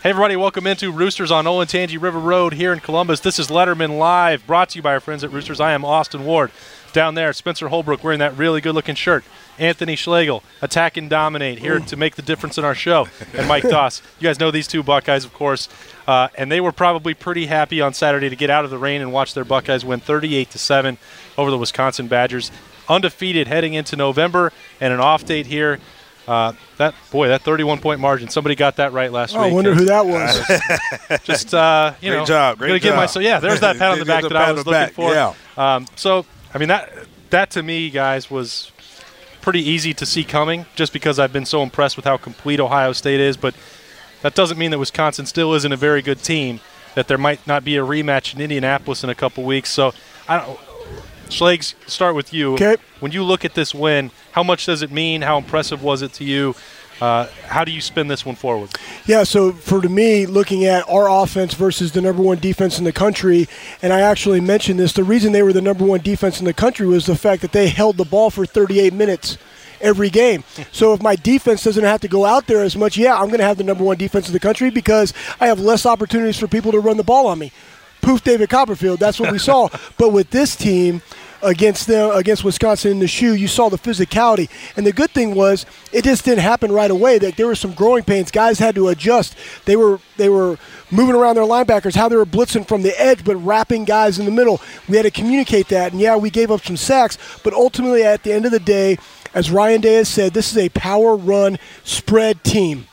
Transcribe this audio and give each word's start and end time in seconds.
Hey 0.00 0.10
everybody, 0.10 0.36
welcome 0.36 0.64
into 0.68 0.92
Roosters 0.92 1.32
on 1.32 1.44
Olentangy 1.46 2.00
River 2.00 2.20
Road 2.20 2.52
here 2.52 2.72
in 2.72 2.78
Columbus. 2.78 3.18
This 3.18 3.40
is 3.40 3.48
Letterman 3.48 3.98
Live, 3.98 4.46
brought 4.46 4.68
to 4.68 4.78
you 4.78 4.82
by 4.82 4.92
our 4.92 5.00
friends 5.00 5.24
at 5.24 5.32
Roosters. 5.32 5.58
I 5.58 5.72
am 5.72 5.84
Austin 5.84 6.24
Ward. 6.24 6.52
Down 6.92 7.16
there, 7.16 7.32
Spencer 7.32 7.66
Holbrook 7.66 8.04
wearing 8.04 8.20
that 8.20 8.36
really 8.36 8.60
good-looking 8.60 8.94
shirt. 8.94 9.24
Anthony 9.58 9.96
Schlegel, 9.96 10.44
attack 10.62 10.96
and 10.96 11.10
dominate, 11.10 11.58
here 11.58 11.80
to 11.80 11.96
make 11.96 12.14
the 12.14 12.22
difference 12.22 12.56
in 12.56 12.64
our 12.64 12.76
show. 12.76 13.08
And 13.34 13.48
Mike 13.48 13.64
Doss. 13.68 14.00
You 14.20 14.28
guys 14.28 14.38
know 14.38 14.52
these 14.52 14.68
two 14.68 14.84
Buckeyes, 14.84 15.24
of 15.24 15.34
course. 15.34 15.68
Uh, 16.06 16.28
and 16.36 16.50
they 16.50 16.60
were 16.60 16.70
probably 16.70 17.12
pretty 17.12 17.46
happy 17.46 17.80
on 17.80 17.92
Saturday 17.92 18.28
to 18.28 18.36
get 18.36 18.50
out 18.50 18.64
of 18.64 18.70
the 18.70 18.78
rain 18.78 19.00
and 19.00 19.12
watch 19.12 19.34
their 19.34 19.44
Buckeyes 19.44 19.84
win 19.84 19.98
38 19.98 20.48
to 20.50 20.58
7 20.58 20.96
over 21.36 21.50
the 21.50 21.58
Wisconsin 21.58 22.06
Badgers. 22.06 22.52
Undefeated 22.88 23.48
heading 23.48 23.74
into 23.74 23.96
November 23.96 24.52
and 24.80 24.94
an 24.94 25.00
off 25.00 25.24
date 25.24 25.46
here. 25.46 25.80
Uh, 26.28 26.52
that 26.76 26.94
boy, 27.10 27.28
that 27.28 27.40
31 27.42 27.78
point 27.80 28.00
margin. 28.00 28.28
Somebody 28.28 28.54
got 28.54 28.76
that 28.76 28.92
right 28.92 29.10
last 29.10 29.34
Oh, 29.34 29.40
I 29.40 29.50
wonder 29.50 29.74
who 29.74 29.86
that 29.86 30.04
was. 30.06 31.22
Just 31.24 31.54
uh, 31.54 31.94
you 32.02 32.10
Great 32.10 32.18
know, 32.18 32.24
job, 32.26 32.58
great 32.58 32.68
gonna 32.68 32.78
give 32.80 32.90
job. 32.92 32.96
myself. 32.96 33.24
Yeah, 33.24 33.40
there's 33.40 33.60
that 33.60 33.76
pat 33.78 33.92
on 33.92 33.98
the 33.98 34.04
back 34.04 34.22
the 34.22 34.28
that 34.28 34.36
I 34.36 34.52
was 34.52 34.58
looking 34.66 34.72
back, 34.72 34.92
for. 34.92 35.12
yeah. 35.12 35.34
Um, 35.56 35.86
so 35.96 36.26
I 36.52 36.58
mean 36.58 36.68
that 36.68 36.92
that 37.30 37.50
to 37.52 37.62
me, 37.62 37.88
guys, 37.90 38.30
was 38.30 38.70
pretty 39.40 39.62
easy 39.66 39.94
to 39.94 40.04
see 40.04 40.22
coming, 40.24 40.66
just 40.74 40.92
because 40.92 41.18
I've 41.18 41.32
been 41.32 41.46
so 41.46 41.62
impressed 41.62 41.96
with 41.96 42.04
how 42.04 42.16
complete 42.18 42.60
Ohio 42.60 42.92
State 42.92 43.20
is. 43.20 43.36
But 43.38 43.54
that 44.22 44.34
doesn't 44.34 44.58
mean 44.58 44.70
that 44.72 44.78
Wisconsin 44.78 45.24
still 45.26 45.54
isn't 45.54 45.72
a 45.72 45.76
very 45.76 46.02
good 46.02 46.22
team. 46.22 46.60
That 46.94 47.08
there 47.08 47.18
might 47.18 47.46
not 47.46 47.64
be 47.64 47.76
a 47.76 47.82
rematch 47.82 48.34
in 48.34 48.40
Indianapolis 48.40 49.02
in 49.04 49.08
a 49.10 49.14
couple 49.14 49.44
weeks. 49.44 49.70
So 49.70 49.94
I 50.28 50.38
don't. 50.38 50.60
Schlegs, 51.28 51.74
start 51.88 52.14
with 52.14 52.32
you. 52.32 52.54
Okay. 52.54 52.76
When 53.00 53.12
you 53.12 53.22
look 53.22 53.44
at 53.44 53.54
this 53.54 53.74
win, 53.74 54.10
how 54.32 54.42
much 54.42 54.66
does 54.66 54.82
it 54.82 54.90
mean? 54.90 55.22
How 55.22 55.38
impressive 55.38 55.82
was 55.82 56.02
it 56.02 56.12
to 56.14 56.24
you? 56.24 56.54
Uh, 57.00 57.28
how 57.46 57.64
do 57.64 57.70
you 57.70 57.80
spin 57.80 58.08
this 58.08 58.26
one 58.26 58.34
forward? 58.34 58.70
Yeah, 59.06 59.22
so 59.22 59.52
for 59.52 59.80
to 59.80 59.88
me, 59.88 60.26
looking 60.26 60.64
at 60.64 60.88
our 60.88 61.08
offense 61.08 61.54
versus 61.54 61.92
the 61.92 62.00
number 62.00 62.22
one 62.22 62.38
defense 62.38 62.78
in 62.78 62.84
the 62.84 62.92
country, 62.92 63.46
and 63.82 63.92
I 63.92 64.00
actually 64.00 64.40
mentioned 64.40 64.80
this, 64.80 64.92
the 64.92 65.04
reason 65.04 65.32
they 65.32 65.42
were 65.42 65.52
the 65.52 65.62
number 65.62 65.84
one 65.84 66.00
defense 66.00 66.40
in 66.40 66.44
the 66.44 66.54
country 66.54 66.86
was 66.86 67.06
the 67.06 67.14
fact 67.14 67.42
that 67.42 67.52
they 67.52 67.68
held 67.68 67.98
the 67.98 68.04
ball 68.04 68.30
for 68.30 68.44
38 68.44 68.92
minutes 68.92 69.38
every 69.80 70.10
game. 70.10 70.42
so 70.72 70.92
if 70.92 71.00
my 71.00 71.14
defense 71.14 71.62
doesn't 71.62 71.84
have 71.84 72.00
to 72.00 72.08
go 72.08 72.24
out 72.24 72.48
there 72.48 72.62
as 72.64 72.76
much, 72.76 72.96
yeah, 72.96 73.14
I'm 73.14 73.28
going 73.28 73.38
to 73.38 73.44
have 73.44 73.58
the 73.58 73.64
number 73.64 73.84
one 73.84 73.96
defense 73.96 74.26
in 74.26 74.32
the 74.32 74.40
country 74.40 74.70
because 74.70 75.14
I 75.40 75.46
have 75.46 75.60
less 75.60 75.86
opportunities 75.86 76.38
for 76.38 76.48
people 76.48 76.72
to 76.72 76.80
run 76.80 76.96
the 76.96 77.04
ball 77.04 77.28
on 77.28 77.38
me. 77.38 77.52
Poof, 78.08 78.24
David 78.24 78.48
Copperfield. 78.48 78.98
That's 78.98 79.20
what 79.20 79.30
we 79.30 79.38
saw. 79.38 79.68
But 79.98 80.14
with 80.14 80.30
this 80.30 80.56
team 80.56 81.02
against 81.42 81.86
them 81.86 82.10
against 82.16 82.42
Wisconsin 82.42 82.92
in 82.92 82.98
the 83.00 83.06
shoe, 83.06 83.34
you 83.34 83.46
saw 83.46 83.68
the 83.68 83.76
physicality. 83.76 84.48
And 84.76 84.86
the 84.86 84.94
good 84.94 85.10
thing 85.10 85.34
was 85.34 85.66
it 85.92 86.04
just 86.04 86.24
didn't 86.24 86.40
happen 86.40 86.72
right 86.72 86.90
away. 86.90 87.18
That 87.18 87.36
there 87.36 87.46
were 87.46 87.54
some 87.54 87.74
growing 87.74 88.04
pains. 88.04 88.30
Guys 88.30 88.58
had 88.58 88.74
to 88.76 88.88
adjust. 88.88 89.36
They 89.66 89.76
were 89.76 90.00
they 90.16 90.30
were 90.30 90.56
moving 90.90 91.16
around 91.16 91.34
their 91.36 91.44
linebackers, 91.44 91.96
how 91.96 92.08
they 92.08 92.16
were 92.16 92.24
blitzing 92.24 92.66
from 92.66 92.80
the 92.80 92.98
edge, 92.98 93.24
but 93.24 93.36
wrapping 93.36 93.84
guys 93.84 94.18
in 94.18 94.24
the 94.24 94.32
middle. 94.32 94.58
We 94.88 94.96
had 94.96 95.02
to 95.02 95.10
communicate 95.10 95.68
that. 95.68 95.92
And 95.92 96.00
yeah, 96.00 96.16
we 96.16 96.30
gave 96.30 96.50
up 96.50 96.64
some 96.64 96.78
sacks, 96.78 97.18
but 97.44 97.52
ultimately 97.52 98.04
at 98.04 98.22
the 98.22 98.32
end 98.32 98.46
of 98.46 98.52
the 98.52 98.60
day, 98.60 98.96
as 99.34 99.50
Ryan 99.50 99.82
Day 99.82 99.94
has 99.96 100.08
said, 100.08 100.32
this 100.32 100.50
is 100.50 100.56
a 100.56 100.70
power 100.70 101.14
run 101.14 101.58
spread 101.84 102.42
team. 102.42 102.87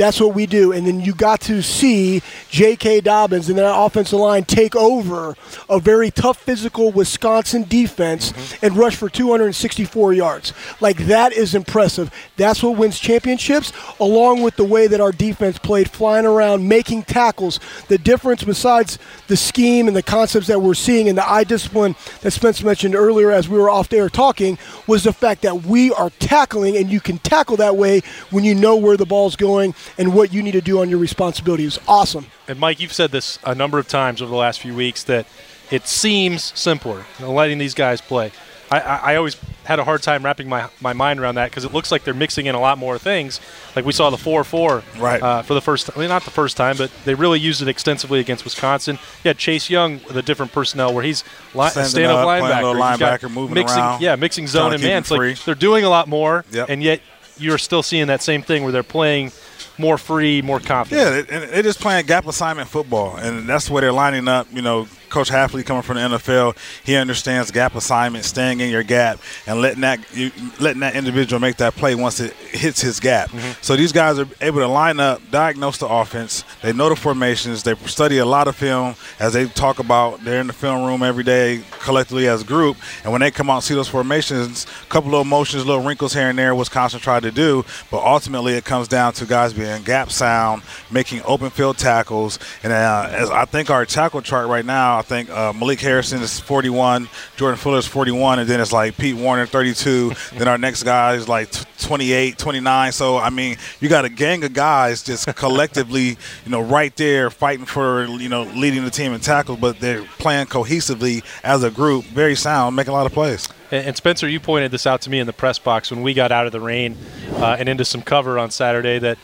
That's 0.00 0.18
what 0.18 0.34
we 0.34 0.46
do. 0.46 0.72
And 0.72 0.86
then 0.86 1.00
you 1.00 1.14
got 1.14 1.42
to 1.42 1.60
see 1.60 2.22
J.K. 2.48 3.02
Dobbins 3.02 3.50
and 3.50 3.58
that 3.58 3.70
offensive 3.70 4.18
line 4.18 4.44
take 4.44 4.74
over 4.74 5.36
a 5.68 5.78
very 5.78 6.10
tough 6.10 6.38
physical 6.38 6.90
Wisconsin 6.90 7.64
defense 7.64 8.32
mm-hmm. 8.32 8.64
and 8.64 8.78
rush 8.78 8.96
for 8.96 9.10
264 9.10 10.14
yards. 10.14 10.54
Like, 10.80 10.96
that 11.00 11.34
is 11.34 11.54
impressive. 11.54 12.10
That's 12.38 12.62
what 12.62 12.78
wins 12.78 12.98
championships, 12.98 13.74
along 14.00 14.40
with 14.40 14.56
the 14.56 14.64
way 14.64 14.86
that 14.86 15.02
our 15.02 15.12
defense 15.12 15.58
played, 15.58 15.90
flying 15.90 16.24
around, 16.24 16.66
making 16.66 17.02
tackles. 17.02 17.60
The 17.88 17.98
difference, 17.98 18.42
besides 18.42 18.98
the 19.26 19.36
scheme 19.36 19.86
and 19.86 19.94
the 19.94 20.02
concepts 20.02 20.46
that 20.46 20.62
we're 20.62 20.72
seeing 20.72 21.10
and 21.10 21.18
the 21.18 21.30
eye 21.30 21.44
discipline 21.44 21.94
that 22.22 22.30
Spence 22.30 22.62
mentioned 22.62 22.94
earlier 22.94 23.30
as 23.30 23.50
we 23.50 23.58
were 23.58 23.68
off 23.68 23.90
there 23.90 24.08
talking, 24.08 24.56
was 24.86 25.04
the 25.04 25.12
fact 25.12 25.42
that 25.42 25.64
we 25.64 25.92
are 25.92 26.08
tackling, 26.08 26.78
and 26.78 26.88
you 26.88 27.00
can 27.00 27.18
tackle 27.18 27.58
that 27.58 27.76
way 27.76 28.00
when 28.30 28.44
you 28.44 28.54
know 28.54 28.76
where 28.76 28.96
the 28.96 29.04
ball's 29.04 29.36
going 29.36 29.74
and 29.98 30.14
what 30.14 30.32
you 30.32 30.42
need 30.42 30.52
to 30.52 30.60
do 30.60 30.80
on 30.80 30.88
your 30.90 30.98
responsibility. 30.98 31.64
It 31.64 31.66
was 31.66 31.80
awesome. 31.88 32.26
And 32.48 32.58
Mike, 32.58 32.80
you've 32.80 32.92
said 32.92 33.10
this 33.10 33.38
a 33.44 33.54
number 33.54 33.78
of 33.78 33.88
times 33.88 34.20
over 34.22 34.30
the 34.30 34.36
last 34.36 34.60
few 34.60 34.74
weeks 34.74 35.02
that 35.04 35.26
it 35.70 35.86
seems 35.86 36.52
simpler 36.58 37.04
you 37.18 37.24
know, 37.26 37.32
letting 37.32 37.58
these 37.58 37.74
guys 37.74 38.00
play. 38.00 38.32
I, 38.72 38.80
I, 38.80 38.96
I 39.12 39.16
always 39.16 39.36
had 39.64 39.78
a 39.80 39.84
hard 39.84 40.00
time 40.02 40.24
wrapping 40.24 40.48
my, 40.48 40.68
my 40.80 40.92
mind 40.92 41.18
around 41.18 41.34
that 41.36 41.50
because 41.50 41.64
it 41.64 41.72
looks 41.72 41.90
like 41.90 42.04
they're 42.04 42.14
mixing 42.14 42.46
in 42.46 42.54
a 42.54 42.60
lot 42.60 42.78
more 42.78 42.98
things. 42.98 43.40
Like 43.74 43.84
we 43.84 43.92
saw 43.92 44.10
the 44.10 44.16
4 44.16 44.44
4 44.44 44.82
Right. 44.98 45.20
uh, 45.22 45.42
for 45.42 45.54
the 45.54 45.60
first 45.60 45.86
time. 45.86 45.94
Well, 45.98 46.08
not 46.08 46.22
the 46.24 46.30
first 46.30 46.56
time, 46.56 46.76
but 46.76 46.90
they 47.04 47.14
really 47.14 47.40
used 47.40 47.62
it 47.62 47.68
extensively 47.68 48.20
against 48.20 48.44
Wisconsin. 48.44 48.98
Yeah, 49.24 49.32
Chase 49.32 49.68
Young 49.70 49.94
with 50.06 50.16
a 50.16 50.22
different 50.22 50.52
personnel 50.52 50.94
where 50.94 51.02
he's 51.02 51.24
li- 51.54 51.68
Standing 51.68 51.90
stand 51.90 52.06
up 52.12 52.18
up, 52.18 52.24
playing 52.26 52.44
a 52.44 52.48
linebacker. 52.48 52.62
little 52.62 52.74
He's 52.90 52.98
got 52.98 53.20
linebacker, 53.20 53.30
moving 53.32 53.54
mixing, 53.54 53.78
around, 53.78 54.02
Yeah, 54.02 54.16
mixing 54.16 54.46
zone 54.46 54.72
and 54.72 54.82
man. 54.82 54.92
him 54.92 54.98
It's 54.98 55.10
like 55.10 55.18
free. 55.18 55.34
they're 55.44 55.54
doing 55.56 55.84
a 55.84 55.88
lot 55.90 56.06
more, 56.08 56.44
Yep. 56.52 56.68
and 56.68 56.80
yet 56.82 57.00
you're 57.38 57.58
still 57.58 57.82
seeing 57.82 58.06
that 58.06 58.22
same 58.22 58.42
thing 58.42 58.62
where 58.62 58.70
they're 58.72 58.82
playing 58.84 59.32
more 59.80 59.98
free, 59.98 60.42
more 60.42 60.60
confident. 60.60 61.28
Yeah, 61.30 61.40
they're 61.46 61.62
just 61.62 61.80
playing 61.80 62.06
gap 62.06 62.26
assignment 62.26 62.68
football, 62.68 63.16
and 63.16 63.48
that's 63.48 63.70
where 63.70 63.80
they're 63.80 63.92
lining 63.92 64.28
up. 64.28 64.46
You 64.52 64.62
know, 64.62 64.86
Coach 65.10 65.30
Hafley 65.30 65.64
coming 65.66 65.82
from 65.82 65.96
the 65.96 66.02
NFL, 66.02 66.56
he 66.84 66.96
understands 66.96 67.50
gap 67.50 67.74
assignment, 67.74 68.24
staying 68.24 68.60
in 68.60 68.70
your 68.70 68.82
gap, 68.82 69.18
and 69.46 69.60
letting 69.60 69.80
that 69.82 69.98
you, 70.16 70.30
letting 70.60 70.80
that 70.80 70.94
individual 70.94 71.40
make 71.40 71.56
that 71.56 71.74
play 71.74 71.94
once 71.94 72.20
it 72.20 72.32
hits 72.34 72.80
his 72.80 73.00
gap. 73.00 73.30
So 73.60 73.76
these 73.76 73.92
guys 73.92 74.18
are 74.18 74.28
able 74.40 74.60
to 74.60 74.68
line 74.68 75.00
up, 75.00 75.20
diagnose 75.30 75.78
the 75.78 75.88
offense. 75.88 76.44
They 76.62 76.72
know 76.72 76.88
the 76.88 76.96
formations. 76.96 77.62
They 77.64 77.74
study 77.86 78.18
a 78.18 78.24
lot 78.24 78.48
of 78.48 78.56
film 78.56 78.94
as 79.18 79.32
they 79.32 79.46
talk 79.46 79.78
about. 79.80 80.24
They're 80.24 80.40
in 80.40 80.46
the 80.46 80.52
film 80.52 80.84
room 80.86 81.02
every 81.02 81.24
day 81.24 81.62
collectively 81.80 82.28
as 82.28 82.42
a 82.42 82.44
group, 82.44 82.76
and 83.02 83.12
when 83.12 83.20
they 83.20 83.30
come 83.30 83.50
out 83.50 83.56
and 83.56 83.64
see 83.64 83.74
those 83.74 83.88
formations, 83.88 84.66
a 84.82 84.86
couple 84.86 85.10
little 85.10 85.24
motions, 85.24 85.66
little 85.66 85.82
wrinkles 85.82 86.14
here 86.14 86.28
and 86.28 86.38
there, 86.38 86.54
Wisconsin 86.54 87.00
tried 87.00 87.24
to 87.24 87.32
do, 87.32 87.64
but 87.90 88.02
ultimately 88.04 88.54
it 88.54 88.64
comes 88.64 88.86
down 88.86 89.12
to 89.14 89.26
guys 89.26 89.52
being 89.52 89.82
gap 89.82 90.10
sound, 90.12 90.62
making 90.90 91.20
open 91.24 91.50
field 91.50 91.78
tackles, 91.78 92.38
and 92.62 92.72
uh, 92.72 93.08
as 93.10 93.28
I 93.30 93.44
think 93.44 93.70
our 93.70 93.84
tackle 93.84 94.22
chart 94.22 94.46
right 94.46 94.64
now, 94.64 94.99
I 95.00 95.02
think 95.02 95.30
uh, 95.30 95.54
Malik 95.54 95.80
Harrison 95.80 96.20
is 96.20 96.38
41, 96.38 97.08
Jordan 97.38 97.56
Fuller 97.56 97.78
is 97.78 97.86
41, 97.86 98.40
and 98.40 98.46
then 98.46 98.60
it's 98.60 98.70
like 98.70 98.98
Pete 98.98 99.16
Werner 99.16 99.46
32. 99.46 100.12
then 100.34 100.46
our 100.46 100.58
next 100.58 100.82
guy 100.82 101.14
is 101.14 101.26
like 101.26 101.50
t- 101.50 101.64
28, 101.78 102.36
29. 102.36 102.92
So 102.92 103.16
I 103.16 103.30
mean, 103.30 103.56
you 103.80 103.88
got 103.88 104.04
a 104.04 104.10
gang 104.10 104.44
of 104.44 104.52
guys 104.52 105.02
just 105.02 105.26
collectively, 105.36 106.18
you 106.44 106.50
know, 106.50 106.60
right 106.60 106.94
there 106.96 107.30
fighting 107.30 107.64
for 107.64 108.04
you 108.04 108.28
know 108.28 108.42
leading 108.42 108.84
the 108.84 108.90
team 108.90 109.14
in 109.14 109.20
tackles, 109.20 109.58
but 109.58 109.80
they're 109.80 110.04
playing 110.18 110.48
cohesively 110.48 111.24
as 111.42 111.62
a 111.64 111.70
group, 111.70 112.04
very 112.04 112.34
sound, 112.34 112.76
making 112.76 112.90
a 112.90 112.94
lot 112.94 113.06
of 113.06 113.12
plays. 113.12 113.48
And, 113.70 113.86
and 113.86 113.96
Spencer, 113.96 114.28
you 114.28 114.38
pointed 114.38 114.70
this 114.70 114.86
out 114.86 115.00
to 115.02 115.10
me 115.10 115.18
in 115.18 115.26
the 115.26 115.32
press 115.32 115.58
box 115.58 115.90
when 115.90 116.02
we 116.02 116.12
got 116.12 116.30
out 116.30 116.44
of 116.44 116.52
the 116.52 116.60
rain 116.60 116.98
uh, 117.36 117.56
and 117.58 117.70
into 117.70 117.86
some 117.86 118.02
cover 118.02 118.38
on 118.38 118.50
Saturday 118.50 118.98
that 118.98 119.16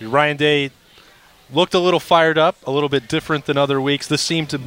Ryan 0.00 0.36
Day 0.36 0.70
looked 1.52 1.74
a 1.74 1.78
little 1.78 2.00
fired 2.00 2.38
up, 2.38 2.56
a 2.66 2.70
little 2.70 2.88
bit 2.88 3.08
different 3.08 3.46
than 3.46 3.56
other 3.56 3.80
weeks. 3.80 4.08
This 4.08 4.22
seemed 4.22 4.50
to 4.50 4.58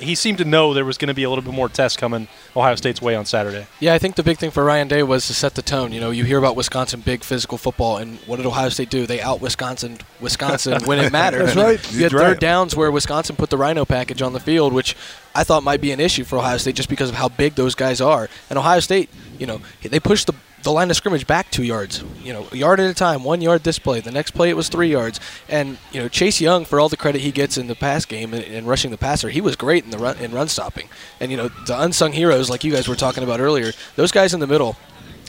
he 0.00 0.14
seemed 0.14 0.38
to 0.38 0.44
know 0.44 0.74
there 0.74 0.84
was 0.84 0.98
going 0.98 1.08
to 1.08 1.14
be 1.14 1.22
a 1.22 1.28
little 1.28 1.44
bit 1.44 1.54
more 1.54 1.68
test 1.68 1.98
coming 1.98 2.28
Ohio 2.56 2.74
State's 2.74 3.00
way 3.00 3.14
on 3.14 3.24
Saturday. 3.24 3.66
Yeah, 3.80 3.94
I 3.94 3.98
think 3.98 4.16
the 4.16 4.22
big 4.22 4.38
thing 4.38 4.50
for 4.50 4.64
Ryan 4.64 4.88
Day 4.88 5.02
was 5.02 5.26
to 5.28 5.34
set 5.34 5.54
the 5.54 5.62
tone. 5.62 5.92
You 5.92 6.00
know, 6.00 6.10
you 6.10 6.24
hear 6.24 6.38
about 6.38 6.56
Wisconsin 6.56 7.00
big 7.00 7.22
physical 7.24 7.58
football, 7.58 7.98
and 7.98 8.18
what 8.20 8.36
did 8.36 8.46
Ohio 8.46 8.68
State 8.68 8.90
do? 8.90 9.06
They 9.06 9.20
out 9.20 9.40
Wisconsin 9.40 9.98
Wisconsin 10.20 10.84
when 10.84 10.98
it 10.98 11.12
mattered. 11.12 11.46
That's 11.46 11.56
right. 11.56 11.92
You 11.92 12.02
had 12.02 12.12
You're 12.12 12.20
third 12.20 12.28
right. 12.28 12.40
downs 12.40 12.74
where 12.76 12.90
Wisconsin 12.90 13.36
put 13.36 13.50
the 13.50 13.58
Rhino 13.58 13.84
package 13.84 14.22
on 14.22 14.32
the 14.32 14.40
field, 14.40 14.72
which 14.72 14.96
I 15.34 15.44
thought 15.44 15.62
might 15.62 15.80
be 15.80 15.92
an 15.92 16.00
issue 16.00 16.24
for 16.24 16.38
Ohio 16.38 16.56
State 16.58 16.76
just 16.76 16.88
because 16.88 17.08
of 17.08 17.16
how 17.16 17.28
big 17.28 17.54
those 17.54 17.74
guys 17.74 18.00
are. 18.00 18.28
And 18.50 18.58
Ohio 18.58 18.80
State, 18.80 19.10
you 19.38 19.46
know, 19.46 19.60
they 19.82 20.00
pushed 20.00 20.26
the 20.26 20.34
the 20.64 20.72
line 20.72 20.90
of 20.90 20.96
scrimmage 20.96 21.26
back 21.26 21.50
two 21.50 21.62
yards, 21.62 22.02
you 22.22 22.32
know, 22.32 22.48
a 22.50 22.56
yard 22.56 22.80
at 22.80 22.90
a 22.90 22.94
time, 22.94 23.22
one 23.22 23.40
yard 23.40 23.62
this 23.62 23.78
play. 23.78 24.00
The 24.00 24.10
next 24.10 24.32
play 24.32 24.50
it 24.50 24.56
was 24.56 24.68
three 24.68 24.90
yards. 24.90 25.20
And, 25.48 25.78
you 25.92 26.00
know, 26.00 26.08
Chase 26.08 26.40
Young, 26.40 26.64
for 26.64 26.80
all 26.80 26.88
the 26.88 26.96
credit 26.96 27.20
he 27.20 27.30
gets 27.30 27.56
in 27.56 27.66
the 27.66 27.74
pass 27.74 28.04
game 28.04 28.34
and, 28.34 28.42
and 28.42 28.66
rushing 28.66 28.90
the 28.90 28.98
passer, 28.98 29.28
he 29.28 29.40
was 29.40 29.56
great 29.56 29.84
in 29.84 29.90
the 29.90 29.98
run 29.98 30.16
in 30.18 30.32
run 30.32 30.48
stopping. 30.48 30.88
And, 31.20 31.30
you 31.30 31.36
know, 31.36 31.48
the 31.66 31.80
unsung 31.80 32.12
heroes 32.12 32.50
like 32.50 32.64
you 32.64 32.72
guys 32.72 32.88
were 32.88 32.96
talking 32.96 33.22
about 33.22 33.40
earlier, 33.40 33.72
those 33.96 34.10
guys 34.10 34.34
in 34.34 34.40
the 34.40 34.46
middle, 34.46 34.76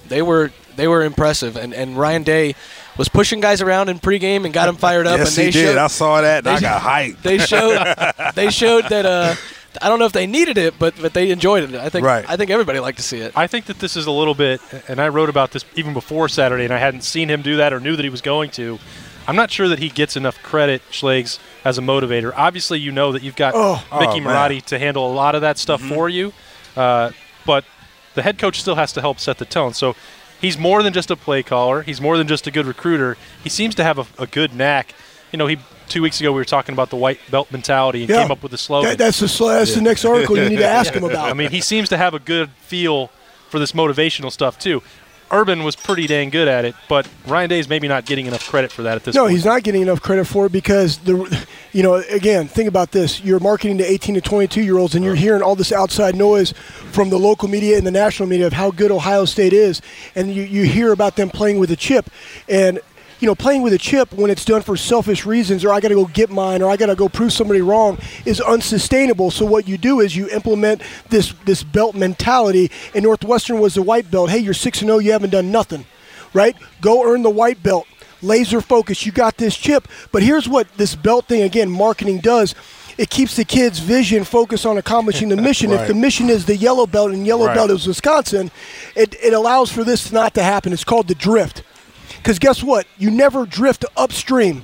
they 0.07 0.21
were 0.21 0.51
they 0.75 0.87
were 0.87 1.03
impressive. 1.03 1.57
And, 1.57 1.73
and 1.73 1.97
Ryan 1.97 2.23
Day 2.23 2.55
was 2.97 3.09
pushing 3.09 3.41
guys 3.41 3.61
around 3.61 3.89
in 3.89 3.99
pregame 3.99 4.45
and 4.45 4.53
got 4.53 4.67
them 4.67 4.77
fired 4.77 5.05
up. 5.07 5.17
yes, 5.19 5.37
and 5.37 5.45
he 5.47 5.51
they 5.51 5.51
did. 5.51 5.73
Showed, 5.73 5.77
I 5.77 5.87
saw 5.87 6.21
that. 6.21 6.47
I 6.47 6.59
got 6.59 6.81
hyped. 6.81 7.21
they 7.21 7.37
showed 7.37 8.33
they 8.35 8.49
showed 8.49 8.85
that 8.85 9.05
uh, 9.05 9.35
I 9.81 9.89
don't 9.89 9.99
know 9.99 10.05
if 10.05 10.11
they 10.13 10.27
needed 10.27 10.57
it, 10.57 10.75
but 10.79 10.93
but 11.01 11.13
they 11.13 11.31
enjoyed 11.31 11.63
it. 11.63 11.75
I 11.75 11.89
think 11.89 12.05
Right. 12.05 12.25
I 12.27 12.37
think 12.37 12.49
everybody 12.51 12.79
liked 12.79 12.97
to 12.97 13.03
see 13.03 13.19
it. 13.19 13.33
I 13.35 13.47
think 13.47 13.65
that 13.65 13.79
this 13.79 13.95
is 13.95 14.05
a 14.05 14.11
little 14.11 14.33
bit, 14.35 14.61
and 14.87 14.99
I 14.99 15.07
wrote 15.09 15.29
about 15.29 15.51
this 15.51 15.65
even 15.75 15.93
before 15.93 16.29
Saturday, 16.29 16.63
and 16.65 16.73
I 16.73 16.77
hadn't 16.77 17.01
seen 17.03 17.29
him 17.29 17.41
do 17.41 17.57
that 17.57 17.73
or 17.73 17.79
knew 17.79 17.95
that 17.95 18.03
he 18.03 18.09
was 18.09 18.21
going 18.21 18.49
to. 18.51 18.79
I'm 19.27 19.35
not 19.35 19.49
sure 19.49 19.67
that 19.69 19.79
he 19.79 19.89
gets 19.89 20.15
enough 20.15 20.41
credit, 20.43 20.83
Schlegs, 20.91 21.39
as 21.63 21.77
a 21.79 21.81
motivator. 21.81 22.31
Obviously, 22.35 22.79
you 22.79 22.91
know 22.91 23.11
that 23.11 23.23
you've 23.23 23.35
got 23.35 23.53
Oh. 23.55 23.83
Mickey 23.99 24.19
Oh. 24.21 24.29
Marotti 24.29 24.61
to 24.65 24.77
handle 24.77 25.11
a 25.11 25.13
lot 25.13 25.33
of 25.33 25.41
that 25.41 25.57
stuff 25.57 25.81
for 25.81 26.07
you, 26.09 26.31
uh, 26.77 27.09
but 27.45 27.65
the 28.13 28.21
head 28.21 28.37
coach 28.37 28.59
still 28.59 28.75
has 28.75 28.93
to 28.93 29.01
help 29.01 29.19
set 29.19 29.39
the 29.39 29.45
tone. 29.45 29.73
So 29.73 29.95
he's 30.39 30.57
more 30.59 30.83
than 30.83 30.93
just 30.93 31.09
a 31.09 31.15
play 31.15 31.41
caller. 31.41 31.81
He's 31.81 31.99
more 31.99 32.17
than 32.19 32.27
just 32.27 32.45
a 32.45 32.51
good 32.51 32.67
recruiter. 32.67 33.17
He 33.43 33.49
seems 33.49 33.73
to 33.75 33.83
have 33.83 33.97
a, 33.97 34.05
a 34.19 34.27
good 34.27 34.53
knack. 34.53 34.93
You 35.31 35.37
know, 35.37 35.47
he 35.47 35.57
two 35.89 36.01
weeks 36.01 36.19
ago 36.19 36.31
we 36.31 36.37
were 36.37 36.45
talking 36.45 36.73
about 36.73 36.89
the 36.89 36.95
white 36.95 37.19
belt 37.31 37.51
mentality 37.51 38.01
and 38.01 38.09
Yeah. 38.09 38.23
came 38.23 38.31
up 38.31 38.41
with 38.43 38.51
the 38.51 38.57
slogan. 38.57 38.89
That, 38.91 38.97
that's 38.97 39.19
the 39.19 39.27
sl- 39.27 39.47
that's 39.47 39.75
the 39.75 39.81
next 39.81 40.05
article 40.05 40.37
you 40.37 40.49
need 40.49 40.57
to 40.57 40.67
ask 40.67 40.93
him 40.97 41.03
about. 41.03 41.29
I 41.29 41.33
mean, 41.33 41.51
he 41.51 41.61
seems 41.61 41.89
to 41.89 41.97
have 41.97 42.13
a 42.13 42.19
good 42.19 42.49
feel 42.61 43.07
for 43.49 43.59
this 43.59 43.71
motivational 43.73 44.31
stuff 44.31 44.57
too. 44.59 44.81
Urban 45.31 45.63
was 45.63 45.75
pretty 45.75 46.05
dang 46.05 46.29
good 46.29 46.47
at 46.47 46.65
it, 46.65 46.75
but 46.87 47.07
Ryan 47.25 47.49
Day 47.49 47.57
is 47.59 47.67
maybe 47.67 47.87
not 47.87 48.05
getting 48.05 48.27
enough 48.27 48.47
credit 48.47 48.71
for 48.71 48.83
that 48.83 48.95
at 48.95 49.03
this 49.03 49.15
No, 49.15 49.23
point. 49.23 49.31
he's 49.33 49.43
not 49.43 49.63
getting 49.63 49.81
enough 49.81 49.99
credit 49.99 50.25
for 50.27 50.45
it 50.45 50.51
because 50.51 50.99
the, 50.99 51.47
you 51.73 51.81
know, 51.81 51.95
again, 52.11 52.47
think 52.47 52.69
about 52.69 52.91
this: 52.91 53.23
you're 53.23 53.39
marketing 53.39 53.79
to 53.79 53.83
18 53.91 54.15
to 54.15 54.21
22 54.21 54.61
year 54.63 54.77
olds, 54.77 54.93
and 54.93 55.03
you're 55.03 55.15
hearing 55.15 55.41
all 55.41 55.55
this 55.55 55.71
outside 55.71 56.15
noise 56.15 56.51
from 56.91 57.09
the 57.09 57.17
local 57.17 57.47
media 57.47 57.75
and 57.75 57.87
the 57.87 57.91
national 57.91 58.29
media 58.29 58.45
of 58.45 58.53
how 58.53 58.69
good 58.69 58.91
Ohio 58.91 59.25
State 59.25 59.51
is, 59.51 59.81
and 60.15 60.31
you, 60.33 60.43
you 60.43 60.63
hear 60.63 60.91
about 60.91 61.15
them 61.15 61.31
playing 61.31 61.57
with 61.57 61.71
a 61.71 61.75
chip, 61.75 62.07
and 62.47 62.79
you 63.19 63.27
know, 63.27 63.35
playing 63.35 63.61
with 63.61 63.73
a 63.73 63.77
chip 63.77 64.11
when 64.13 64.29
it's 64.29 64.43
done 64.45 64.61
for 64.61 64.75
selfish 64.75 65.25
reasons, 65.25 65.63
or 65.63 65.71
I 65.73 65.79
got 65.79 65.87
to 65.89 65.95
go 65.95 66.05
get 66.05 66.29
mine, 66.29 66.61
or 66.61 66.69
I 66.69 66.75
got 66.77 66.87
to 66.87 66.95
go 66.95 67.07
prove 67.07 67.31
somebody 67.31 67.61
wrong, 67.61 67.97
is 68.25 68.41
unsustainable. 68.41 69.31
So 69.31 69.45
what 69.45 69.67
you 69.67 69.77
do 69.77 69.99
is 70.01 70.15
you 70.15 70.29
implement 70.29 70.81
this 71.09 71.33
this 71.45 71.63
belt 71.63 71.95
mentality. 71.95 72.71
And 72.93 73.03
Northwestern 73.03 73.59
was 73.59 73.75
the 73.75 73.81
white 73.81 74.11
belt. 74.11 74.29
Hey, 74.29 74.39
you're 74.39 74.53
six 74.53 74.81
and 74.81 74.89
zero. 74.89 74.99
You 74.99 75.11
haven't 75.13 75.29
done 75.31 75.51
nothing, 75.51 75.85
right? 76.33 76.55
Go 76.81 77.05
earn 77.05 77.23
the 77.23 77.29
white 77.29 77.61
belt. 77.63 77.87
Laser 78.21 78.61
focus. 78.61 79.05
You 79.05 79.11
got 79.11 79.37
this 79.37 79.55
chip. 79.55 79.87
But 80.11 80.23
here's 80.23 80.47
what 80.49 80.67
this 80.77 80.95
belt 80.95 81.25
thing 81.27 81.41
again, 81.43 81.69
marketing 81.69 82.19
does. 82.19 82.55
It 82.97 83.09
keeps 83.09 83.35
the 83.35 83.43
kids' 83.43 83.79
vision 83.79 84.23
focused 84.23 84.65
on 84.65 84.77
accomplishing 84.77 85.27
the 85.27 85.35
mission. 85.49 85.71
If 85.71 85.87
the 85.87 85.93
mission 85.93 86.29
is 86.29 86.45
the 86.45 86.55
yellow 86.55 86.87
belt 86.87 87.11
and 87.11 87.27
yellow 87.27 87.47
Right. 87.47 87.53
belt 87.55 87.69
is 87.71 87.85
Wisconsin, 87.85 88.51
it, 88.95 89.15
it 89.21 89.33
allows 89.33 89.69
for 89.69 89.83
this 89.83 90.13
not 90.13 90.33
to 90.35 90.43
happen. 90.43 90.71
It's 90.71 90.85
called 90.85 91.09
the 91.09 91.15
drift. 91.15 91.61
Because 92.25 92.39
guess 92.39 92.63
what? 92.63 92.87
You 92.97 93.11
never 93.11 93.45
drift 93.45 93.85
upstream. 93.95 94.63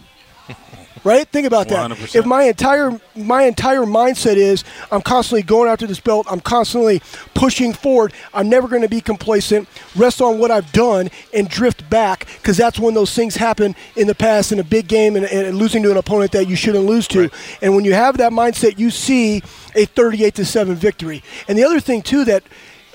Right? 1.03 1.27
Think 1.27 1.47
about 1.47 1.67
that. 1.69 1.89
100%. 1.89 2.15
If 2.15 2.27
my 2.27 2.43
entire 2.43 3.01
my 3.15 3.45
entire 3.45 3.85
mindset 3.85 4.35
is 4.35 4.63
I'm 4.91 5.01
constantly 5.01 5.41
going 5.41 5.67
after 5.67 5.87
this 5.87 5.99
belt, 5.99 6.27
I'm 6.29 6.41
constantly 6.41 7.01
pushing 7.33 7.73
forward, 7.73 8.13
I'm 8.35 8.49
never 8.49 8.67
going 8.67 8.83
to 8.83 8.87
be 8.87 9.01
complacent, 9.01 9.67
rest 9.95 10.21
on 10.21 10.37
what 10.37 10.51
I've 10.51 10.71
done 10.73 11.09
and 11.33 11.49
drift 11.49 11.89
back 11.89 12.27
because 12.37 12.55
that's 12.55 12.77
when 12.77 12.93
those 12.93 13.15
things 13.15 13.35
happen 13.35 13.75
in 13.95 14.05
the 14.05 14.13
past 14.13 14.51
in 14.51 14.59
a 14.59 14.63
big 14.63 14.87
game 14.87 15.15
and, 15.15 15.25
and 15.25 15.57
losing 15.57 15.81
to 15.81 15.89
an 15.89 15.97
opponent 15.97 16.33
that 16.33 16.47
you 16.47 16.55
shouldn't 16.55 16.85
lose 16.85 17.07
to. 17.07 17.21
Right. 17.21 17.33
And 17.63 17.73
when 17.75 17.83
you 17.83 17.95
have 17.95 18.17
that 18.17 18.31
mindset, 18.31 18.77
you 18.77 18.91
see 18.91 19.41
a 19.73 19.85
38 19.85 20.35
to 20.35 20.45
7 20.45 20.75
victory. 20.75 21.23
And 21.47 21.57
the 21.57 21.63
other 21.63 21.79
thing 21.79 22.03
too 22.03 22.25
that 22.25 22.43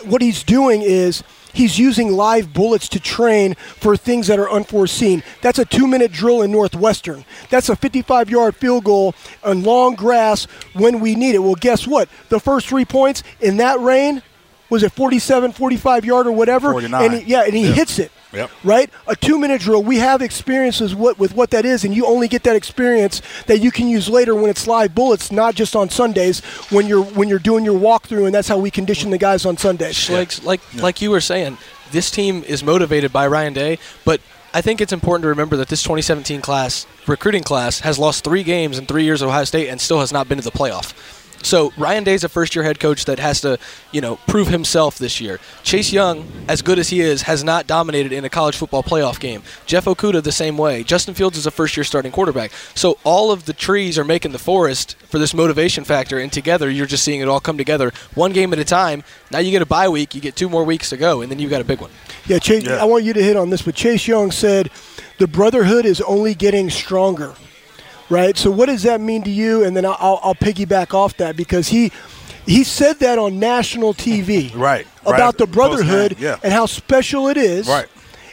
what 0.05 0.23
he's 0.23 0.45
doing 0.45 0.83
is 0.83 1.25
he's 1.57 1.79
using 1.79 2.13
live 2.13 2.53
bullets 2.53 2.89
to 2.91 3.01
train 3.01 3.55
for 3.55 3.97
things 3.97 4.27
that 4.29 4.39
are 4.39 4.51
unforeseen. 4.51 5.23
That's 5.43 5.59
a 5.59 5.65
two 5.65 5.87
minute 5.87 6.13
drill 6.13 6.43
in 6.43 6.53
Northwestern. 6.53 7.25
That's 7.51 7.69
a 7.69 7.77
55 7.77 8.31
yard 8.31 8.55
field 8.55 8.85
goal 8.85 9.15
on 9.43 9.63
long 9.63 9.95
grass 9.95 10.45
when 10.75 11.01
we 11.01 11.15
need 11.15 11.35
it. 11.35 11.39
Well, 11.39 11.55
guess 11.55 11.87
what? 11.87 12.09
The 12.29 12.39
first 12.39 12.69
three 12.69 12.85
points 12.85 13.23
in 13.41 13.57
that 13.57 13.81
rain 13.81 14.23
was 14.69 14.83
it 14.83 14.93
47, 14.93 15.53
45 15.53 16.05
yard 16.05 16.27
or 16.27 16.33
whatever? 16.33 16.73
49. 16.73 17.05
And 17.05 17.15
he, 17.23 17.31
yeah, 17.31 17.45
and 17.45 17.55
he 17.55 17.67
Yep. 17.67 17.75
hits 17.75 17.99
it. 17.99 18.13
Yep. 18.37 18.51
Right? 18.63 18.91
A 19.07 19.17
two 19.17 19.39
minute 19.39 19.61
drill. 19.61 19.83
We 19.83 19.97
have 19.99 20.23
experiences 20.23 20.95
what, 20.95 21.19
with 21.19 21.35
what 21.35 21.51
that 21.51 21.65
is, 21.65 21.85
and 21.85 21.95
you 21.95 22.07
only 22.07 22.29
get 22.29 22.43
that 22.45 22.55
experience 22.55 23.23
that 23.47 23.59
you 23.59 23.71
can 23.71 23.89
use 23.89 24.09
later 24.09 24.35
when 24.35 24.51
it's 24.51 24.67
live 24.67 24.95
bullets, 24.95 25.33
not 25.33 25.55
just 25.55 25.75
on 25.75 25.89
Sundays 25.89 26.41
when 26.71 26.87
you're 26.87 27.03
when 27.03 27.29
you're 27.29 27.39
doing 27.39 27.65
your 27.65 27.79
walkthrough, 27.79 28.27
and 28.27 28.35
that's 28.35 28.49
how 28.49 28.59
we 28.59 28.71
condition 28.71 29.11
the 29.11 29.19
guys 29.19 29.47
on 29.47 29.57
Sundays. 29.57 29.95
Schlegs, 29.95 30.45
like 30.45 30.61
like 30.75 31.01
you 31.01 31.11
were 31.11 31.21
saying, 31.21 31.59
this 31.91 32.11
team 32.11 32.45
is 32.45 32.63
motivated 32.63 33.13
by 33.13 33.27
Ryan 33.27 33.53
Day, 33.53 33.79
but 34.05 34.21
I 34.57 34.63
think 34.63 34.81
it's 34.81 34.93
important 34.93 35.23
to 35.25 35.29
remember 35.29 35.57
that 35.59 35.69
this 35.69 35.83
2017 35.83 36.41
class, 36.41 36.87
recruiting 37.07 37.43
class, 37.43 37.81
has 37.81 37.99
lost 37.99 38.25
three 38.25 38.43
games 38.43 38.79
in 38.79 38.87
three 38.87 39.05
years 39.05 39.23
at 39.23 39.29
Ohio 39.29 39.45
State 39.45 39.69
and 39.69 39.79
still 39.81 40.01
has 40.01 40.13
not 40.13 40.29
been 40.29 40.39
to 40.39 40.45
the 40.45 40.51
playoff. 40.51 40.95
So 41.43 41.73
Ryan 41.77 42.05
Day's 42.05 42.25
a 42.25 42.29
first-year 42.29 42.65
head 42.65 42.81
coach 42.81 43.05
that 43.05 43.19
has 43.19 43.41
to, 43.43 43.59
you 43.93 44.01
know, 44.01 44.17
prove 44.27 44.49
himself 44.49 44.99
this 44.99 45.21
year. 45.21 45.39
Chase 45.63 45.93
Young, 45.93 46.27
as 46.49 46.61
good 46.61 46.79
as 46.79 46.89
he 46.89 47.01
is, 47.01 47.23
has 47.23 47.45
not 47.45 47.67
dominated 47.67 48.13
in 48.13 48.25
a 48.25 48.29
college 48.29 48.57
football 48.57 48.83
playoff 48.83 49.21
game. 49.21 49.43
Jeff 49.65 49.85
Okudah 49.85 50.23
the 50.23 50.33
same 50.33 50.59
way. 50.59 50.83
Justin 50.83 51.15
Fields 51.15 51.39
is 51.39 51.47
a 51.47 51.51
first-year 51.51 51.85
starting 51.85 52.11
quarterback. 52.11 52.51
So 52.75 52.99
all 53.05 53.31
of 53.31 53.45
the 53.45 53.53
trees 53.53 53.99
are 53.99 54.05
making 54.05 54.33
the 54.33 54.39
forest 54.39 54.97
for 55.09 55.19
this 55.19 55.35
motivation 55.35 55.85
factor, 55.85 56.19
and 56.19 56.33
together 56.33 56.69
you're 56.69 56.87
just 56.87 57.05
seeing 57.05 57.21
it 57.21 57.29
all 57.29 57.41
come 57.41 57.59
together, 57.59 57.93
one 58.15 58.33
game 58.33 58.53
at 58.53 58.59
a 58.59 58.65
time. 58.65 59.05
Now 59.31 59.39
you 59.39 59.51
get 59.51 59.63
a 59.63 59.67
bye 59.67 59.89
week, 59.89 60.15
you 60.15 60.21
get 60.21 60.37
two 60.37 60.49
more 60.49 60.65
weeks 60.65 60.91
to 60.91 60.97
go, 60.97 61.21
and 61.21 61.31
then 61.31 61.39
you've 61.39 61.51
got 61.51 61.61
a 61.61 61.65
big 61.65 61.81
one. 61.81 61.91
Yeah, 62.27 62.39
Chase. 62.39 62.65
Yeah. 62.65 62.83
I 62.83 62.85
want 62.85 63.05
you 63.05 63.13
to 63.13 63.23
hit 63.23 63.37
on 63.37 63.51
this, 63.51 63.63
but 63.63 63.75
Chase 63.75 64.09
Young 64.09 64.31
said 64.31 64.71
the 65.19 65.29
brotherhood 65.29 65.87
is 65.87 66.01
only 66.01 66.35
getting 66.35 66.71
stronger. 66.71 67.35
Right. 68.09 68.37
So 68.37 68.51
what 68.51 68.67
does 68.67 68.83
that 68.85 69.01
mean 69.01 69.23
to 69.25 69.31
you? 69.31 69.65
And 69.65 69.77
then 69.77 69.85
I'll, 69.85 70.21
I'll, 70.23 70.35
piggyback 70.35 70.95
off 70.95 71.17
that 71.17 71.37
because 71.37 71.69
he 71.69 71.91
he 72.47 72.63
said 72.63 73.01
that 73.01 73.19
on 73.19 73.39
national 73.39 73.95
TV. 73.95 74.55
Right, 74.57 74.87
About 75.03 75.19
right. 75.19 75.39
the 75.39 75.47
brotherhood 75.47 76.17
yeah. 76.19 76.39
and 76.43 76.53
how 76.53 76.67
special 76.67 77.29
it 77.29 77.37
is. 77.37 77.69
Right. 77.69 77.87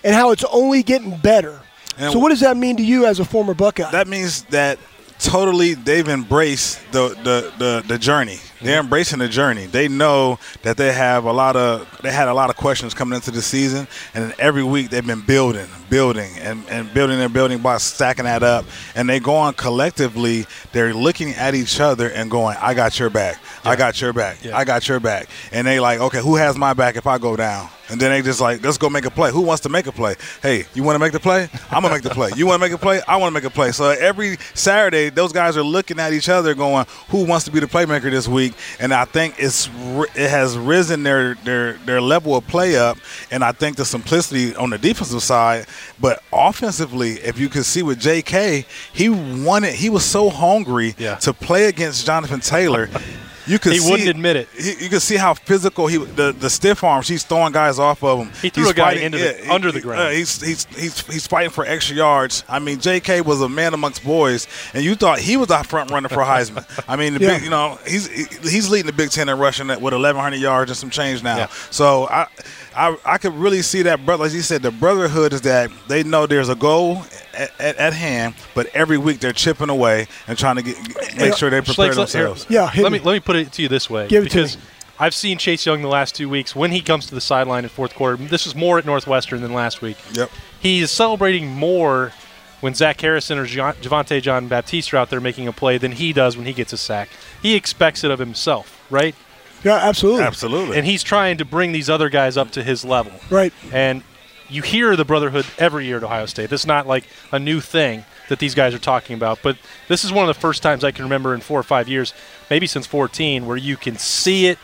And 0.03 0.13
how 0.13 0.31
it's 0.31 0.43
only 0.51 0.83
getting 0.83 1.17
better. 1.17 1.59
And 1.97 2.11
so 2.11 2.19
what 2.19 2.29
does 2.29 2.41
that 2.41 2.57
mean 2.57 2.77
to 2.77 2.83
you 2.83 3.05
as 3.05 3.19
a 3.19 3.25
former 3.25 3.53
Buckeye? 3.53 3.89
That 3.91 4.07
means 4.07 4.43
that 4.45 4.79
totally 5.19 5.73
they've 5.73 6.07
embraced 6.07 6.79
the 6.91 7.09
the, 7.09 7.53
the, 7.57 7.83
the 7.87 7.97
journey. 7.97 8.39
They're 8.61 8.77
mm-hmm. 8.77 8.85
embracing 8.85 9.19
the 9.19 9.27
journey. 9.27 9.65
They 9.65 9.87
know 9.87 10.39
that 10.61 10.77
they 10.77 10.91
have 10.93 11.25
a 11.25 11.31
lot 11.31 11.55
of 11.55 11.87
they 12.01 12.11
had 12.11 12.27
a 12.27 12.33
lot 12.33 12.49
of 12.49 12.57
questions 12.57 12.93
coming 12.93 13.15
into 13.15 13.31
the 13.31 13.41
season, 13.41 13.87
and 14.13 14.33
every 14.39 14.63
week 14.63 14.89
they've 14.89 15.05
been 15.05 15.21
building, 15.21 15.67
building, 15.93 16.31
and, 16.39 16.63
and 16.69 16.91
building 16.91 17.19
their 17.19 17.29
building 17.29 17.59
by 17.59 17.77
stacking 17.77 18.25
that 18.25 18.41
up. 18.41 18.65
And 18.95 19.07
they 19.07 19.19
go 19.19 19.35
on 19.35 19.53
collectively. 19.53 20.47
They're 20.71 20.91
looking 20.91 21.35
at 21.35 21.53
each 21.53 21.79
other 21.79 22.09
and 22.09 22.31
going, 22.31 22.57
"I 22.59 22.73
got 22.73 22.97
your 22.97 23.11
back. 23.11 23.39
I 23.63 23.75
got 23.75 24.01
your 24.01 24.11
back. 24.11 24.43
Yeah. 24.43 24.57
I 24.57 24.65
got 24.65 24.87
your 24.87 24.99
back." 24.99 25.29
And 25.51 25.67
they 25.67 25.79
like, 25.79 25.99
"Okay, 25.99 26.19
who 26.19 26.35
has 26.35 26.57
my 26.57 26.73
back 26.73 26.95
if 26.95 27.05
I 27.05 27.19
go 27.19 27.35
down?" 27.35 27.69
And 27.89 27.99
then 27.99 28.11
they 28.11 28.21
just 28.23 28.41
like, 28.41 28.63
"Let's 28.63 28.77
go 28.77 28.89
make 28.89 29.05
a 29.05 29.11
play. 29.11 29.29
Who 29.29 29.41
wants 29.41 29.61
to 29.63 29.69
make 29.69 29.85
a 29.85 29.91
play? 29.91 30.15
Hey, 30.41 30.65
you 30.73 30.81
want 30.83 30.95
to 30.95 30.99
make 30.99 31.11
the 31.11 31.19
play? 31.19 31.47
I'm 31.69 31.83
gonna 31.83 31.93
make 31.93 32.01
the 32.01 32.09
play. 32.09 32.31
You 32.35 32.47
want 32.47 32.59
to 32.59 32.65
make 32.67 32.73
a 32.73 32.77
play? 32.77 33.01
I 33.07 33.17
want 33.17 33.29
to 33.31 33.33
make 33.39 33.43
a 33.43 33.53
play." 33.53 33.71
So 33.71 33.89
every 33.89 34.37
Saturday, 34.55 35.09
those 35.09 35.31
guys 35.31 35.57
are 35.57 35.63
looking 35.63 35.99
at 35.99 36.11
each 36.11 36.29
other, 36.29 36.55
going, 36.55 36.87
"Who 37.09 37.23
wants 37.25 37.45
to 37.45 37.51
be 37.51 37.59
the 37.59 37.67
playmaker 37.67 38.09
this 38.09 38.27
week?" 38.27 38.53
And 38.79 38.93
I 38.93 39.05
think 39.05 39.35
it's 39.37 39.69
it 40.15 40.29
has 40.29 40.57
risen 40.57 41.03
their 41.03 41.35
their 41.43 41.73
their 41.85 42.01
level 42.01 42.35
of 42.35 42.47
play 42.47 42.77
up, 42.77 42.97
and 43.29 43.43
I 43.43 43.51
think 43.51 43.75
the 43.75 43.85
simplicity 43.85 44.55
on 44.55 44.71
the 44.71 44.77
defensive 44.77 45.21
side, 45.21 45.67
but 45.99 46.23
offensively, 46.31 47.13
if 47.13 47.37
you 47.39 47.49
can 47.49 47.63
see 47.63 47.83
with 47.83 47.99
J.K., 47.99 48.65
he 48.91 49.09
wanted 49.09 49.73
he 49.75 49.89
was 49.89 50.03
so 50.05 50.29
hungry 50.29 50.95
Yeah. 50.97 51.15
to 51.15 51.33
play 51.33 51.65
against 51.65 52.05
Jonathan 52.05 52.39
Taylor. 52.39 52.89
You 53.45 53.59
could 53.59 53.73
He 53.73 53.79
see, 53.79 53.91
wouldn't 53.91 54.09
admit 54.09 54.35
it. 54.37 54.47
He, 54.57 54.83
you 54.83 54.89
can 54.89 54.99
see 54.99 55.15
how 55.17 55.33
physical 55.33 55.87
he 55.87 55.97
the, 55.97 56.31
the 56.31 56.49
stiff 56.49 56.83
arms. 56.83 57.07
He's 57.07 57.23
throwing 57.23 57.51
guys 57.51 57.79
off 57.79 58.03
of 58.03 58.19
him. 58.19 58.31
He 58.41 58.49
threw 58.49 58.63
He's 58.63 58.71
a 58.71 58.75
guy 58.75 58.83
fighting- 58.91 59.03
into 59.03 59.17
the- 59.17 59.33
he- 59.33 59.49
under 59.49 59.71
the 59.71 59.81
ground. 59.81 60.01
uh, 60.01 60.09
he's, 60.09 60.41
he's 60.41 60.65
he's 60.75 60.99
he's 61.07 61.27
fighting 61.27 61.49
for 61.51 61.65
extra 61.65 61.95
yards. 61.95 62.43
I 62.47 62.59
mean, 62.59 62.79
J.K. 62.79 63.21
was 63.21 63.41
a 63.41 63.49
man 63.49 63.73
amongst 63.73 64.03
boys, 64.03 64.47
and 64.73 64.83
you 64.83 64.95
thought 64.95 65.19
he 65.19 65.35
was 65.37 65.51
our 65.51 65.63
front 65.63 65.91
runner 65.91 66.09
for 66.09 66.23
Heisman. 66.23 66.65
I 66.87 66.95
mean, 66.95 67.15
the 67.15 67.19
Yeah. 67.19 67.33
big, 67.35 67.43
you 67.43 67.49
know, 67.49 67.77
he's 67.87 68.07
he's 68.07 68.69
leading 68.69 68.87
the 68.87 68.93
Big 68.93 69.09
Ten 69.11 69.27
in 69.29 69.37
rushing 69.37 69.67
with 69.67 69.81
1,100 69.81 70.37
yards 70.37 70.71
and 70.71 70.77
some 70.77 70.89
change 70.89 71.23
now. 71.23 71.37
Yeah. 71.37 71.47
So 71.69 72.07
I. 72.07 72.27
I, 72.75 72.97
I 73.05 73.17
could 73.19 73.35
really 73.35 73.61
see 73.61 73.83
that, 73.83 74.03
brother. 74.03 74.23
Like 74.23 74.33
you 74.33 74.41
said, 74.41 74.63
the 74.63 74.71
brotherhood 74.71 75.31
is 75.31 75.41
that 75.41 75.69
they 75.87 76.01
know 76.01 76.25
there's 76.25 76.49
a 76.49 76.55
goal 76.55 77.03
at, 77.37 77.51
at, 77.61 77.75
at 77.77 77.93
hand, 77.93 78.33
but 78.55 78.65
every 78.73 78.97
week 78.97 79.19
they're 79.19 79.31
chipping 79.31 79.69
away 79.69 80.07
and 80.27 80.35
trying 80.39 80.55
to 80.55 80.63
get, 80.63 80.75
make 81.15 81.35
sure 81.35 81.51
they 81.51 81.61
prepare 81.61 81.75
Schlegs, 81.75 81.87
let- 81.89 81.95
themselves. 81.95 82.47
Yeah, 82.49 82.71
let 82.77 82.91
me. 82.91 82.97
me 82.97 82.99
let 83.05 83.13
me 83.13 83.19
put 83.19 83.32
it 83.35 83.51
to 83.53 83.61
you 83.61 83.67
this 83.67 83.89
way 83.89 84.07
Give 84.07 84.23
it 84.25 84.29
to 84.29 84.35
because 84.35 84.57
me. 84.57 84.63
I've 84.99 85.13
seen 85.13 85.37
Chase 85.37 85.65
Young 85.65 85.81
the 85.81 85.87
last 85.87 86.15
two 86.15 86.29
weeks 86.29 86.55
when 86.55 86.71
he 86.71 86.81
comes 86.81 87.07
to 87.07 87.15
the 87.15 87.21
sideline 87.21 87.63
in 87.63 87.69
fourth 87.69 87.95
quarter. 87.95 88.15
This 88.15 88.45
is 88.45 88.55
more 88.55 88.77
at 88.77 88.85
Northwestern 88.85 89.41
than 89.41 89.53
last 89.53 89.81
week. 89.81 89.97
Yep. 90.13 90.29
He 90.59 90.79
is 90.81 90.91
celebrating 90.91 91.47
more 91.47 92.13
when 92.61 92.73
Zach 92.75 93.01
Harrison 93.01 93.37
or 93.37 93.45
Gian- 93.45 93.73
Javontae 93.81 94.21
Jean-Baptiste 94.21 94.93
are 94.93 94.97
out 94.97 95.09
there 95.09 95.19
making 95.19 95.47
a 95.47 95.51
play 95.51 95.77
than 95.77 95.91
he 95.93 96.13
does 96.13 96.37
when 96.37 96.45
he 96.45 96.53
gets 96.53 96.71
a 96.71 96.77
sack. 96.77 97.09
He 97.41 97.55
expects 97.55 98.03
it 98.03 98.11
of 98.11 98.19
himself, 98.19 98.85
right? 98.89 99.15
yeah, 99.63 99.75
absolutely. 99.75 100.23
Absolutely. 100.23 100.77
And 100.77 100.85
he's 100.85 101.03
trying 101.03 101.37
to 101.37 101.45
bring 101.45 101.71
these 101.71 101.89
other 101.89 102.09
guys 102.09 102.37
up 102.37 102.51
to 102.51 102.63
his 102.63 102.85
level. 102.85 103.13
Right. 103.29 103.51
And 103.71 104.03
you 104.47 104.61
hear 104.61 104.95
the 104.95 105.05
brotherhood 105.05 105.45
every 105.57 105.85
year 105.85 105.97
at 105.97 106.03
Ohio 106.03 106.25
State. 106.27 106.51
It's 106.51 106.65
not 106.65 106.85
like 106.87 107.05
a 107.31 107.39
new 107.39 107.59
thing 107.61 108.05
that 108.33 108.39
these 108.39 108.55
guys 108.55 108.73
are 108.73 108.79
talking 108.79 109.15
about, 109.15 109.39
but 109.43 109.57
this 109.87 110.03
is 110.03 110.11
one 110.11 110.27
of 110.27 110.33
the 110.35 110.41
first 110.41 110.63
times 110.63 110.83
I 110.83 110.89
can 110.91 111.03
remember 111.03 111.35
in 111.35 111.41
four 111.41 111.59
or 111.59 111.63
five 111.63 111.87
years, 111.87 112.13
maybe 112.49 112.65
since 112.65 112.87
14, 112.87 113.45
where 113.45 113.57
you 113.57 113.77
can 113.77 113.95
see 113.95 114.47
it 114.47 114.57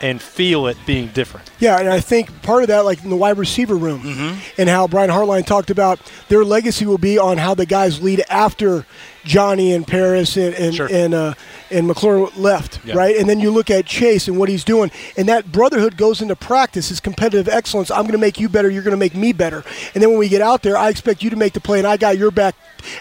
and 0.00 0.20
feel 0.20 0.66
it 0.66 0.78
being 0.86 1.08
different. 1.08 1.50
Yeah, 1.60 1.78
and 1.78 1.88
I 1.90 2.00
think 2.00 2.42
part 2.42 2.62
of 2.62 2.68
that, 2.68 2.80
like 2.86 3.04
in 3.04 3.10
the 3.10 3.16
wide 3.16 3.36
receiver 3.36 3.76
room, 3.76 4.00
Mm-hmm. 4.00 4.60
and 4.60 4.68
how 4.70 4.88
Brian 4.88 5.10
Hartline 5.10 5.44
talked 5.44 5.68
about 5.70 6.00
their 6.28 6.42
legacy 6.44 6.86
will 6.86 6.96
be 6.98 7.18
on 7.18 7.36
how 7.36 7.54
the 7.54 7.66
guys 7.66 8.02
lead 8.02 8.24
after 8.30 8.86
Johnny 9.24 9.72
and 9.72 9.86
Parris 9.86 10.36
and 10.36 10.54
and 10.54 10.74
Sure. 10.74 10.88
and, 10.90 11.14
uh, 11.14 11.34
and 11.70 11.86
McClure 11.86 12.28
left, 12.36 12.80
Yeah. 12.84 12.94
right? 12.96 13.16
And 13.16 13.28
then 13.28 13.40
you 13.40 13.50
look 13.50 13.70
at 13.70 13.86
Chase 13.86 14.28
and 14.28 14.36
what 14.36 14.48
he's 14.48 14.64
doing, 14.64 14.90
and 15.16 15.28
that 15.28 15.50
brotherhood 15.52 15.96
goes 15.96 16.20
into 16.20 16.36
practice. 16.36 16.90
Is 16.90 17.00
competitive 17.00 17.48
excellence. 17.48 17.90
I'm 17.90 18.02
going 18.02 18.12
to 18.12 18.18
make 18.18 18.38
you 18.40 18.48
better. 18.48 18.68
You're 18.70 18.82
going 18.82 18.92
to 18.92 18.96
make 18.98 19.14
me 19.14 19.32
better. 19.32 19.64
And 19.94 20.02
then 20.02 20.10
when 20.10 20.18
we 20.18 20.28
get 20.28 20.42
out 20.42 20.62
there, 20.62 20.76
I 20.76 20.88
expect 20.88 21.22
you 21.22 21.30
to 21.30 21.36
make 21.36 21.52
the 21.52 21.60
play, 21.60 21.78
and 21.78 21.86
I 21.86 21.96
got 21.96 22.18
your 22.18 22.30
back 22.30 22.54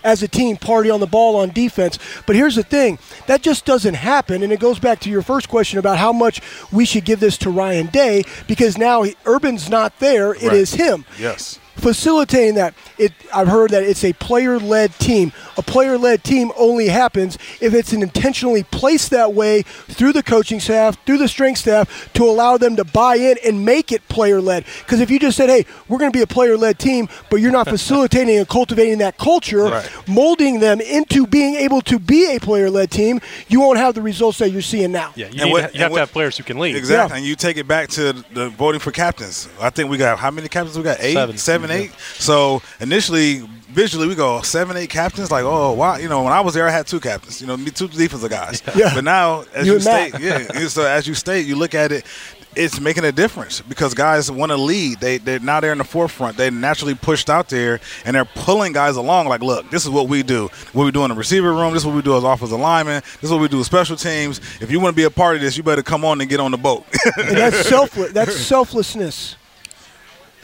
as 0.03 0.21
a 0.23 0.27
team. 0.27 0.57
Party 0.57 0.89
on 0.89 0.99
the 0.99 1.07
ball 1.07 1.35
on 1.37 1.49
defense. 1.49 1.97
But 2.25 2.35
here's 2.35 2.55
the 2.55 2.63
thing: 2.63 2.99
that 3.27 3.41
just 3.41 3.65
doesn't 3.65 3.95
happen, 3.95 4.43
and 4.43 4.53
it 4.53 4.59
goes 4.59 4.79
back 4.79 4.99
to 5.01 5.09
your 5.09 5.21
first 5.21 5.49
question 5.49 5.79
about 5.79 5.97
how 5.97 6.13
much 6.13 6.41
we 6.71 6.85
should 6.85 7.03
give 7.05 7.19
this 7.19 7.37
to 7.39 7.49
Ryan 7.49 7.87
Day 7.87 8.23
because 8.47 8.77
now 8.77 9.03
Urban's 9.25 9.69
not 9.69 9.99
there. 9.99 10.33
It 10.33 10.43
Right. 10.43 10.53
is 10.53 10.73
him 10.75 11.05
Yes. 11.19 11.57
Facilitating 11.75 12.55
that. 12.55 12.73
It, 12.97 13.11
I've 13.33 13.47
heard 13.47 13.71
that 13.71 13.83
it's 13.83 14.03
a 14.03 14.13
player-led 14.13 14.93
team. 14.99 15.31
A 15.57 15.61
player-led 15.61 16.23
team 16.23 16.51
only 16.57 16.87
happens 16.87 17.37
if 17.59 17.73
it's 17.73 17.93
an 17.93 18.01
intentionally 18.03 18.63
placed 18.63 19.09
that 19.11 19.33
way 19.33 19.63
through 19.63 20.13
the 20.13 20.21
coaching 20.23 20.59
staff, 20.59 20.97
through 21.05 21.17
the 21.17 21.27
strength 21.27 21.59
staff, 21.59 22.11
to 22.13 22.23
allow 22.23 22.57
them 22.57 22.75
to 22.75 22.83
buy 22.83 23.15
in 23.15 23.37
and 23.45 23.65
make 23.65 23.91
it 23.91 24.07
player-led. 24.09 24.65
Because 24.79 24.99
if 24.99 25.09
you 25.09 25.17
just 25.19 25.37
said, 25.37 25.49
"Hey, 25.49 25.65
we're 25.87 25.97
going 25.97 26.11
to 26.11 26.17
be 26.17 26.21
a 26.23 26.27
player-led 26.27 26.77
team," 26.79 27.09
but 27.29 27.37
you're 27.37 27.51
not 27.51 27.67
facilitating 27.77 28.37
and 28.37 28.47
cultivating 28.47 28.99
that 28.99 29.17
culture, 29.17 29.63
Right. 29.65 29.89
molding 30.07 30.59
them 30.59 30.81
into 30.81 31.25
being 31.25 31.55
able 31.55 31.81
to 31.81 31.97
be 31.99 32.35
a 32.35 32.39
player-led 32.39 32.91
team, 32.91 33.21
you 33.47 33.59
won't 33.61 33.77
have 33.77 33.95
the 33.95 34.01
results 34.01 34.37
that 34.39 34.49
you're 34.51 34.61
seeing 34.61 34.91
now. 34.91 35.11
Yeah, 35.15 35.27
you, 35.31 35.41
And 35.43 35.51
what- 35.51 35.59
to, 35.61 35.65
and 35.67 35.75
you 35.75 35.81
have 35.81 35.91
what- 35.91 35.97
to 35.97 36.01
have 36.01 36.11
players 36.11 36.37
who 36.37 36.43
can 36.43 36.59
lead. 36.59 36.75
Exactly, 36.75 37.13
Yeah. 37.13 37.17
and 37.17 37.25
you 37.25 37.35
take 37.35 37.57
it 37.57 37.67
back 37.67 37.89
to 37.89 38.13
the 38.33 38.49
voting 38.49 38.79
for 38.79 38.91
captains. 38.91 39.47
I 39.59 39.69
think 39.69 39.89
we 39.89 39.97
got 39.97 40.19
how 40.19 40.31
many 40.31 40.47
captains? 40.49 40.77
We 40.77 40.83
got 40.83 40.97
eight, 40.99 41.13
Seven. 41.13 41.37
seven, 41.37 41.70
eight. 41.71 41.91
So 42.19 42.61
initially, 42.79 43.39
visually, 43.69 44.07
we 44.07 44.15
go 44.15 44.41
seven, 44.41 44.77
eight 44.77 44.89
captains. 44.89 45.31
Like, 45.31 45.43
oh 45.43 45.71
wow, 45.73 45.97
you 45.97 46.09
know, 46.09 46.23
when 46.23 46.33
I 46.33 46.41
was 46.41 46.53
there, 46.53 46.67
I 46.67 46.71
had 46.71 46.87
two 46.87 46.99
captains. 46.99 47.41
You 47.41 47.47
know, 47.47 47.57
me 47.57 47.71
two 47.71 47.87
defensive 47.87 48.29
guys. 48.29 48.61
Yeah. 48.75 48.93
But 48.95 49.03
now, 49.03 49.43
as 49.53 49.67
You 49.67 49.73
you, 49.73 49.79
state, 49.79 50.13
yeah. 50.19 50.67
So 50.67 50.85
as 50.85 51.05
you 51.07 51.13
state, 51.13 51.45
you 51.45 51.55
look 51.55 51.73
at 51.75 51.91
it. 51.91 52.05
It's 52.53 52.81
making 52.81 53.05
a 53.05 53.13
difference 53.13 53.61
because 53.61 53.93
guys 53.93 54.29
want 54.29 54.51
to 54.51 54.57
lead. 54.57 54.99
They 54.99 55.17
they 55.19 55.39
now 55.39 55.61
they're 55.61 55.71
in 55.71 55.77
the 55.77 55.85
forefront. 55.85 56.35
They 56.35 56.49
naturally 56.49 56.95
pushed 56.95 57.29
out 57.29 57.47
there, 57.47 57.79
and 58.03 58.13
they're 58.13 58.25
pulling 58.25 58.73
guys 58.73 58.97
along. 58.97 59.27
Like, 59.27 59.41
look, 59.41 59.69
this 59.71 59.85
is 59.85 59.89
what 59.89 60.09
we 60.09 60.21
do. 60.21 60.49
What 60.73 60.83
we 60.83 60.91
do 60.91 61.03
in 61.05 61.09
the 61.11 61.15
receiver 61.15 61.53
room. 61.53 61.73
This 61.73 61.83
is 61.83 61.87
what 61.87 61.95
we 61.95 62.01
do 62.01 62.17
as 62.17 62.23
offensive 62.25 62.59
linemen. 62.59 63.03
This 63.21 63.23
is 63.25 63.31
what 63.31 63.39
we 63.39 63.47
do 63.47 63.57
with 63.57 63.67
special 63.67 63.95
teams. 63.95 64.41
If 64.59 64.69
you 64.69 64.81
want 64.81 64.93
to 64.93 64.97
be 64.97 65.03
a 65.05 65.09
part 65.09 65.35
of 65.37 65.41
this, 65.41 65.55
you 65.55 65.63
better 65.63 65.81
come 65.83 66.03
on 66.03 66.19
and 66.19 66.29
get 66.29 66.41
on 66.41 66.51
the 66.51 66.57
boat. 66.57 66.85
and 67.17 67.37
that's 67.37 67.69
selfless. 67.69 68.11
That's 68.11 68.35
selflessness. 68.35 69.37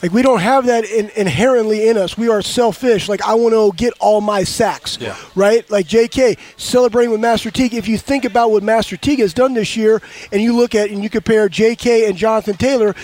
Like 0.02 0.12
we 0.12 0.22
don't 0.22 0.40
have 0.40 0.66
that 0.66 0.84
in, 0.84 1.10
inherently 1.16 1.88
in 1.88 1.96
us. 1.96 2.16
We 2.16 2.28
are 2.28 2.42
selfish. 2.42 3.08
Like 3.08 3.22
I 3.22 3.34
want 3.34 3.54
to 3.54 3.76
get 3.76 3.92
all 3.98 4.20
my 4.20 4.44
sacks. 4.44 4.98
Yeah. 5.00 5.16
Right. 5.34 5.68
Like 5.70 5.86
J.K. 5.86 6.36
celebrating 6.56 7.10
with 7.10 7.20
Master 7.20 7.50
Teague. 7.50 7.74
If 7.74 7.88
you 7.88 7.98
think 7.98 8.24
about 8.24 8.50
what 8.50 8.62
Master 8.62 8.96
Teague 8.96 9.18
has 9.20 9.34
done 9.34 9.54
this 9.54 9.76
year, 9.76 10.00
and 10.32 10.40
you 10.40 10.56
look 10.56 10.74
at 10.74 10.90
and 10.90 11.02
you 11.02 11.10
compare 11.10 11.48
J.K. 11.48 12.08
and 12.08 12.16
Jonathan 12.16 12.56
Taylor, 12.56 12.94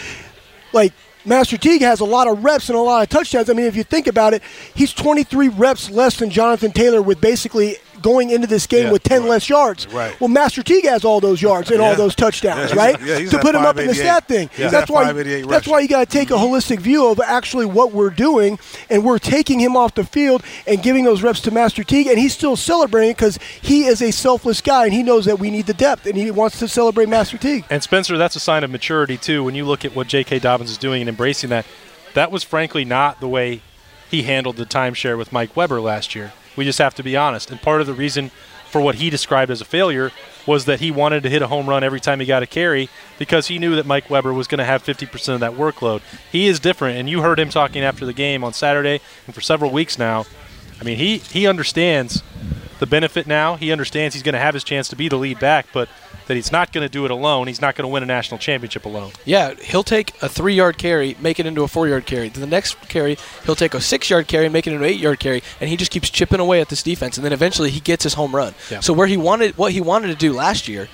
like. 0.72 0.92
Master 1.26 1.56
Teague 1.56 1.80
has 1.80 2.00
a 2.00 2.04
lot 2.04 2.28
of 2.28 2.44
reps 2.44 2.68
and 2.68 2.76
a 2.76 2.82
lot 2.82 3.02
of 3.02 3.08
touchdowns. 3.08 3.48
I 3.48 3.54
mean, 3.54 3.64
if 3.64 3.76
you 3.76 3.82
think 3.82 4.06
about 4.06 4.34
it, 4.34 4.42
he's 4.74 4.92
23 4.92 5.48
reps 5.48 5.88
less 5.88 6.18
than 6.18 6.28
Jonathan 6.28 6.70
Taylor 6.70 7.00
with 7.00 7.18
basically 7.18 7.78
going 8.04 8.28
into 8.28 8.46
this 8.46 8.66
game 8.66 8.84
Yeah. 8.84 8.92
with 8.92 9.02
10 9.02 9.26
less 9.26 9.48
yards. 9.48 9.88
Right. 9.88 10.14
Well, 10.20 10.28
Master 10.28 10.62
Teague 10.62 10.84
has 10.84 11.06
all 11.06 11.20
those 11.20 11.40
yards 11.40 11.70
and 11.70 11.80
all 11.80 11.96
those 11.96 12.14
touchdowns, 12.14 12.70
Yeah, 12.70 12.76
right? 12.76 12.96
yeah, 13.02 13.30
to 13.30 13.38
put 13.38 13.54
him 13.54 13.62
up 13.64 13.78
in 13.78 13.86
the 13.86 13.94
stat 13.94 14.28
thing. 14.28 14.50
He's 14.54 14.70
That's 14.70 14.90
why. 14.90 15.10
That's 15.10 15.46
rushing. 15.46 15.72
why 15.72 15.80
you 15.80 15.88
got 15.88 16.08
to 16.08 16.18
take 16.18 16.30
a 16.30 16.34
holistic 16.34 16.80
view 16.80 17.06
of 17.08 17.18
actually 17.18 17.64
what 17.64 17.92
we're 17.92 18.10
doing, 18.10 18.58
and 18.90 19.02
we're 19.04 19.18
taking 19.18 19.58
him 19.58 19.74
off 19.74 19.94
the 19.94 20.04
field 20.04 20.42
and 20.66 20.82
giving 20.82 21.04
those 21.04 21.22
reps 21.22 21.40
to 21.40 21.50
Master 21.50 21.82
Teague, 21.82 22.06
and 22.06 22.18
he's 22.18 22.34
still 22.34 22.56
celebrating 22.56 23.12
because 23.12 23.38
he 23.62 23.84
is 23.86 24.02
a 24.02 24.10
selfless 24.12 24.60
guy 24.60 24.84
and 24.84 24.92
he 24.92 25.02
knows 25.02 25.24
that 25.24 25.38
we 25.38 25.50
need 25.50 25.64
the 25.66 25.72
depth, 25.74 26.04
and 26.04 26.14
he 26.16 26.30
wants 26.30 26.58
to 26.58 26.68
celebrate 26.68 27.08
Master 27.08 27.38
Teague. 27.38 27.64
And 27.70 27.82
Spencer, 27.82 28.18
that's 28.18 28.36
a 28.36 28.40
sign 28.40 28.64
of 28.64 28.70
maturity 28.70 29.16
too. 29.16 29.42
When 29.42 29.54
you 29.54 29.64
look 29.64 29.82
at 29.84 29.96
what 29.96 30.08
J.K. 30.08 30.40
Dobbins 30.40 30.70
is 30.70 30.76
doing 30.76 31.00
and 31.00 31.08
embracing 31.08 31.48
that, 31.50 31.64
that 32.12 32.30
was 32.30 32.42
frankly 32.44 32.84
not 32.84 33.20
the 33.20 33.28
way 33.28 33.62
he 34.10 34.22
handled 34.24 34.56
the 34.56 34.66
timeshare 34.66 35.16
with 35.16 35.32
Mike 35.32 35.56
Weber 35.56 35.80
last 35.80 36.14
year. 36.14 36.32
We 36.56 36.64
just 36.64 36.78
have 36.78 36.94
to 36.94 37.02
be 37.02 37.16
honest. 37.16 37.50
And 37.50 37.60
part 37.60 37.80
of 37.80 37.86
the 37.86 37.94
reason 37.94 38.30
for 38.70 38.80
what 38.80 38.96
he 38.96 39.08
described 39.08 39.50
as 39.50 39.60
a 39.60 39.64
failure 39.64 40.10
was 40.46 40.64
that 40.64 40.80
he 40.80 40.90
wanted 40.90 41.22
to 41.22 41.30
hit 41.30 41.42
a 41.42 41.46
home 41.46 41.68
run 41.68 41.84
every 41.84 42.00
time 42.00 42.20
he 42.20 42.26
got 42.26 42.42
a 42.42 42.46
carry 42.46 42.88
because 43.18 43.46
he 43.46 43.58
knew 43.58 43.76
that 43.76 43.86
Mike 43.86 44.10
Weber 44.10 44.32
was 44.32 44.48
going 44.48 44.58
to 44.58 44.64
have 44.64 44.82
50% 44.82 45.34
of 45.34 45.40
that 45.40 45.52
workload. 45.52 46.02
He 46.30 46.46
is 46.46 46.58
different, 46.58 46.98
and 46.98 47.08
you 47.08 47.22
heard 47.22 47.38
him 47.38 47.50
talking 47.50 47.82
after 47.82 48.04
the 48.04 48.12
game 48.12 48.42
on 48.42 48.52
Saturday 48.52 49.00
and 49.26 49.34
for 49.34 49.40
several 49.40 49.70
weeks 49.70 49.98
now. 49.98 50.26
I 50.80 50.84
mean, 50.84 50.98
he 50.98 51.18
he 51.18 51.46
understands 51.46 52.22
the 52.80 52.86
benefit 52.86 53.26
now. 53.26 53.54
He 53.54 53.70
understands 53.70 54.14
he's 54.14 54.24
going 54.24 54.34
to 54.34 54.40
have 54.40 54.54
his 54.54 54.64
chance 54.64 54.88
to 54.88 54.96
be 54.96 55.08
the 55.08 55.16
lead 55.16 55.38
back, 55.38 55.66
but 55.72 55.88
that 56.26 56.34
he's 56.34 56.50
not 56.50 56.72
going 56.72 56.84
to 56.86 56.88
do 56.88 57.04
it 57.04 57.10
alone. 57.10 57.46
He's 57.46 57.60
not 57.60 57.74
going 57.74 57.84
to 57.84 57.88
win 57.88 58.02
a 58.02 58.06
national 58.06 58.38
championship 58.38 58.84
alone. 58.84 59.12
Yeah, 59.24 59.54
he'll 59.54 59.82
take 59.82 60.10
a 60.22 60.28
three 60.28 60.54
yard 60.54 60.78
carry, 60.78 61.16
make 61.20 61.38
it 61.38 61.46
into 61.46 61.62
a 61.62 61.68
four 61.68 61.88
yard 61.88 62.06
carry. 62.06 62.28
Then 62.28 62.40
the 62.40 62.46
next 62.46 62.80
carry, 62.88 63.18
he'll 63.44 63.56
take 63.56 63.74
a 63.74 63.80
six 63.80 64.08
yard 64.10 64.26
carry 64.26 64.48
make 64.48 64.66
it 64.66 64.72
into 64.72 64.84
an 64.84 64.90
eight 64.90 65.00
yard 65.00 65.20
carry, 65.20 65.42
and 65.60 65.68
he 65.68 65.76
just 65.76 65.90
keeps 65.90 66.08
chipping 66.10 66.40
away 66.40 66.60
at 66.60 66.68
this 66.68 66.82
defense, 66.82 67.16
and 67.16 67.24
then 67.24 67.32
eventually 67.32 67.70
he 67.70 67.80
gets 67.80 68.04
his 68.04 68.14
home 68.14 68.34
run. 68.34 68.54
Yeah. 68.70 68.80
So 68.80 68.92
where 68.92 69.06
he 69.06 69.16
wanted, 69.16 69.58
what 69.58 69.72
he 69.72 69.80
wanted 69.80 70.08
to 70.08 70.14
do 70.14 70.32
last 70.32 70.68
year, 70.68 70.88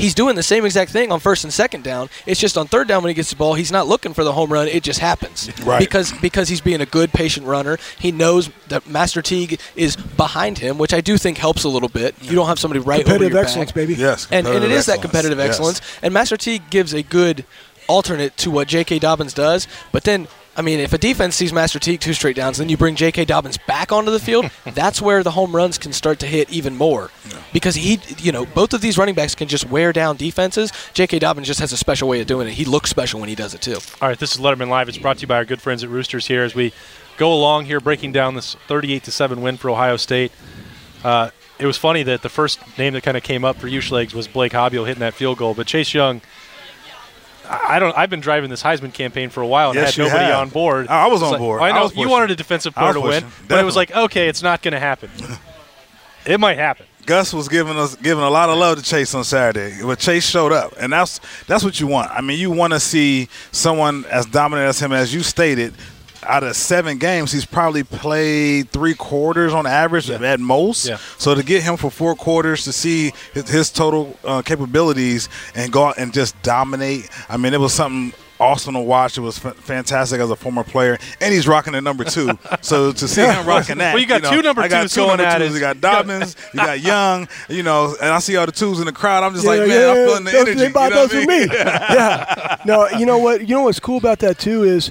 he's 0.00 0.14
doing 0.14 0.34
the 0.36 0.42
same 0.42 0.64
exact 0.64 0.90
thing 0.90 1.12
on 1.12 1.20
first 1.20 1.44
and 1.44 1.52
second 1.52 1.84
down. 1.84 2.08
It's 2.26 2.40
just 2.40 2.56
on 2.58 2.66
third 2.66 2.88
down 2.88 3.02
when 3.02 3.10
he 3.10 3.14
gets 3.14 3.30
the 3.30 3.36
ball, 3.36 3.54
he's 3.54 3.70
not 3.72 3.86
looking 3.86 4.14
for 4.14 4.24
the 4.24 4.32
home 4.32 4.52
run. 4.52 4.66
It 4.68 4.82
just 4.82 5.00
happens 5.00 5.48
Right. 5.64 5.78
because 5.78 6.12
because 6.20 6.48
he's 6.48 6.60
being 6.60 6.80
a 6.80 6.86
good 6.86 7.12
patient 7.12 7.46
runner. 7.46 7.78
He 7.98 8.10
knows 8.12 8.50
that 8.68 8.86
Master 8.88 9.22
Teague 9.22 9.60
is 9.76 9.96
behind 9.96 10.58
him, 10.58 10.78
which 10.78 10.92
I 10.94 11.00
do 11.00 11.16
think 11.18 11.38
helps 11.38 11.64
a 11.64 11.68
little 11.68 11.88
bit. 11.88 12.14
You 12.20 12.34
don't 12.34 12.46
have 12.48 12.58
somebody 12.58 12.80
right 12.80 13.00
over 13.00 13.04
Competitive 13.04 13.32
your 13.32 13.42
excellence, 13.42 13.70
back. 13.70 13.74
baby. 13.76 13.94
yes, 13.94 14.26
And, 14.30 14.46
and 14.46 14.48
it 14.48 14.60
competitive 14.60 14.70
is 14.78 14.86
that 14.86 14.92
excellence. 14.94 15.02
competitive 15.02 15.38
Yes. 15.38 15.48
excellence. 15.48 15.80
And 16.02 16.14
Master 16.14 16.36
T 16.36 16.60
gives 16.70 16.92
a 16.94 17.02
good 17.02 17.44
alternate 17.88 18.36
to 18.38 18.50
what 18.50 18.68
J.K. 18.68 18.98
Dobbins 19.00 19.34
does. 19.34 19.66
But 19.92 20.04
then, 20.04 20.28
I 20.60 20.62
mean, 20.62 20.78
if 20.78 20.92
a 20.92 20.98
defense 20.98 21.36
sees 21.36 21.54
Master 21.54 21.78
T 21.78 21.96
two 21.96 22.12
straight 22.12 22.36
downs, 22.36 22.58
then 22.58 22.68
you 22.68 22.76
bring 22.76 22.94
J.K. 22.94 23.24
Dobbins 23.24 23.56
back 23.66 23.92
onto 23.92 24.10
the 24.10 24.18
field. 24.18 24.50
that's 24.74 25.00
where 25.00 25.22
the 25.22 25.30
home 25.30 25.56
runs 25.56 25.78
can 25.78 25.90
start 25.90 26.18
to 26.18 26.26
hit 26.26 26.50
even 26.50 26.76
more. 26.76 27.10
Because 27.50 27.76
he, 27.76 27.98
you 28.18 28.30
know, 28.30 28.44
both 28.44 28.74
of 28.74 28.82
these 28.82 28.98
running 28.98 29.14
backs 29.14 29.34
can 29.34 29.48
just 29.48 29.70
wear 29.70 29.90
down 29.90 30.18
defenses. 30.18 30.70
J.K. 30.92 31.20
Dobbins 31.20 31.46
just 31.46 31.60
has 31.60 31.72
a 31.72 31.78
special 31.78 32.10
way 32.10 32.20
of 32.20 32.26
doing 32.26 32.46
it. 32.46 32.52
He 32.52 32.66
looks 32.66 32.90
special 32.90 33.20
when 33.20 33.30
he 33.30 33.34
does 33.34 33.54
it 33.54 33.62
too. 33.62 33.78
All 34.02 34.08
right, 34.10 34.18
this 34.18 34.34
is 34.34 34.38
Letterman 34.42 34.68
Live. 34.68 34.90
It's 34.90 34.98
brought 34.98 35.16
to 35.16 35.22
you 35.22 35.28
by 35.28 35.36
our 35.36 35.46
good 35.46 35.62
friends 35.62 35.82
at 35.82 35.88
Roosters 35.88 36.26
here 36.26 36.42
as 36.42 36.54
we 36.54 36.74
go 37.16 37.32
along 37.32 37.64
here 37.64 37.80
breaking 37.80 38.12
down 38.12 38.34
this 38.34 38.54
38 38.68 39.02
to 39.04 39.10
7 39.10 39.40
win 39.40 39.56
for 39.56 39.70
Ohio 39.70 39.96
State. 39.96 40.30
Uh, 41.02 41.30
it 41.58 41.64
was 41.64 41.78
funny 41.78 42.02
that 42.02 42.20
the 42.20 42.28
first 42.28 42.60
name 42.76 42.92
that 42.92 43.02
kind 43.02 43.16
of 43.16 43.22
came 43.22 43.46
up 43.46 43.56
for 43.56 43.66
Ushlegs 43.66 44.12
was 44.12 44.28
Blake 44.28 44.52
Haubeil 44.52 44.86
hitting 44.86 45.00
that 45.00 45.14
field 45.14 45.38
goal, 45.38 45.54
but 45.54 45.66
Chase 45.66 45.94
Young. 45.94 46.20
I 47.50 47.76
I 47.76 47.78
don't. 47.78 47.96
I've 47.98 48.10
been 48.10 48.20
driving 48.20 48.48
this 48.50 48.62
Heisman 48.62 48.92
campaign 48.94 49.28
for 49.30 49.40
a 49.42 49.46
while 49.46 49.70
and 49.70 49.76
Yes, 49.78 49.96
had 49.96 50.04
nobody 50.04 50.24
have. 50.24 50.40
on 50.40 50.48
board. 50.50 50.88
I 50.88 51.06
was 51.08 51.22
on 51.22 51.30
like- 51.32 51.38
board. 51.40 51.60
I 51.62 51.68
I 51.70 51.72
know 51.72 51.82
was 51.84 51.96
you 51.96 52.08
wanted 52.08 52.30
a 52.30 52.36
defensive 52.36 52.72
I 52.76 52.80
player 52.80 52.92
to 52.94 53.00
win, 53.00 53.12
pushing. 53.24 53.46
but 53.48 53.58
it 53.58 53.64
was 53.64 53.76
like, 53.76 53.90
okay, 53.94 54.28
it's 54.28 54.42
not 54.42 54.62
going 54.62 54.72
to 54.72 54.80
happen. 54.80 55.10
it 56.26 56.38
might 56.38 56.58
happen. 56.58 56.86
Gus 57.06 57.32
was 57.32 57.48
giving 57.48 57.76
us 57.78 57.96
giving 57.96 58.22
a 58.22 58.30
lot 58.30 58.50
of 58.50 58.58
love 58.58 58.76
to 58.78 58.84
Chase 58.84 59.14
on 59.14 59.24
Saturday, 59.24 59.78
but 59.82 59.98
Chase 59.98 60.24
showed 60.28 60.52
up, 60.52 60.74
and 60.78 60.92
that's 60.92 61.18
that's 61.46 61.64
what 61.64 61.80
you 61.80 61.86
want. 61.86 62.10
I 62.12 62.20
mean, 62.20 62.38
you 62.38 62.50
want 62.50 62.72
to 62.72 62.78
see 62.80 63.28
someone 63.52 64.04
as 64.06 64.26
dominant 64.26 64.68
as 64.68 64.78
him, 64.80 64.92
as 64.92 65.12
you 65.12 65.22
stated. 65.22 65.74
Out 66.26 66.42
of 66.44 66.54
seven 66.54 66.98
games, 66.98 67.32
he's 67.32 67.46
probably 67.46 67.82
played 67.82 68.70
three 68.70 68.94
quarters 68.94 69.54
on 69.54 69.66
average 69.66 70.10
at 70.10 70.40
most. 70.40 70.86
Yeah. 70.86 70.98
So 71.18 71.34
to 71.34 71.42
get 71.42 71.62
him 71.62 71.76
for 71.78 71.90
four 71.90 72.14
quarters 72.14 72.64
to 72.64 72.72
see 72.72 73.12
his, 73.32 73.48
his 73.48 73.70
total 73.70 74.16
uh, 74.24 74.42
capabilities 74.42 75.28
and 75.54 75.72
go 75.72 75.84
out 75.86 75.98
and 75.98 76.12
just 76.12 76.40
dominate, 76.42 77.08
I 77.28 77.36
mean, 77.38 77.54
it 77.54 77.60
was 77.60 77.72
something 77.72 78.12
awesome 78.38 78.74
to 78.74 78.80
watch. 78.80 79.16
It 79.18 79.20
was 79.22 79.42
f- 79.44 79.56
fantastic 79.56 80.20
as 80.20 80.30
a 80.30 80.36
former 80.36 80.64
player, 80.64 80.98
and 81.20 81.32
he's 81.32 81.46
rocking 81.48 81.72
the 81.74 81.80
number 81.80 82.04
two. 82.04 82.30
so 82.60 82.92
to 82.92 83.08
see 83.08 83.22
him 83.22 83.46
rocking 83.46 83.78
that, 83.78 83.94
Well, 83.94 84.00
you 84.02 84.06
got 84.08 84.22
know, 84.22 84.30
two 84.30 84.42
number 84.42 84.60
I 84.62 84.68
got 84.68 84.82
twos 84.82 84.94
two 84.94 85.00
going 85.06 85.20
at 85.20 85.40
it. 85.42 85.52
You 85.52 85.60
got 85.60 85.80
Dobbins, 85.80 86.36
you 86.52 86.58
got 86.58 86.80
Young, 86.80 87.28
you 87.48 87.62
know, 87.62 87.94
and 88.00 88.10
I 88.10 88.18
see 88.18 88.36
all 88.36 88.46
the 88.46 88.52
twos 88.52 88.78
in 88.80 88.86
the 88.86 88.92
crowd. 88.92 89.22
I'm 89.24 89.32
just 89.34 89.46
like, 89.46 89.60
man, 89.60 89.68
yeah, 89.70 89.88
I'm 89.90 89.94
feeling 90.06 90.24
the 90.24 90.30
those- 90.32 90.40
energy. 90.48 90.58
They 90.60 90.66
you 90.68 90.72
know 90.90 91.06
those 91.06 91.14
I 91.14 91.18
mean? 91.18 91.26
me. 91.26 91.46
yeah. 91.54 92.56
No, 92.66 92.88
you 92.90 93.06
know 93.06 93.18
what? 93.18 93.40
You 93.48 93.54
know 93.54 93.62
what's 93.62 93.80
cool 93.80 93.96
about 93.98 94.18
that 94.20 94.38
too 94.38 94.64
is 94.64 94.90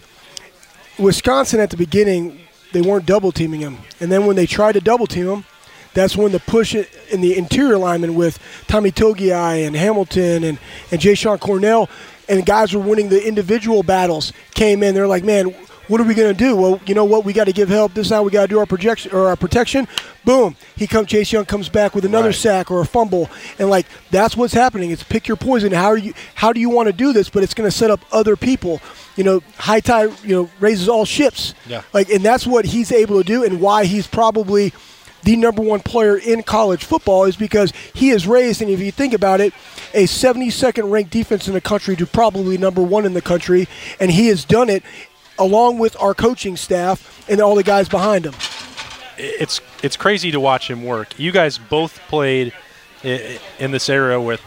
Wisconsin 1.00 1.60
at 1.60 1.70
the 1.70 1.78
beginning 1.78 2.40
they 2.72 2.82
weren't 2.82 3.06
double 3.06 3.32
teaming 3.32 3.62
him, 3.62 3.78
and 4.00 4.12
then 4.12 4.26
when 4.26 4.36
they 4.36 4.46
tried 4.46 4.74
to 4.74 4.82
double 4.82 5.08
team 5.08 5.28
him, 5.28 5.46
that's 5.94 6.16
when 6.16 6.32
the 6.32 6.40
push 6.40 6.76
in 6.76 7.22
the 7.22 7.36
interior 7.36 7.78
lineman 7.78 8.14
with 8.16 8.38
Tommy 8.68 8.92
Togiai 8.92 9.66
and 9.66 9.76
Hamilton 9.76 10.44
and 10.44 10.60
and 10.92 11.02
Jashon 11.02 11.40
Cornell 11.40 11.90
and 12.30 12.38
the 12.40 12.44
guys 12.44 12.74
were 12.74 12.82
winning 12.82 13.10
the 13.10 13.28
individual 13.28 13.82
battles 13.84 14.32
came 14.54 14.84
in. 14.84 14.94
They're 14.94 15.08
like, 15.08 15.24
man. 15.24 15.54
What 15.90 16.00
are 16.00 16.04
we 16.06 16.14
going 16.14 16.32
to 16.32 16.38
do? 16.38 16.56
Well, 16.56 16.80
you 16.86 16.94
know 16.94 17.04
what? 17.04 17.26
We 17.26 17.34
got 17.34 17.46
to 17.46 17.52
give 17.52 17.68
help. 17.68 17.96
This 17.96 18.10
time 18.10 18.24
we 18.24 18.30
got 18.32 18.44
to 18.44 18.48
do 18.48 18.60
our 18.60 18.66
projection 18.68 19.12
or 19.12 19.28
our 19.28 19.36
protection. 19.36 19.88
Boom! 20.24 20.56
He 20.76 20.86
comes. 20.86 21.08
Chase 21.08 21.32
Young 21.34 21.46
comes 21.46 21.68
back 21.68 21.96
with 21.96 22.06
another 22.06 22.28
Right. 22.30 22.36
sack 22.36 22.70
or 22.70 22.80
a 22.80 22.86
fumble, 22.86 23.28
and 23.58 23.70
like 23.72 23.88
that's 24.12 24.38
what's 24.38 24.54
happening. 24.54 24.92
It's 24.92 25.02
pick 25.04 25.28
your 25.28 25.36
poison. 25.38 25.72
How 25.72 25.88
are 25.88 25.98
you? 25.98 26.14
How 26.36 26.54
do 26.54 26.60
you 26.60 26.70
want 26.70 26.88
to 26.88 26.94
do 26.94 27.12
this? 27.12 27.30
But 27.30 27.42
it's 27.42 27.56
going 27.56 27.70
to 27.70 27.76
set 27.76 27.90
up 27.90 28.02
other 28.12 28.36
people. 28.36 28.80
You 29.16 29.24
know, 29.24 29.42
high 29.58 29.80
tide. 29.80 30.12
You 30.24 30.36
know, 30.36 30.50
raises 30.60 30.88
all 30.88 31.06
ships. 31.06 31.56
Yeah. 31.68 31.82
Like, 31.92 32.10
and 32.10 32.24
that's 32.24 32.46
what 32.46 32.66
he's 32.66 32.92
able 32.92 33.18
to 33.18 33.24
do, 33.24 33.44
and 33.44 33.60
why 33.60 33.86
he's 33.86 34.06
probably 34.06 34.72
the 35.24 35.36
number 35.36 35.62
one 35.62 35.82
player 35.82 36.16
in 36.18 36.44
college 36.44 36.86
football 36.86 37.26
is 37.26 37.36
because 37.36 37.74
he 37.94 38.10
is 38.12 38.26
raised, 38.26 38.62
and 38.62 38.72
if 38.72 38.80
you 38.80 38.90
think 38.90 39.14
about 39.14 39.42
it, 39.42 39.54
a 39.94 40.06
72nd 40.06 40.90
ranked 40.90 41.12
defense 41.12 41.46
in 41.46 41.54
the 41.54 41.60
country 41.60 41.98
to 41.98 42.06
probably 42.06 42.58
number 42.58 42.82
one 42.82 43.06
in 43.06 43.14
the 43.14 43.22
country, 43.22 43.68
and 44.00 44.12
he 44.12 44.28
has 44.28 44.46
done 44.46 44.70
it 44.70 44.82
along 45.40 45.80
with 45.80 45.96
our 46.02 46.14
coaching 46.14 46.56
staff 46.58 47.26
and 47.30 47.40
all 47.42 47.56
the 47.56 47.64
guys 47.64 47.88
behind 47.90 48.26
him. 48.26 48.34
it's 49.18 49.62
it's 49.84 49.98
crazy 49.98 50.32
to 50.32 50.40
watch 50.40 50.70
him 50.70 50.84
work. 50.84 51.18
You 51.20 51.32
guys 51.32 51.58
both 51.58 52.00
played 52.08 52.54
in 53.04 53.72
this 53.72 53.90
era 53.90 54.22
with 54.22 54.42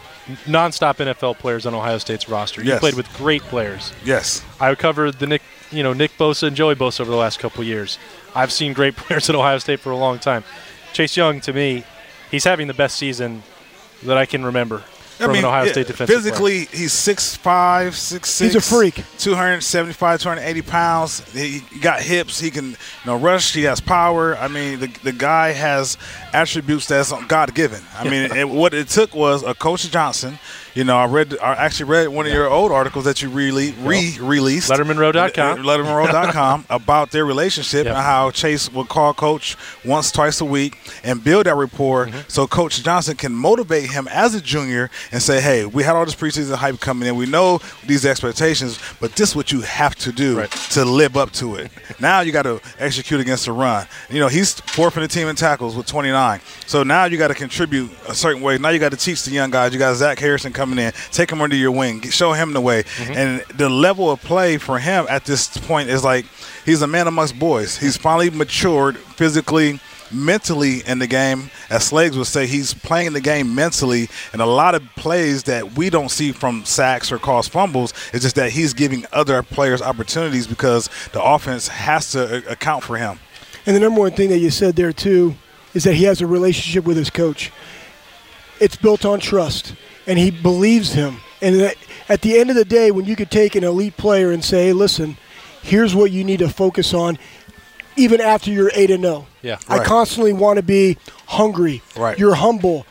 nonstop 0.45 0.95
NFL 0.97 1.37
players 1.39 1.65
on 1.65 1.73
Ohio 1.73 1.97
State's 1.97 2.29
roster. 2.29 2.61
You 2.61 2.69
Yes. 2.69 2.79
played 2.79 2.93
with 2.95 3.11
great 3.17 3.41
players. 3.43 3.91
Yes. 4.05 4.41
I 4.59 4.73
covered 4.75 5.15
the 5.19 5.27
Nick, 5.27 5.41
you 5.71 5.83
know, 5.83 5.91
Nick 5.93 6.11
Bosa 6.17 6.47
and 6.47 6.55
Joey 6.55 6.75
Bosa 6.75 7.01
over 7.01 7.11
the 7.11 7.17
last 7.17 7.39
couple 7.39 7.61
of 7.61 7.67
years. 7.67 7.97
I've 8.35 8.51
seen 8.51 8.73
great 8.73 8.95
players 9.01 9.29
at 9.29 9.35
Ohio 9.35 9.57
State 9.57 9.79
for 9.79 9.91
a 9.91 9.97
long 9.97 10.19
time. 10.19 10.43
Chase 10.93 11.17
Young, 11.17 11.41
to 11.41 11.51
me, 11.53 11.83
he's 12.31 12.43
having 12.45 12.67
the 12.67 12.73
best 12.73 12.95
season 12.95 13.43
that 14.03 14.17
I 14.17 14.25
can 14.25 14.45
remember 14.45 14.83
from 15.25 15.35
an 15.35 15.45
Ohio 15.45 15.65
yeah, 15.65 15.71
State 15.71 15.87
defensive 15.87 16.07
player. 16.07 16.19
physically, 16.19 16.77
he's 16.77 16.93
6'5", 16.93 17.39
6'6". 17.89 18.41
He's 18.41 18.55
a 18.55 18.61
freak. 18.61 19.03
275, 19.17 20.21
280 20.21 20.61
pounds. 20.61 21.33
He 21.33 21.59
he 21.59 21.79
got 21.79 22.01
hips. 22.01 22.39
He 22.39 22.51
can 22.51 22.71
you 22.71 22.77
know 23.05 23.17
rush. 23.17 23.53
He 23.53 23.63
has 23.63 23.79
power. 23.79 24.37
I 24.37 24.47
mean, 24.47 24.79
the, 24.79 24.87
the 25.03 25.11
guy 25.11 25.51
has 25.51 25.97
attributes 26.33 26.87
that's 26.87 27.13
God 27.27 27.53
given. 27.53 27.81
I 27.95 28.03
mean, 28.09 28.31
it, 28.31 28.47
what 28.47 28.73
it 28.73 28.87
took 28.87 29.13
was 29.13 29.43
a 29.43 29.53
Coach 29.53 29.89
Johnson. 29.89 30.39
You 30.75 30.83
know, 30.83 30.97
I 30.97 31.05
read, 31.05 31.37
I 31.39 31.53
actually 31.53 31.85
read 31.91 32.07
one 32.07 32.25
of 32.25 32.31
your 32.33 32.49
old 32.49 32.71
articles 32.71 33.05
that 33.05 33.21
you 33.21 33.29
really 33.29 33.73
re-released. 33.73 34.71
LettermanRow.com. 34.71 35.59
LettermanRow.com 35.59 36.65
about 36.69 37.11
their 37.11 37.25
relationship 37.25 37.85
Yep. 37.85 37.95
and 37.95 38.03
how 38.03 38.31
Chase 38.31 38.71
would 38.73 38.87
call 38.89 39.13
Coach 39.13 39.55
once, 39.85 40.11
twice 40.11 40.41
a 40.41 40.45
week 40.45 40.77
and 41.03 41.23
build 41.23 41.45
that 41.45 41.55
rapport 41.55 42.07
Mm-hmm. 42.07 42.19
so 42.27 42.47
Coach 42.47 42.81
Johnson 42.83 43.15
can 43.15 43.33
motivate 43.33 43.91
him 43.91 44.07
as 44.09 44.33
a 44.33 44.41
junior 44.41 44.89
and 45.11 45.21
say, 45.21 45.39
hey, 45.41 45.65
we 45.65 45.83
had 45.83 45.95
all 45.95 46.05
this 46.05 46.15
preseason 46.15 46.55
hype 46.55 46.79
coming 46.79 47.07
in. 47.07 47.15
We 47.15 47.25
know 47.27 47.59
these 47.85 48.05
expectations, 48.05 48.79
but 48.99 49.15
this 49.15 49.29
is 49.29 49.35
what 49.35 49.51
you 49.51 49.61
have 49.61 49.95
to 49.97 50.11
do 50.11 50.39
Right. 50.39 50.51
to 50.71 50.85
live 50.85 51.15
up 51.17 51.31
to 51.33 51.55
it. 51.55 51.71
now 51.99 52.21
you 52.21 52.31
got 52.31 52.43
to 52.43 52.59
execute 52.79 53.19
against 53.21 53.45
the 53.45 53.51
run. 53.51 53.85
You 54.09 54.19
know, 54.19 54.27
he's 54.27 54.59
fourth 54.61 54.95
in 54.97 55.03
the 55.03 55.07
team 55.07 55.27
in 55.27 55.35
tackles 55.35 55.75
with 55.75 55.85
29. 55.85 56.41
So 56.65 56.81
now 56.83 57.05
you 57.05 57.17
got 57.17 57.27
to 57.27 57.35
contribute 57.35 57.91
a 58.07 58.15
certain 58.15 58.41
way. 58.41 58.57
Now 58.57 58.69
you 58.69 58.79
got 58.79 58.91
to 58.91 58.97
teach 58.97 59.23
the 59.23 59.31
young 59.31 59.51
guys. 59.51 59.71
You 59.73 59.77
got 59.79 59.95
Zach 59.95 60.17
Harrison 60.17 60.51
coming 60.51 60.62
in. 60.71 60.93
Take 61.11 61.31
him 61.31 61.41
under 61.41 61.55
your 61.55 61.71
wing. 61.71 62.01
Show 62.09 62.33
him 62.33 62.53
the 62.53 62.61
way. 62.61 62.83
Mm-hmm. 62.83 63.13
And 63.13 63.41
the 63.57 63.69
level 63.69 64.09
of 64.09 64.21
play 64.21 64.57
for 64.57 64.79
him 64.79 65.05
at 65.09 65.25
this 65.25 65.57
point 65.57 65.89
is 65.89 66.03
like 66.03 66.25
he's 66.65 66.81
a 66.81 66.87
man 66.87 67.07
amongst 67.07 67.37
boys. 67.37 67.77
He's 67.77 67.97
finally 67.97 68.29
matured 68.29 68.97
physically, 68.97 69.79
mentally 70.11 70.81
in 70.85 70.99
the 70.99 71.07
game. 71.07 71.49
As 71.69 71.89
Schlegs 71.91 72.15
would 72.17 72.27
say, 72.27 72.45
he's 72.47 72.73
playing 72.73 73.13
the 73.13 73.21
game 73.21 73.53
mentally. 73.53 74.09
And 74.31 74.41
a 74.41 74.45
lot 74.45 74.75
of 74.75 74.83
plays 74.95 75.43
that 75.43 75.73
we 75.73 75.89
don't 75.89 76.09
see 76.09 76.31
from 76.31 76.65
sacks 76.65 77.11
or 77.11 77.17
caused 77.17 77.51
fumbles 77.51 77.93
is 78.13 78.21
just 78.21 78.35
that 78.35 78.51
he's 78.51 78.73
giving 78.73 79.05
other 79.11 79.43
players 79.43 79.81
opportunities 79.81 80.47
because 80.47 80.89
the 81.11 81.23
offense 81.23 81.67
has 81.67 82.11
to 82.11 82.49
account 82.49 82.83
for 82.83 82.97
him. 82.97 83.19
And 83.65 83.75
the 83.75 83.79
number 83.79 84.01
one 84.01 84.11
thing 84.11 84.29
that 84.29 84.39
you 84.39 84.49
said 84.49 84.75
there 84.75 84.93
too 84.93 85.35
is 85.73 85.83
that 85.85 85.95
he 85.95 86.03
has 86.03 86.21
a 86.21 86.27
relationship 86.27 86.85
with 86.85 86.97
his 86.97 87.09
coach. 87.09 87.51
It's 88.59 88.75
built 88.75 89.05
on 89.05 89.19
trust, 89.19 89.73
and 90.07 90.17
he 90.19 90.31
believes 90.31 90.93
him. 90.93 91.17
And 91.41 91.73
at 92.09 92.21
the 92.21 92.37
end 92.39 92.49
of 92.49 92.55
the 92.55 92.65
day, 92.65 92.91
when 92.91 93.05
you 93.05 93.15
could 93.15 93.31
take 93.31 93.55
an 93.55 93.63
elite 93.63 93.97
player 93.97 94.31
and 94.31 94.43
say, 94.43 94.65
"Hey, 94.67 94.73
"Listen, 94.73 95.17
here's 95.61 95.93
what 95.95 96.11
you 96.11 96.23
need 96.23 96.39
to 96.39 96.49
focus 96.49 96.93
on," 96.93 97.17
even 97.95 98.21
after 98.21 98.49
you're 98.51 98.71
eight 98.75 98.89
and 98.91 99.03
zero. 99.03 99.27
Yeah. 99.41 99.57
I 99.67 99.83
constantly 99.83 100.33
want 100.33 100.57
to 100.57 100.63
be 100.63 100.97
hungry. 101.27 101.81
Right. 101.97 102.17
You're 102.17 102.35
humble. 102.35 102.85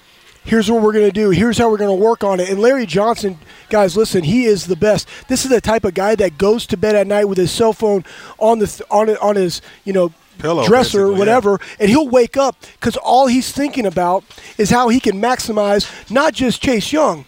Here's 0.44 0.68
what 0.70 0.83
we're 0.83 0.92
going 0.92 1.07
to 1.07 1.12
do. 1.12 1.31
Here's 1.31 1.57
how 1.57 1.70
we're 1.70 1.77
going 1.79 1.96
to 1.96 2.05
work 2.05 2.25
on 2.25 2.40
it. 2.40 2.48
And 2.51 2.59
Larry 2.59 2.85
Johnson, 2.85 3.38
guys, 3.70 3.96
listen, 3.96 4.25
he 4.25 4.44
is 4.44 4.66
the 4.66 4.75
best. 4.75 5.07
This 5.29 5.44
is 5.44 5.51
the 5.53 5.61
type 5.61 5.85
of 5.85 5.94
guy 5.94 6.16
that 6.16 6.37
goes 6.37 6.66
to 6.66 6.77
bed 6.77 6.96
at 6.96 7.07
night 7.07 7.27
with 7.27 7.38
his 7.38 7.53
cell 7.53 7.72
phone 7.72 8.05
on 8.38 8.59
the 8.59 8.66
th- 8.66 8.83
on 8.90 9.09
it- 9.09 9.22
on 9.22 9.37
his 9.37 9.61
you 9.85 9.92
know 9.92 10.12
Pillow, 10.38 10.66
dresser 10.66 10.99
basically, 11.05 11.18
whatever, 11.18 11.61
and 11.79 11.88
he'll 11.88 12.09
wake 12.09 12.37
up 12.37 12.57
because 12.75 12.97
all 12.97 13.27
he's 13.27 13.53
thinking 13.53 13.87
about 13.87 14.25
is 14.59 14.71
how 14.71 14.88
he 14.88 14.99
can 15.01 15.21
maximize 15.21 16.11
not 16.11 16.35
just 16.35 16.62
Chase 16.62 16.92
Young, 16.92 17.25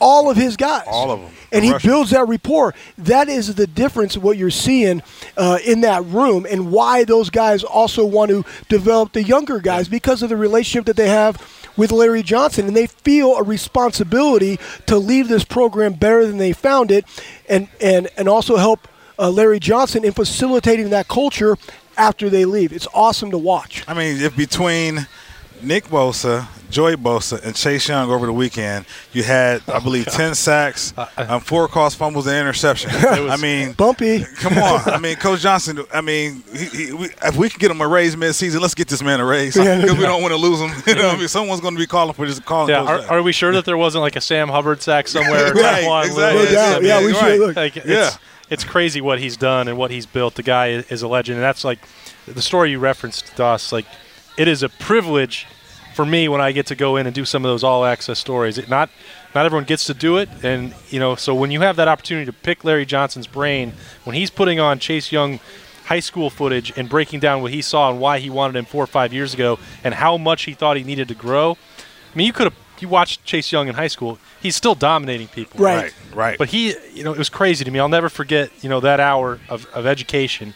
all 0.00 0.30
of 0.30 0.36
his 0.36 0.56
guys, 0.56 0.84
All 0.86 1.10
of 1.10 1.20
'em. 1.20 1.26
and 1.52 1.64
he 1.64 1.72
rushers. 1.72 1.88
builds 1.90 2.10
that 2.10 2.26
rapport. 2.26 2.74
That 2.98 3.28
is 3.28 3.54
the 3.54 3.66
difference 3.66 4.16
of 4.16 4.22
what 4.22 4.36
you're 4.38 4.50
seeing 4.50 5.02
uh, 5.36 5.58
in 5.64 5.82
that 5.82 6.04
room, 6.06 6.46
and 6.48 6.70
why 6.72 7.04
those 7.04 7.30
guys 7.30 7.62
also 7.64 8.04
want 8.04 8.30
to 8.30 8.44
develop 8.68 9.12
the 9.12 9.22
younger 9.22 9.58
guys 9.58 9.88
because 9.88 10.22
of 10.22 10.28
the 10.30 10.36
relationship 10.36 10.86
that 10.86 10.96
they 10.96 11.08
have 11.08 11.36
with 11.76 11.92
Larry 11.92 12.22
Johnson, 12.22 12.66
and 12.66 12.76
they 12.76 12.86
feel 12.88 13.36
a 13.36 13.42
responsibility 13.42 14.58
to 14.86 14.98
leave 14.98 15.28
this 15.28 15.44
program 15.44 15.94
better 15.94 16.26
than 16.26 16.36
they 16.38 16.52
found 16.52 16.90
it, 16.90 17.04
and 17.48 17.68
and 17.80 18.08
and 18.16 18.28
also 18.28 18.56
help 18.56 18.86
uh, 19.18 19.30
Larry 19.30 19.60
Johnson 19.60 20.02
in 20.04 20.12
facilitating 20.12 20.90
that 20.90 21.08
culture 21.08 21.56
after 21.96 22.28
they 22.30 22.44
leave. 22.44 22.72
It's 22.72 22.88
awesome 22.94 23.30
to 23.32 23.38
watch. 23.38 23.84
I 23.88 23.94
mean, 23.94 24.20
if 24.20 24.36
between 24.36 25.06
Nick 25.62 25.84
Bosa, 25.84 26.46
Joey 26.70 26.94
Bosa, 26.96 27.44
and 27.44 27.54
Chase 27.54 27.86
Young 27.88 28.10
over 28.10 28.24
the 28.26 28.32
weekend, 28.32 28.86
you 29.12 29.22
had, 29.24 29.60
I 29.68 29.78
believe, 29.80 30.06
10 30.06 30.34
sacks, 30.34 30.94
um, 31.18 31.40
four 31.40 31.68
caused 31.68 31.98
fumbles, 31.98 32.26
and 32.26 32.36
interception. 32.36 32.90
I 32.94 33.36
mean, 33.36 33.72
Bumpy. 33.72 34.24
come 34.36 34.56
on. 34.56 34.80
I 34.88 34.98
mean, 34.98 35.16
Coach 35.16 35.40
Johnson, 35.40 35.84
I 35.92 36.00
mean, 36.00 36.42
he, 36.54 36.64
he, 36.86 36.92
we, 36.92 37.08
if 37.24 37.36
we 37.36 37.50
can 37.50 37.58
get 37.58 37.70
him 37.70 37.80
a 37.82 37.88
raise 37.88 38.16
mid-season, 38.16 38.62
let's 38.62 38.74
get 38.74 38.88
this 38.88 39.02
man 39.02 39.20
a 39.20 39.24
raise 39.26 39.54
Yeah. 39.56 39.76
because 39.82 39.98
we 39.98 40.04
don't 40.04 40.22
want 40.22 40.32
to 40.32 40.38
lose 40.38 40.60
him. 40.60 40.70
You 40.86 40.94
know, 40.94 41.10
I 41.10 41.16
mean, 41.18 41.28
someone's 41.28 41.60
going 41.60 41.74
to 41.74 41.80
be 41.80 41.86
calling 41.86 42.14
for 42.14 42.24
just 42.24 42.44
calling 42.46 42.70
Yeah, 42.70 42.82
are, 42.84 43.00
are 43.18 43.22
we 43.22 43.32
sure 43.32 43.52
that 43.52 43.64
there 43.66 43.76
wasn't 43.76 44.00
like 44.02 44.16
a 44.16 44.20
Sam 44.22 44.48
Hubbard 44.48 44.80
sack 44.80 45.08
somewhere? 45.08 45.52
Right, 45.52 45.84
Tyquan 45.84 46.04
exactly. 46.06 46.38
Lewis? 46.38 46.50
No 46.52 46.54
doubt. 46.56 46.72
I 46.76 46.78
mean, 46.78 46.88
Yeah, 46.88 47.00
we 47.04 47.12
right. 47.12 47.20
should 47.20 47.40
look. 47.40 47.56
like 47.56 47.76
it's, 47.76 47.86
Yeah. 47.86 48.10
It's 48.50 48.64
crazy 48.64 49.00
what 49.00 49.20
he's 49.20 49.36
done 49.36 49.68
and 49.68 49.78
what 49.78 49.90
he's 49.90 50.06
built. 50.06 50.34
The 50.34 50.42
guy 50.42 50.68
is, 50.68 51.02
a 51.02 51.08
legend, 51.08 51.36
and 51.36 51.44
that's 51.44 51.64
like 51.64 51.78
the 52.26 52.42
story 52.42 52.72
you 52.72 52.78
referenced, 52.78 53.34
Doss. 53.36 53.72
Like, 53.72 53.86
it 54.36 54.48
is 54.48 54.62
a 54.62 54.68
privilege 54.68 55.46
for 55.94 56.04
me 56.04 56.28
when 56.28 56.40
I 56.40 56.52
get 56.52 56.66
to 56.66 56.74
go 56.74 56.96
in 56.96 57.06
and 57.06 57.14
do 57.14 57.24
some 57.24 57.44
of 57.44 57.50
those 57.50 57.64
all 57.64 57.84
access 57.84 58.18
stories. 58.18 58.58
It 58.58 58.68
not 58.68 58.90
not 59.34 59.46
everyone 59.46 59.64
gets 59.64 59.84
to 59.86 59.94
do 59.94 60.16
it, 60.16 60.28
and 60.42 60.74
you 60.90 60.98
know, 60.98 61.14
so 61.14 61.34
when 61.34 61.50
you 61.50 61.60
have 61.60 61.76
that 61.76 61.88
opportunity 61.88 62.26
to 62.26 62.32
pick 62.32 62.64
Larry 62.64 62.84
Johnson's 62.84 63.28
brain 63.28 63.72
when 64.04 64.16
he's 64.16 64.30
putting 64.30 64.58
on 64.58 64.80
Chase 64.80 65.12
Young 65.12 65.38
high 65.84 66.00
school 66.00 66.30
footage 66.30 66.72
and 66.76 66.88
breaking 66.88 67.18
down 67.18 67.42
what 67.42 67.52
he 67.52 67.62
saw 67.62 67.90
and 67.90 68.00
why 68.00 68.18
he 68.18 68.30
wanted 68.30 68.56
him 68.56 68.64
four 68.64 68.82
or 68.82 68.86
five 68.86 69.12
years 69.12 69.34
ago 69.34 69.58
and 69.82 69.94
how 69.94 70.16
much 70.16 70.44
he 70.44 70.54
thought 70.54 70.76
he 70.76 70.84
needed 70.84 71.08
to 71.08 71.14
grow. 71.14 71.56
I 72.12 72.16
mean, 72.16 72.26
you 72.26 72.32
could 72.32 72.44
have 72.44 72.54
you 72.82 72.88
watched 72.88 73.24
Chase 73.24 73.50
Young 73.52 73.68
in 73.68 73.74
high 73.74 73.86
school. 73.88 74.18
He's 74.42 74.56
still 74.56 74.74
dominating 74.74 75.28
people. 75.28 75.62
Right. 75.62 75.82
Right, 75.82 75.92
right. 76.14 76.38
But 76.38 76.48
he, 76.50 76.74
you 76.94 77.04
know, 77.04 77.12
it 77.12 77.18
was 77.18 77.28
crazy 77.28 77.64
to 77.64 77.70
me. 77.70 77.78
I'll 77.78 77.88
never 77.88 78.08
forget, 78.08 78.50
you 78.62 78.68
know, 78.68 78.80
that 78.80 79.00
hour 79.00 79.38
of, 79.48 79.66
of 79.74 79.86
education 79.86 80.54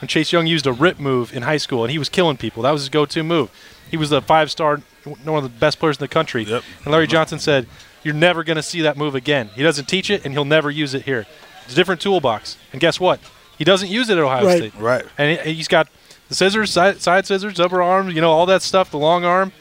when 0.00 0.08
Chase 0.08 0.32
Young 0.32 0.46
used 0.46 0.66
a 0.66 0.72
rip 0.72 0.98
move 1.00 1.34
in 1.34 1.42
high 1.42 1.56
school 1.56 1.82
and 1.84 1.90
he 1.90 1.98
was 1.98 2.08
killing 2.08 2.36
people. 2.36 2.62
That 2.62 2.70
was 2.72 2.82
his 2.82 2.88
go-to 2.88 3.22
move. 3.22 3.50
He 3.90 3.96
was 3.96 4.10
the 4.10 4.20
five-star, 4.20 4.82
one 5.24 5.36
of 5.38 5.42
the 5.44 5.48
best 5.58 5.78
players 5.78 5.96
in 5.96 6.00
the 6.00 6.08
country. 6.08 6.44
Yep. 6.44 6.62
And 6.84 6.92
Larry 6.92 7.06
Johnson 7.06 7.38
said, 7.38 7.66
"You're 8.02 8.14
never 8.14 8.42
going 8.44 8.56
to 8.56 8.62
see 8.62 8.80
that 8.82 8.96
move 8.96 9.14
again. 9.14 9.50
He 9.54 9.62
doesn't 9.62 9.86
teach 9.86 10.10
it, 10.10 10.24
and 10.24 10.34
he'll 10.34 10.44
never 10.44 10.70
use 10.70 10.92
it 10.92 11.02
here. 11.02 11.24
It's 11.64 11.72
a 11.72 11.76
different 11.76 12.00
toolbox. 12.00 12.56
And 12.72 12.80
guess 12.80 12.98
what? 12.98 13.20
He 13.58 13.64
doesn't 13.64 13.88
use 13.88 14.08
it 14.10 14.18
at 14.18 14.24
Ohio 14.24 14.44
Right. 14.44 14.58
State. 14.58 14.74
Right. 14.76 15.04
And 15.16 15.40
he- 15.40 15.54
he's 15.54 15.68
got 15.68 15.88
the 16.28 16.34
scissors, 16.34 16.72
side, 16.72 17.00
side 17.00 17.26
scissors, 17.26 17.60
upper 17.60 17.80
arm, 17.80 18.10
you 18.10 18.20
know, 18.20 18.30
all 18.32 18.46
that 18.46 18.62
stuff, 18.62 18.90
the 18.90 18.98
long 18.98 19.24
arm, 19.24 19.52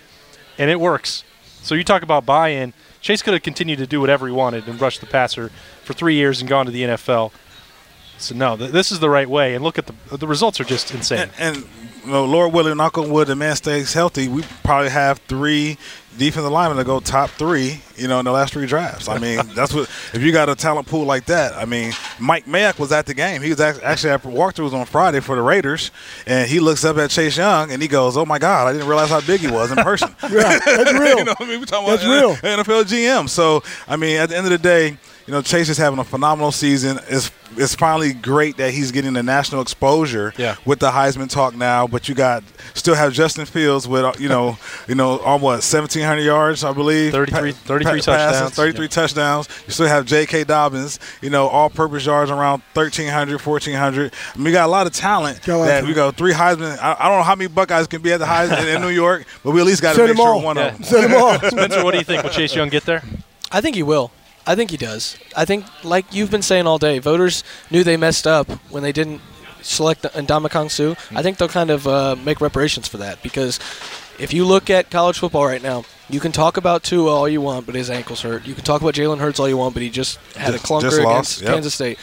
and 0.57 0.69
it 0.71 0.79
works. 0.79 1.23
So 1.65 1.73
you 1.73 1.83
talk 1.83 2.03
about 2.03 2.27
buy-in. 2.27 2.73
Chase 3.01 3.23
could 3.23 3.33
have 3.33 3.41
continued 3.41 3.79
to 3.79 3.87
do 3.87 3.99
whatever 3.99 4.27
he 4.27 4.33
wanted 4.33 4.67
and 4.67 4.79
rush 4.79 4.99
the 4.99 5.07
passer 5.07 5.49
for 5.83 5.93
three 5.93 6.13
years 6.13 6.39
and 6.39 6.47
gone 6.47 6.67
to 6.67 6.71
the 6.71 6.83
NFL. 6.83 7.31
So 8.19 8.35
no, 8.35 8.55
th- 8.55 8.71
this 8.71 8.91
is 8.91 8.99
the 8.99 9.09
right 9.09 9.27
way. 9.27 9.55
And 9.55 9.63
look 9.63 9.79
at 9.79 9.87
the 9.87 10.17
the 10.17 10.27
results 10.27 10.59
are 10.59 10.63
just 10.63 10.93
insane. 10.93 11.31
And, 11.39 11.55
and 11.55 11.67
know, 12.05 12.25
Lord 12.25 12.53
willing, 12.53 12.77
knock 12.77 12.97
on 12.97 13.09
wood, 13.09 13.27
the 13.27 13.35
man 13.35 13.55
stays 13.55 13.93
healthy. 13.93 14.27
We 14.27 14.43
probably 14.63 14.89
have 14.89 15.19
three 15.19 15.77
defensive 16.17 16.51
linemen 16.51 16.77
to 16.77 16.83
go 16.83 16.99
top 16.99 17.29
three, 17.31 17.81
you 17.97 18.07
know, 18.07 18.19
in 18.19 18.25
the 18.25 18.31
last 18.31 18.53
three 18.53 18.65
drafts. 18.65 19.07
I 19.07 19.17
mean, 19.17 19.39
that's 19.53 19.73
what 19.73 19.89
if 20.13 20.21
you 20.21 20.31
got 20.31 20.49
a 20.49 20.55
talent 20.55 20.87
pool 20.87 21.05
like 21.05 21.25
that. 21.25 21.53
I 21.53 21.65
mean, 21.65 21.93
Mike 22.19 22.45
Mayock 22.45 22.79
was 22.79 22.91
at 22.91 23.05
the 23.05 23.13
game. 23.13 23.41
He 23.41 23.49
was 23.49 23.59
actually 23.59 24.11
at 24.11 24.23
walkthroughs 24.23 24.73
on 24.73 24.85
Friday 24.85 25.19
for 25.19 25.35
the 25.35 25.41
Raiders, 25.41 25.91
and 26.25 26.49
he 26.49 26.59
looks 26.59 26.83
up 26.85 26.97
at 26.97 27.09
Chase 27.09 27.37
Young 27.37 27.71
and 27.71 27.81
he 27.81 27.87
goes, 27.87 28.17
"Oh 28.17 28.25
my 28.25 28.39
God, 28.39 28.67
I 28.67 28.73
didn't 28.73 28.87
realize 28.87 29.09
how 29.09 29.21
big 29.21 29.41
he 29.41 29.47
was 29.47 29.71
in 29.71 29.77
person." 29.77 30.15
yeah, 30.23 30.59
that's 30.65 30.93
real. 30.99 31.17
you 31.17 31.25
know, 31.25 31.35
I 31.39 31.45
mean, 31.45 31.59
we're 31.59 31.65
talking 31.65 31.87
that's 31.89 32.03
about 32.03 32.23
uh, 32.23 32.27
real. 32.27 32.35
NFL 32.35 32.83
GM. 32.85 33.29
So, 33.29 33.63
I 33.87 33.95
mean, 33.95 34.17
at 34.17 34.29
the 34.29 34.37
end 34.37 34.45
of 34.45 34.51
the 34.51 34.57
day 34.57 34.97
you 35.27 35.31
know, 35.33 35.41
Chase 35.41 35.69
is 35.69 35.77
having 35.77 35.97
a 35.97 36.03
phenomenal 36.03 36.51
season. 36.51 36.99
It's 37.07 37.31
it's 37.57 37.73
finally 37.73 38.13
great 38.13 38.57
that 38.57 38.71
he's 38.71 38.91
getting 38.91 39.13
the 39.13 39.23
national 39.23 39.61
exposure 39.61 40.33
yeah. 40.37 40.55
with 40.65 40.79
the 40.79 40.89
Heisman 40.91 41.29
talk 41.29 41.55
now. 41.55 41.87
But 41.87 42.07
you 42.07 42.13
got 42.15 42.43
still 42.73 42.93
have 42.95 43.13
Justin 43.13 43.45
Fields 43.45 43.87
with 43.87 44.19
you 44.19 44.29
know 44.29 44.57
you 44.87 44.93
know 44.93 45.19
on 45.21 45.41
what 45.41 45.63
seventeen 45.63 46.03
hundred 46.03 46.23
yards 46.23 46.63
I 46.63 46.73
believe 46.73 47.11
33, 47.11 47.53
33 47.53 47.83
pa- 47.85 47.91
touchdowns 47.91 48.05
passes, 48.05 48.55
thirty 48.55 48.77
three 48.77 48.87
touchdowns. 48.87 49.47
You 49.65 49.73
still 49.73 49.87
have 49.87 50.05
J.K. 50.05 50.43
Dobbins 50.43 50.99
you 51.21 51.29
know 51.31 51.47
all 51.47 51.69
purpose 51.71 52.05
yards 52.05 52.29
around 52.29 52.61
1300, 52.73 53.41
1400. 53.41 54.13
I 54.13 54.37
mean, 54.37 54.45
we 54.45 54.51
got 54.51 54.65
a 54.65 54.71
lot 54.71 54.85
of 54.85 54.93
talent 54.93 55.41
Got 55.43 55.57
lot 55.57 55.65
that 55.65 55.83
of 55.83 55.87
we 55.87 55.95
got 55.95 56.15
three 56.15 56.33
Heisman. 56.33 56.77
I, 56.77 56.95
I 56.99 57.07
don't 57.07 57.17
know 57.17 57.23
how 57.23 57.35
many 57.35 57.47
Buckeyes 57.47 57.87
can 57.87 58.01
be 58.03 58.11
at 58.11 58.19
the 58.19 58.25
Heisman 58.25 58.75
in 58.75 58.81
New 58.81 58.89
York, 58.89 59.25
but 59.43 59.51
we 59.51 59.59
at 59.59 59.65
least 59.65 59.81
got 59.81 59.91
to 59.91 59.95
Send 59.95 60.09
make 60.09 60.17
sure 60.17 60.27
all. 60.27 60.41
one 60.43 60.57
Yeah. 60.57 60.67
of 60.67 60.73
them. 60.75 60.83
Send 60.83 61.03
them 61.11 61.19
all. 61.21 61.39
Spencer, 61.49 61.83
what 61.83 61.93
do 61.93 61.97
you 61.97 62.03
think? 62.03 62.21
Will 62.21 62.29
Chase 62.29 62.53
Young 62.53 62.69
get 62.69 62.85
there? 62.85 63.01
I 63.51 63.61
think 63.61 63.75
he 63.75 63.81
will. 63.83 64.11
I 64.47 64.55
think 64.55 64.71
he 64.71 64.77
does. 64.77 65.17
I 65.35 65.45
think, 65.45 65.65
like 65.83 66.13
you've 66.13 66.31
been 66.31 66.41
saying 66.41 66.67
all 66.67 66.77
day, 66.77 66.99
voters 66.99 67.43
knew 67.71 67.83
they 67.83 67.97
messed 67.97 68.27
up 68.27 68.49
when 68.69 68.83
they 68.83 68.91
didn't 68.91 69.21
select 69.61 70.03
Ndamukong 70.03 70.69
Suh. 70.69 70.95
I 71.17 71.21
think 71.23 71.37
they'll 71.37 71.47
kind 71.47 71.71
of 71.71 71.87
uh, 71.87 72.15
make 72.23 72.41
reparations 72.41 72.87
for 72.87 72.97
that 72.97 73.23
because 73.23 73.59
if 74.19 74.33
you 74.33 74.45
look 74.45 74.69
at 74.69 74.91
college 74.91 75.19
football 75.19 75.45
right 75.45 75.61
now, 75.61 75.83
you 76.09 76.19
can 76.19 76.31
talk 76.31 76.57
about 76.57 76.83
Tua 76.83 77.11
all 77.11 77.27
you 77.27 77.41
want, 77.41 77.65
but 77.65 77.73
his 77.73 77.89
ankle's 77.89 78.21
hurt. 78.21 78.45
You 78.45 78.53
can 78.53 78.63
talk 78.63 78.81
about 78.81 78.93
Jalen 78.93 79.17
Hurts 79.17 79.39
all 79.39 79.49
you 79.49 79.57
want, 79.57 79.73
but 79.73 79.81
he 79.81 79.89
just 79.89 80.19
had 80.35 80.53
Just- 80.53 80.63
a 80.63 80.67
clunker 80.67 81.03
lost, 81.03 81.37
against 81.39 81.41
yep. 81.41 81.53
Kansas 81.53 81.73
State. 81.73 81.97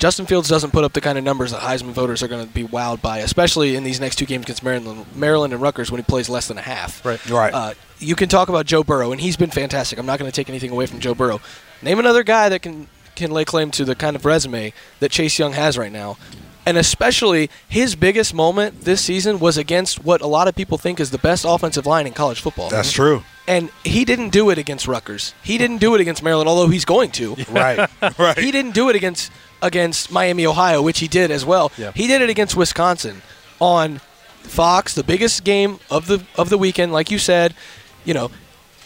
Justin 0.00 0.24
Fields 0.24 0.48
doesn't 0.48 0.70
put 0.70 0.82
up 0.82 0.94
the 0.94 1.02
kind 1.02 1.18
of 1.18 1.24
numbers 1.24 1.52
that 1.52 1.60
Heisman 1.60 1.92
voters 1.92 2.22
are 2.22 2.28
going 2.28 2.46
to 2.46 2.50
be 2.50 2.64
wowed 2.64 3.02
by, 3.02 3.18
especially 3.18 3.76
in 3.76 3.84
these 3.84 4.00
next 4.00 4.16
two 4.16 4.24
games 4.24 4.44
against 4.44 4.64
Maryland, 4.64 5.04
Maryland 5.14 5.52
and 5.52 5.60
Rutgers 5.60 5.90
when 5.90 6.00
he 6.00 6.04
plays 6.04 6.30
less 6.30 6.48
than 6.48 6.56
a 6.56 6.62
half. 6.62 7.04
Right. 7.04 7.30
Right. 7.30 7.52
Uh, 7.52 7.74
you 7.98 8.16
can 8.16 8.30
talk 8.30 8.48
about 8.48 8.64
Joe 8.64 8.82
Burrow, 8.82 9.12
and 9.12 9.20
he's 9.20 9.36
been 9.36 9.50
fantastic. 9.50 9.98
I'm 9.98 10.06
not 10.06 10.18
going 10.18 10.30
to 10.30 10.34
take 10.34 10.48
anything 10.48 10.70
away 10.70 10.86
from 10.86 11.00
Joe 11.00 11.14
Burrow. 11.14 11.42
Name 11.82 11.98
another 11.98 12.22
guy 12.24 12.48
that 12.48 12.62
can 12.62 12.88
can 13.14 13.30
lay 13.30 13.44
claim 13.44 13.70
to 13.72 13.84
the 13.84 13.94
kind 13.94 14.16
of 14.16 14.24
resume 14.24 14.72
that 15.00 15.10
Chase 15.10 15.38
Young 15.38 15.52
has 15.52 15.76
right 15.76 15.92
now. 15.92 16.16
And 16.64 16.78
especially 16.78 17.50
his 17.68 17.94
biggest 17.94 18.32
moment 18.32 18.82
this 18.82 19.02
season 19.02 19.38
was 19.38 19.58
against 19.58 20.02
what 20.02 20.22
a 20.22 20.26
lot 20.26 20.48
of 20.48 20.54
people 20.54 20.78
think 20.78 20.98
is 20.98 21.10
the 21.10 21.18
best 21.18 21.44
offensive 21.46 21.84
line 21.84 22.06
in 22.06 22.14
college 22.14 22.40
football. 22.40 22.70
That's 22.70 22.92
true. 22.92 23.22
And 23.46 23.70
he 23.84 24.04
didn't 24.06 24.30
do 24.30 24.48
it 24.50 24.56
against 24.56 24.86
Rutgers. 24.86 25.34
He 25.42 25.58
didn't 25.58 25.78
do 25.78 25.94
it 25.94 26.00
against 26.00 26.22
Maryland, 26.22 26.48
although 26.48 26.68
he's 26.68 26.84
going 26.84 27.10
to. 27.12 27.34
Right. 27.50 27.90
right. 28.18 28.38
He 28.38 28.50
didn't 28.50 28.72
do 28.72 28.88
it 28.88 28.96
against 28.96 29.32
against 29.62 30.10
Miami, 30.10 30.46
Ohio, 30.46 30.82
which 30.82 31.00
he 31.00 31.08
did 31.08 31.30
as 31.30 31.44
well. 31.44 31.70
Yeah. 31.76 31.92
He 31.94 32.06
did 32.06 32.22
it 32.22 32.30
against 32.30 32.56
Wisconsin 32.56 33.22
on 33.60 34.00
Fox, 34.42 34.94
the 34.94 35.04
biggest 35.04 35.44
game 35.44 35.78
of 35.90 36.06
the 36.06 36.24
of 36.36 36.48
the 36.48 36.58
weekend. 36.58 36.92
Like 36.92 37.10
you 37.10 37.18
said, 37.18 37.54
you 38.04 38.14
know, 38.14 38.30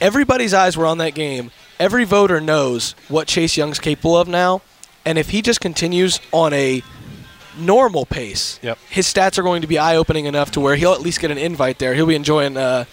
everybody's 0.01 0.53
eyes 0.55 0.77
were 0.77 0.87
on 0.87 0.99
that 0.99 1.15
game. 1.15 1.51
Every 1.81 2.05
voter 2.05 2.41
knows 2.41 2.95
what 3.09 3.27
Chase 3.29 3.57
Young's 3.57 3.79
capable 3.81 4.17
of 4.17 4.29
now, 4.29 4.63
and 5.05 5.19
if 5.19 5.31
he 5.31 5.43
just 5.43 5.61
continues 5.61 6.21
on 6.33 6.53
a 6.53 6.83
normal 7.59 8.05
pace, 8.07 8.59
Yep. 8.63 8.79
his 8.91 9.07
stats 9.07 9.39
are 9.39 9.43
going 9.43 9.63
to 9.63 9.69
be 9.69 9.79
eye-opening 9.79 10.27
enough 10.27 10.51
to 10.53 10.61
where 10.61 10.77
he'll 10.77 10.93
at 10.93 11.01
least 11.01 11.21
get 11.21 11.31
an 11.31 11.39
invite 11.39 11.79
there. 11.79 11.95
He'll 11.95 12.07
be 12.07 12.17
enjoying 12.17 12.57
uh, 12.57 12.85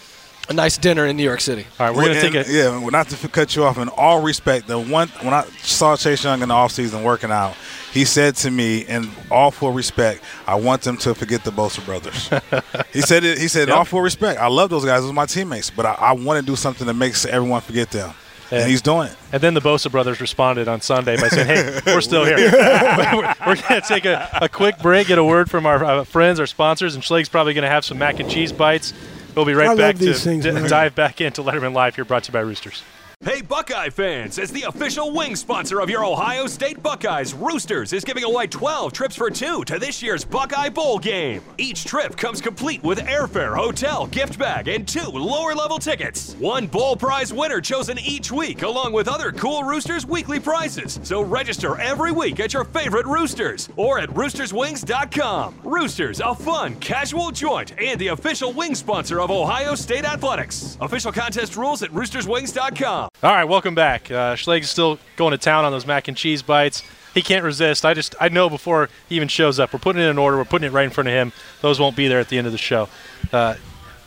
a 0.50 0.54
nice 0.54 0.78
dinner 0.78 1.06
in 1.08 1.18
New 1.18 1.24
York 1.24 1.42
City. 1.42 1.66
All 1.80 1.88
right, 1.88 1.96
we're 1.96 2.04
going 2.06 2.16
to 2.16 2.22
take 2.22 2.48
a. 2.48 2.52
yeah. 2.52 2.90
Not 2.92 3.10
to 3.10 3.28
cut 3.28 3.56
you 3.56 3.64
off. 3.64 3.78
In 3.78 3.90
all 3.90 4.22
respect, 4.22 4.68
the 4.68 4.80
one 4.80 5.08
when 5.22 5.34
I 5.34 5.44
saw 5.62 5.96
Chase 5.98 6.24
Young 6.24 6.42
in 6.44 6.50
the 6.50 6.56
offseason 6.56 7.04
working 7.04 7.32
out, 7.32 7.56
he 7.92 8.06
said 8.06 8.36
to 8.38 8.52
me, 8.52 8.80
in 8.80 9.10
all 9.30 9.52
full 9.52 9.72
respect, 9.72 10.24
I 10.48 10.56
want 10.56 10.82
them 10.84 10.98
to 10.98 11.14
forget 11.14 11.44
the 11.44 11.52
Bosa 11.52 11.86
brothers. 11.86 12.30
he 12.94 13.02
said 13.02 13.24
it. 13.24 13.38
He 13.38 13.48
said, 13.48 13.64
in 13.64 13.70
Yep. 13.70 13.78
all 13.78 13.86
full 13.86 14.02
respect, 14.02 14.40
I 14.40 14.48
love 14.48 14.70
those 14.70 14.86
guys. 14.86 15.02
Those 15.02 15.12
are 15.12 15.14
my 15.14 15.26
teammates, 15.26 15.70
but 15.70 15.86
I, 15.86 15.94
I 15.94 16.12
want 16.14 16.40
to 16.40 16.46
do 16.46 16.56
something 16.56 16.88
that 16.88 16.94
makes 16.94 17.26
everyone 17.26 17.62
forget 17.62 17.92
them. 17.92 18.14
Yeah. 18.52 18.60
And 18.60 18.70
he's 18.70 18.82
doing 18.82 19.08
it. 19.08 19.16
And 19.32 19.42
then 19.42 19.54
the 19.54 19.62
Bosa 19.62 19.90
brothers 19.90 20.20
responded 20.20 20.68
on 20.68 20.82
Sunday 20.82 21.16
by 21.16 21.30
saying, 21.30 21.48
"Hey, 21.48 21.80
we're 21.86 22.02
still 22.02 22.26
here. 22.26 22.36
we're 22.52 23.34
we're 23.48 23.56
going 23.56 23.82
to 23.82 23.84
take 23.88 24.04
a, 24.04 24.28
a 24.42 24.50
quick 24.50 24.78
break, 24.80 25.08
get 25.08 25.18
a 25.18 25.24
word 25.24 25.50
from 25.50 25.66
our 25.66 25.82
uh, 25.84 26.04
friends, 26.04 26.38
our 26.38 26.46
sponsors, 26.46 26.94
and 26.94 27.02
Schleg's 27.02 27.30
probably 27.30 27.54
going 27.54 27.64
to 27.64 27.70
have 27.70 27.86
some 27.86 27.98
mac 27.98 28.20
and 28.20 28.30
cheese 28.30 28.52
bites. 28.52 28.94
We'll 29.36 29.46
be 29.46 29.54
right 29.54 29.70
I 29.70 29.76
back 29.76 29.96
to 29.98 30.14
things, 30.14 30.44
d- 30.44 30.52
dive 30.68 30.96
back 30.96 31.22
into 31.22 31.42
Letterman 31.42 31.74
Live 31.74 31.96
here, 31.96 32.04
brought 32.04 32.24
to 32.26 32.30
you 32.30 32.34
by 32.34 32.42
Roosters. 32.42 32.84
Hey, 33.24 33.42
Buckeye 33.42 33.92
fans! 33.92 34.40
As 34.40 34.50
the 34.50 34.64
official 34.64 35.14
wing 35.14 35.36
sponsor 35.36 35.80
of 35.80 35.92
your 35.92 36.04
Ohio 36.04 36.48
State 36.48 36.82
Buckeyes, 36.82 37.36
Roosters 37.36 37.94
is 37.94 38.04
giving 38.04 38.24
away 38.24 38.48
12 38.48 38.94
trips 38.94 39.16
for 39.16 39.30
two 39.30 39.64
to 39.66 39.78
this 39.78 40.02
year's 40.02 40.26
Buckeye 40.26 40.70
Bowl 40.70 40.98
game. 40.98 41.44
Each 41.60 41.86
trip 41.86 42.18
comes 42.18 42.42
complete 42.42 42.82
with 42.82 42.98
airfare, 42.98 43.56
hotel, 43.56 44.08
gift 44.08 44.40
bag, 44.40 44.68
and 44.70 44.88
two 44.88 45.06
lower 45.06 45.54
level 45.54 45.78
tickets. 45.78 46.34
One 46.40 46.66
bowl 46.66 46.96
prize 46.96 47.32
winner 47.32 47.62
chosen 47.62 48.00
each 48.00 48.32
week, 48.32 48.64
along 48.64 48.92
with 48.94 49.08
other 49.08 49.32
cool 49.32 49.64
Roosters 49.64 50.04
weekly 50.04 50.40
prizes. 50.40 51.00
So 51.04 51.22
register 51.22 51.80
every 51.80 52.12
week 52.12 52.40
at 52.40 52.54
your 52.56 52.64
favorite 52.64 53.06
Roosters 53.06 53.70
or 53.76 54.00
at 54.00 54.10
roosterswings.com. 54.10 55.60
Roosters, 55.64 56.22
a 56.22 56.34
fun, 56.34 56.74
casual 56.78 57.30
joint, 57.30 57.80
and 57.80 58.00
the 58.02 58.08
official 58.08 58.52
wing 58.52 58.74
sponsor 58.74 59.22
of 59.22 59.30
Ohio 59.30 59.76
State 59.76 60.06
Athletics. 60.06 60.76
Official 60.82 61.12
contest 61.12 61.56
rules 61.56 61.84
at 61.84 61.92
roosterswings.com. 61.92 63.11
All 63.24 63.32
right, 63.32 63.44
welcome 63.44 63.76
back. 63.76 64.10
Uh, 64.10 64.36
Schleg's 64.36 64.68
still 64.68 64.98
going 65.16 65.30
to 65.30 65.38
town 65.38 65.64
on 65.64 65.72
those 65.72 65.86
mac 65.86 66.08
and 66.08 66.18
cheese 66.18 66.42
bites. 66.42 66.82
He 67.14 67.22
can't 67.22 67.44
resist. 67.46 67.86
I 67.86 67.94
just 67.94 68.16
I 68.20 68.30
know 68.30 68.50
before 68.50 68.90
he 69.10 69.16
even 69.16 69.28
shows 69.28 69.60
up, 69.60 69.74
we're 69.74 69.80
putting 69.80 70.02
it 70.02 70.08
in 70.08 70.18
order. 70.18 70.38
We're 70.38 70.46
putting 70.46 70.68
it 70.68 70.72
right 70.72 70.86
in 70.86 70.90
front 70.90 71.08
of 71.08 71.14
him. 71.14 71.32
Those 71.62 71.80
won't 71.80 71.96
be 71.96 72.08
there 72.08 72.20
at 72.20 72.30
the 72.30 72.40
end 72.40 72.48
of 72.48 72.52
the 72.52 72.58
show. 72.58 72.90
Uh, 73.32 73.56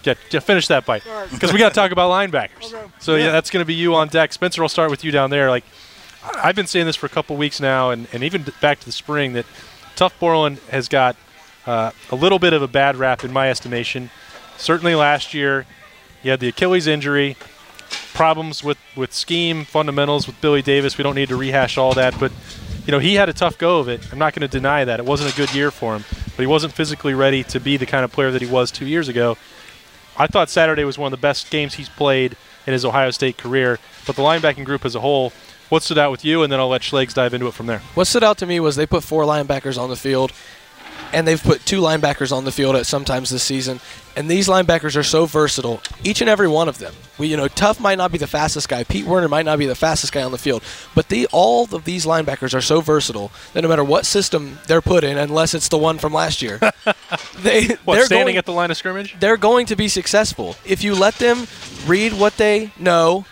yeah, 0.02 0.14
yeah, 0.32 0.40
finish 0.40 0.66
that 0.66 0.84
bite 0.84 1.04
because 1.30 1.52
we 1.52 1.60
got 1.60 1.68
to 1.68 1.74
talk 1.76 1.92
about 1.92 2.10
linebackers. 2.10 2.74
So 2.98 3.14
yeah, 3.14 3.30
that's 3.30 3.50
going 3.50 3.60
to 3.62 3.66
be 3.66 3.74
you 3.74 3.94
on 3.94 4.08
deck. 4.08 4.32
Spencer, 4.32 4.60
will 4.62 4.68
start 4.68 4.90
with 4.90 5.04
you 5.04 5.12
down 5.12 5.30
there. 5.30 5.48
Like 5.48 5.64
I've 6.34 6.56
been 6.56 6.66
saying 6.66 6.86
this 6.86 6.96
for 6.96 7.06
a 7.06 7.10
couple 7.10 7.36
weeks 7.36 7.60
now, 7.60 7.90
and, 7.90 8.08
and 8.12 8.24
even 8.24 8.44
back 8.60 8.80
to 8.80 8.86
the 8.86 8.92
spring 8.92 9.34
that 9.34 9.46
Tuf 9.94 10.18
Borland 10.18 10.58
has 10.70 10.88
got 10.88 11.14
uh, 11.66 11.92
a 12.10 12.16
little 12.16 12.40
bit 12.40 12.52
of 12.52 12.62
a 12.62 12.68
bad 12.68 12.96
rap 12.96 13.22
in 13.22 13.32
my 13.32 13.48
estimation. 13.48 14.10
Certainly 14.56 14.96
last 14.96 15.34
year, 15.34 15.66
he 16.20 16.30
had 16.30 16.40
the 16.40 16.48
Achilles 16.48 16.88
injury 16.88 17.36
problems 18.14 18.64
with, 18.64 18.78
with 18.96 19.12
scheme 19.12 19.64
fundamentals 19.64 20.26
with 20.26 20.40
Billy 20.40 20.62
Davis. 20.62 20.96
We 20.96 21.04
don't 21.04 21.16
need 21.16 21.28
to 21.28 21.36
rehash 21.36 21.76
all 21.76 21.92
that, 21.94 22.18
but 22.18 22.32
you 22.86 22.92
know 22.92 22.98
he 22.98 23.14
had 23.14 23.28
a 23.28 23.32
tough 23.32 23.58
go 23.58 23.80
of 23.80 23.88
it. 23.88 24.00
I'm 24.10 24.18
not 24.18 24.32
going 24.34 24.48
to 24.48 24.48
deny 24.48 24.84
that 24.84 25.00
it 25.00 25.04
wasn't 25.04 25.32
a 25.32 25.36
good 25.36 25.54
year 25.54 25.70
for 25.70 25.96
him, 25.96 26.04
but 26.08 26.42
he 26.42 26.46
wasn't 26.46 26.72
physically 26.72 27.12
ready 27.12 27.42
to 27.44 27.60
be 27.60 27.76
the 27.76 27.86
kind 27.86 28.04
of 28.04 28.12
player 28.12 28.30
that 28.30 28.40
he 28.40 28.48
was 28.48 28.70
two 28.70 28.86
years 28.86 29.08
ago. 29.08 29.36
I 30.16 30.28
thought 30.28 30.48
Saturday 30.48 30.84
was 30.84 30.96
one 30.96 31.12
of 31.12 31.18
the 31.18 31.22
best 31.22 31.50
games 31.50 31.74
he's 31.74 31.88
played 31.88 32.36
in 32.66 32.72
his 32.72 32.84
Ohio 32.84 33.10
State 33.10 33.36
career, 33.36 33.78
but 34.06 34.16
the 34.16 34.22
linebacking 34.22 34.64
group 34.64 34.84
as 34.84 34.94
a 34.94 35.00
whole. 35.00 35.32
What 35.70 35.82
stood 35.82 35.98
out 35.98 36.10
with 36.10 36.24
you, 36.24 36.42
and 36.42 36.52
then 36.52 36.60
I'll 36.60 36.68
let 36.68 36.82
Schlegs 36.82 37.14
dive 37.14 37.34
into 37.34 37.46
it 37.46 37.54
from 37.54 37.66
there. 37.66 37.80
What 37.94 38.06
stood 38.06 38.22
out 38.22 38.38
to 38.38 38.46
me 38.46 38.60
was 38.60 38.76
they 38.76 38.86
put 38.86 39.02
four 39.02 39.24
linebackers 39.24 39.78
on 39.80 39.88
the 39.88 39.96
field, 39.96 40.30
and 41.14 41.26
they've 41.26 41.42
put 41.42 41.64
two 41.64 41.80
linebackers 41.80 42.32
on 42.36 42.44
the 42.44 42.52
field 42.52 42.76
at 42.76 42.86
sometimes 42.86 43.30
this 43.30 43.42
season. 43.42 43.80
And 44.16 44.30
these 44.30 44.48
linebackers 44.48 44.96
are 44.96 45.02
so 45.02 45.26
versatile, 45.26 45.80
each 46.04 46.20
and 46.20 46.28
every 46.30 46.46
one 46.46 46.68
of 46.68 46.78
them. 46.78 46.94
We, 47.18 47.28
you 47.28 47.36
know, 47.36 47.46
Tuf 47.46 47.80
might 47.80 47.98
not 47.98 48.12
be 48.12 48.18
the 48.18 48.26
fastest 48.26 48.68
guy, 48.68 48.84
Pete 48.84 49.06
Werner 49.06 49.28
might 49.28 49.44
not 49.44 49.58
be 49.58 49.66
the 49.66 49.74
fastest 49.74 50.12
guy 50.12 50.22
on 50.22 50.32
the 50.32 50.38
field, 50.38 50.62
but 50.94 51.08
the 51.08 51.26
all 51.32 51.64
of 51.74 51.84
these 51.84 52.04
linebackers 52.06 52.54
are 52.54 52.60
so 52.60 52.80
versatile 52.80 53.32
that 53.52 53.62
no 53.62 53.68
matter 53.68 53.82
what 53.84 54.06
system 54.06 54.58
they're 54.66 54.80
put 54.82 55.02
in, 55.04 55.16
unless 55.18 55.54
it's 55.54 55.68
the 55.68 55.78
one 55.78 55.98
from 55.98 56.12
last 56.12 56.42
year, 56.42 56.58
they 57.38 57.66
What, 57.84 57.94
they're 57.94 58.06
standing 58.06 58.34
going, 58.34 58.36
at 58.36 58.46
the 58.46 58.52
line 58.52 58.70
of 58.70 58.76
scrimmage? 58.76 59.16
they're 59.18 59.36
going 59.36 59.66
to 59.66 59.76
be 59.76 59.88
successful 59.88 60.56
if 60.64 60.84
you 60.84 60.94
let 60.94 61.14
them 61.14 61.46
read 61.86 62.12
what 62.12 62.36
they 62.36 62.72
know, 62.78 63.24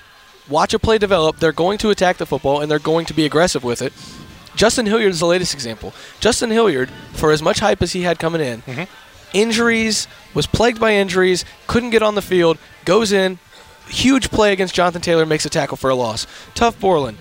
watch 0.48 0.74
a 0.74 0.78
play 0.78 0.98
develop. 0.98 1.38
They're 1.38 1.52
going 1.52 1.78
to 1.78 1.90
attack 1.90 2.16
the 2.16 2.26
football 2.26 2.60
and 2.60 2.70
they're 2.70 2.78
going 2.78 3.06
to 3.06 3.14
be 3.14 3.24
aggressive 3.24 3.62
with 3.62 3.82
it. 3.82 3.92
Justin 4.54 4.86
Hilliard 4.86 5.10
is 5.12 5.20
the 5.20 5.26
latest 5.26 5.54
example. 5.54 5.92
Justin 6.20 6.50
Hilliard, 6.50 6.90
for 7.12 7.32
as 7.32 7.42
much 7.42 7.60
hype 7.60 7.82
as 7.82 7.92
he 7.92 8.02
had 8.02 8.18
coming 8.18 8.40
in, 8.40 8.62
injuries, 9.32 10.06
was 10.34 10.46
plagued 10.46 10.80
by 10.80 10.92
injuries, 10.94 11.44
couldn't 11.66 11.90
get 11.90 12.02
on 12.02 12.14
the 12.14 12.22
field, 12.22 12.58
goes 12.84 13.12
in, 13.12 13.38
huge 13.88 14.30
play 14.30 14.52
against 14.52 14.74
Jonathan 14.74 15.02
Taylor, 15.02 15.26
makes 15.26 15.44
a 15.46 15.50
tackle 15.50 15.76
for 15.76 15.90
a 15.90 15.94
loss. 15.94 16.26
Tuf 16.54 16.78
Borland, 16.78 17.18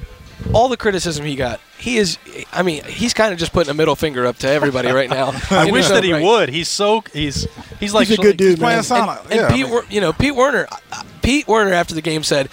all 0.54 0.68
the 0.70 0.78
criticism 0.78 1.26
he 1.26 1.36
got, 1.36 1.60
he 1.78 1.98
is, 1.98 2.18
I 2.52 2.62
mean, 2.62 2.84
he's 2.84 3.14
kind 3.14 3.34
of 3.34 3.40
just 3.40 3.54
putting 3.54 3.72
a 3.72 3.74
middle 3.74 3.96
finger 3.96 4.26
up 4.28 4.38
to 4.40 4.48
everybody 4.50 4.92
right 4.92 5.10
now. 5.10 5.32
I 5.52 5.72
wish 5.72 5.86
his 5.86 5.90
that 5.90 6.04
he 6.04 6.14
right. 6.14 6.24
would. 6.24 6.50
He's 6.50 6.68
so 6.68 7.04
he's 7.12 7.48
he's 7.80 7.94
like 7.94 8.08
He's 8.08 8.20
a 8.20 8.22
good 8.22 8.38
dude, 8.38 8.60
Playing 8.60 8.78
man. 8.78 8.84
solid. 8.84 9.20
And, 9.24 9.32
and 9.32 9.40
yeah, 9.42 9.48
I 9.48 9.52
Pete, 9.52 9.64
mean- 9.66 9.72
Wer- 9.72 9.86
you 9.90 10.02
know, 10.02 10.14
Pete 10.14 10.36
Werner, 10.36 10.68
uh, 10.92 11.04
Pete 11.24 11.48
Werner 11.48 11.74
after 11.74 11.96
the 11.96 12.02
game 12.02 12.22
said, 12.24 12.50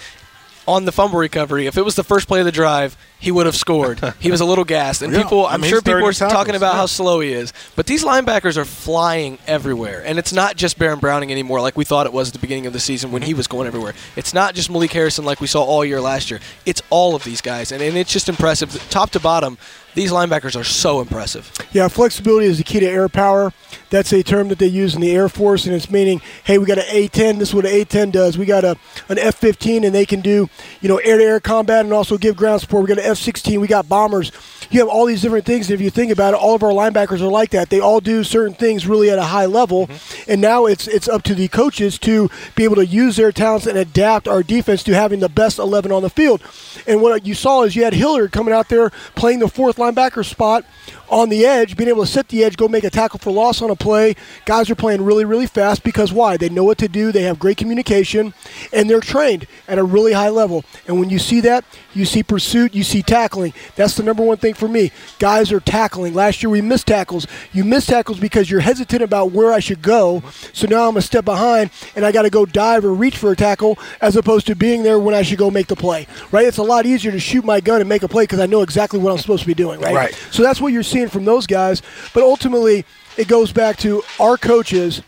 on 0.69 0.85
the 0.85 0.91
fumble 0.91 1.17
recovery, 1.17 1.65
if 1.65 1.77
it 1.77 1.81
was 1.83 1.95
the 1.95 2.03
first 2.03 2.27
play 2.27 2.39
of 2.39 2.45
the 2.45 2.51
drive, 2.51 2.95
he 3.17 3.31
would 3.31 3.47
have 3.47 3.55
scored. 3.55 3.99
he 4.19 4.29
was 4.29 4.39
a 4.39 4.45
little 4.45 4.63
gassed, 4.63 5.01
and 5.01 5.11
Yeah, 5.11 5.23
people, 5.23 5.47
I'm 5.47 5.63
sure 5.63 5.81
people 5.81 6.11
30 6.11 6.25
are 6.25 6.29
talking 6.29 6.55
about 6.55 6.73
yeah. 6.73 6.77
how 6.77 6.85
slow 6.85 7.19
he 7.19 7.33
is. 7.33 7.53
But 7.75 7.87
these 7.87 8.03
linebackers 8.03 8.55
are 8.55 8.65
flying 8.65 9.39
everywhere, 9.47 10.03
and 10.05 10.19
it's 10.19 10.31
not 10.31 10.55
just 10.55 10.77
Baron 10.77 10.99
Browning 10.99 11.31
anymore, 11.31 11.59
like 11.59 11.75
we 11.75 11.85
thought 11.85 12.05
it 12.05 12.13
was 12.13 12.29
at 12.29 12.33
the 12.33 12.39
beginning 12.39 12.67
of 12.67 12.73
the 12.73 12.79
season 12.79 13.11
when 13.11 13.23
he 13.23 13.33
was 13.33 13.47
going 13.47 13.65
everywhere. 13.65 13.95
It's 14.15 14.33
not 14.33 14.53
just 14.53 14.69
Malik 14.69 14.93
Harrison 14.93 15.25
like 15.25 15.41
we 15.41 15.47
saw 15.47 15.63
all 15.63 15.83
year 15.83 15.99
last 15.99 16.29
year. 16.29 16.39
It's 16.67 16.83
all 16.91 17.15
of 17.15 17.23
these 17.23 17.41
guys, 17.41 17.71
and, 17.71 17.81
and 17.81 17.97
it's 17.97 18.13
just 18.13 18.29
impressive, 18.29 18.71
top 18.89 19.09
to 19.11 19.19
bottom. 19.19 19.57
These 19.95 20.11
linebackers 20.11 20.59
are 20.59 20.63
so 20.63 21.01
impressive. 21.01 21.51
Yeah, 21.71 21.87
flexibility 21.87 22.45
is 22.45 22.57
the 22.57 22.63
key 22.63 22.79
to 22.79 22.85
air 22.85 23.09
power. 23.09 23.51
That's 23.89 24.13
a 24.13 24.21
term 24.21 24.49
that 24.49 24.59
they 24.59 24.67
use 24.67 24.93
in 24.95 25.01
the 25.01 25.11
Air 25.11 25.29
Force, 25.29 25.65
and 25.65 25.75
it's 25.75 25.89
meaning, 25.89 26.21
hey, 26.43 26.57
we 26.57 26.65
got 26.65 26.77
an 26.77 26.85
A-10. 26.87 27.39
This 27.39 27.49
is 27.49 27.55
what 27.55 27.65
an 27.65 27.71
A-10 27.71 28.11
does. 28.11 28.37
We 28.37 28.45
got 28.45 28.63
a 28.63 28.77
an 29.09 29.17
F-15, 29.17 29.85
and 29.85 29.95
they 29.95 30.05
can 30.05 30.21
do, 30.21 30.49
you 30.81 30.89
know, 30.89 30.97
air-to-air 30.97 31.39
combat 31.39 31.85
and 31.85 31.93
also 31.93 32.17
give 32.17 32.35
ground 32.35 32.61
support. 32.61 32.83
We 32.83 32.87
got 32.87 32.99
an 32.99 33.09
F-16. 33.09 33.59
We 33.59 33.67
got 33.67 33.89
bombers. 33.89 34.31
You 34.69 34.79
have 34.79 34.89
all 34.89 35.05
these 35.05 35.21
different 35.21 35.45
things. 35.45 35.69
And 35.69 35.75
if 35.75 35.81
you 35.81 35.89
think 35.89 36.11
about 36.11 36.33
it, 36.33 36.37
all 36.37 36.55
of 36.55 36.63
our 36.63 36.71
linebackers 36.71 37.21
are 37.21 37.27
like 37.27 37.51
that. 37.51 37.69
They 37.69 37.79
all 37.79 37.99
do 37.99 38.23
certain 38.23 38.53
things 38.53 38.87
really 38.87 39.09
at 39.09 39.17
a 39.17 39.23
high 39.23 39.45
level, 39.45 39.87
mm-hmm. 39.87 40.31
and 40.31 40.41
now 40.41 40.65
it's 40.65 40.87
it's 40.87 41.07
up 41.07 41.23
to 41.23 41.35
the 41.35 41.47
coaches 41.47 41.97
to 41.99 42.29
be 42.55 42.63
able 42.63 42.75
to 42.75 42.85
use 42.85 43.15
their 43.15 43.31
talents 43.31 43.65
and 43.65 43.77
adapt 43.77 44.27
our 44.27 44.43
defense 44.43 44.83
to 44.83 44.93
having 44.93 45.19
the 45.19 45.29
best 45.29 45.59
11 45.59 45.91
on 45.91 46.01
the 46.01 46.09
field. 46.09 46.41
And 46.87 47.01
what 47.01 47.25
you 47.25 47.33
saw 47.33 47.63
is 47.63 47.75
you 47.75 47.83
had 47.83 47.93
Hilliard 47.93 48.31
coming 48.31 48.53
out 48.53 48.69
there 48.69 48.89
playing 49.15 49.39
the 49.39 49.47
fourth 49.47 49.77
linebacker 49.77 50.25
spot 50.25 50.65
on 51.09 51.29
the 51.29 51.45
edge, 51.45 51.75
being 51.75 51.89
able 51.89 52.05
to 52.05 52.11
set 52.11 52.27
the 52.29 52.43
edge, 52.43 52.57
go 52.57 52.67
make 52.67 52.83
a 52.83 52.89
tackle 52.89 53.19
for 53.19 53.31
loss 53.31 53.61
on 53.61 53.69
a 53.69 53.75
play. 53.75 54.15
Guys 54.45 54.69
are 54.69 54.75
playing 54.75 55.01
really, 55.03 55.25
really 55.25 55.47
fast 55.47 55.83
because 55.83 56.13
why? 56.13 56.37
They 56.37 56.49
know 56.49 56.63
what 56.63 56.77
to 56.79 56.87
do, 56.87 57.11
they 57.11 57.23
have 57.23 57.39
great 57.39 57.57
communication, 57.57 58.33
and 58.71 58.89
they're 58.89 58.99
trained 58.99 59.47
at 59.67 59.77
a 59.77 59.83
really 59.83 60.13
high 60.13 60.29
level. 60.29 60.63
And 60.87 60.99
when 60.99 61.09
you 61.09 61.19
see 61.19 61.41
that, 61.41 61.65
you 61.93 62.05
see 62.05 62.23
pursuit, 62.23 62.75
you 62.75 62.83
see 62.83 63.01
tackling. 63.01 63.53
That's 63.75 63.95
the 63.95 64.03
number 64.03 64.23
one 64.23 64.37
thing 64.37 64.53
for 64.53 64.67
me. 64.67 64.91
Guys 65.17 65.51
are 65.51 65.59
tackling. 65.59 66.13
Last 66.13 66.43
year 66.43 66.49
we 66.49 66.61
missed 66.61 66.87
tackles. 66.87 67.27
You 67.51 67.63
miss 67.63 67.85
tackles 67.85 68.19
because 68.19 68.49
you're 68.49 68.59
hesitant 68.59 69.01
about 69.01 69.31
where 69.31 69.51
I 69.51 69.59
should 69.59 69.81
go. 69.81 70.23
So 70.53 70.67
now 70.67 70.87
I'm 70.87 70.97
a 70.97 71.01
step 71.01 71.25
behind 71.25 71.71
and 71.95 72.05
I 72.05 72.11
got 72.11 72.23
to 72.23 72.29
go 72.29 72.45
dive 72.45 72.85
or 72.85 72.93
reach 72.93 73.17
for 73.17 73.31
a 73.31 73.35
tackle 73.35 73.77
as 74.01 74.15
opposed 74.15 74.47
to 74.47 74.55
being 74.55 74.83
there 74.83 74.99
when 74.99 75.15
I 75.15 75.23
should 75.23 75.39
go 75.39 75.49
make 75.49 75.67
the 75.67 75.75
play. 75.75 76.07
Right? 76.31 76.45
It's 76.45 76.57
a 76.57 76.63
lot 76.63 76.85
easier 76.85 77.11
to 77.11 77.19
shoot 77.19 77.43
my 77.43 77.59
gun 77.59 77.79
and 77.81 77.89
make 77.89 78.03
a 78.03 78.07
play 78.07 78.23
because 78.23 78.39
I 78.39 78.45
know 78.45 78.61
exactly 78.61 78.99
what 78.99 79.11
I'm 79.11 79.17
supposed 79.17 79.41
to 79.41 79.47
be 79.47 79.53
doing. 79.53 79.79
Right? 79.79 79.95
Right. 79.95 80.13
So 80.31 80.43
that's 80.43 80.61
what 80.61 80.73
you're 80.73 80.83
seeing 80.83 80.98
from 81.07 81.25
those 81.25 81.47
guys. 81.47 81.81
But 82.13 82.23
ultimately, 82.23 82.85
it 83.17 83.27
goes 83.27 83.51
back 83.51 83.77
to 83.77 84.03
our 84.19 84.37
coaches 84.37 85.01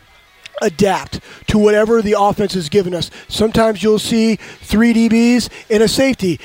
adapt 0.60 1.20
to 1.48 1.58
whatever 1.58 2.00
the 2.00 2.14
offense 2.18 2.54
is 2.54 2.68
given 2.68 2.94
us. 2.94 3.10
Sometimes 3.28 3.82
you'll 3.82 3.98
see 3.98 4.36
three 4.36 4.94
DBs 4.94 5.48
in 5.68 5.82
a 5.82 5.88
safety 5.88 6.40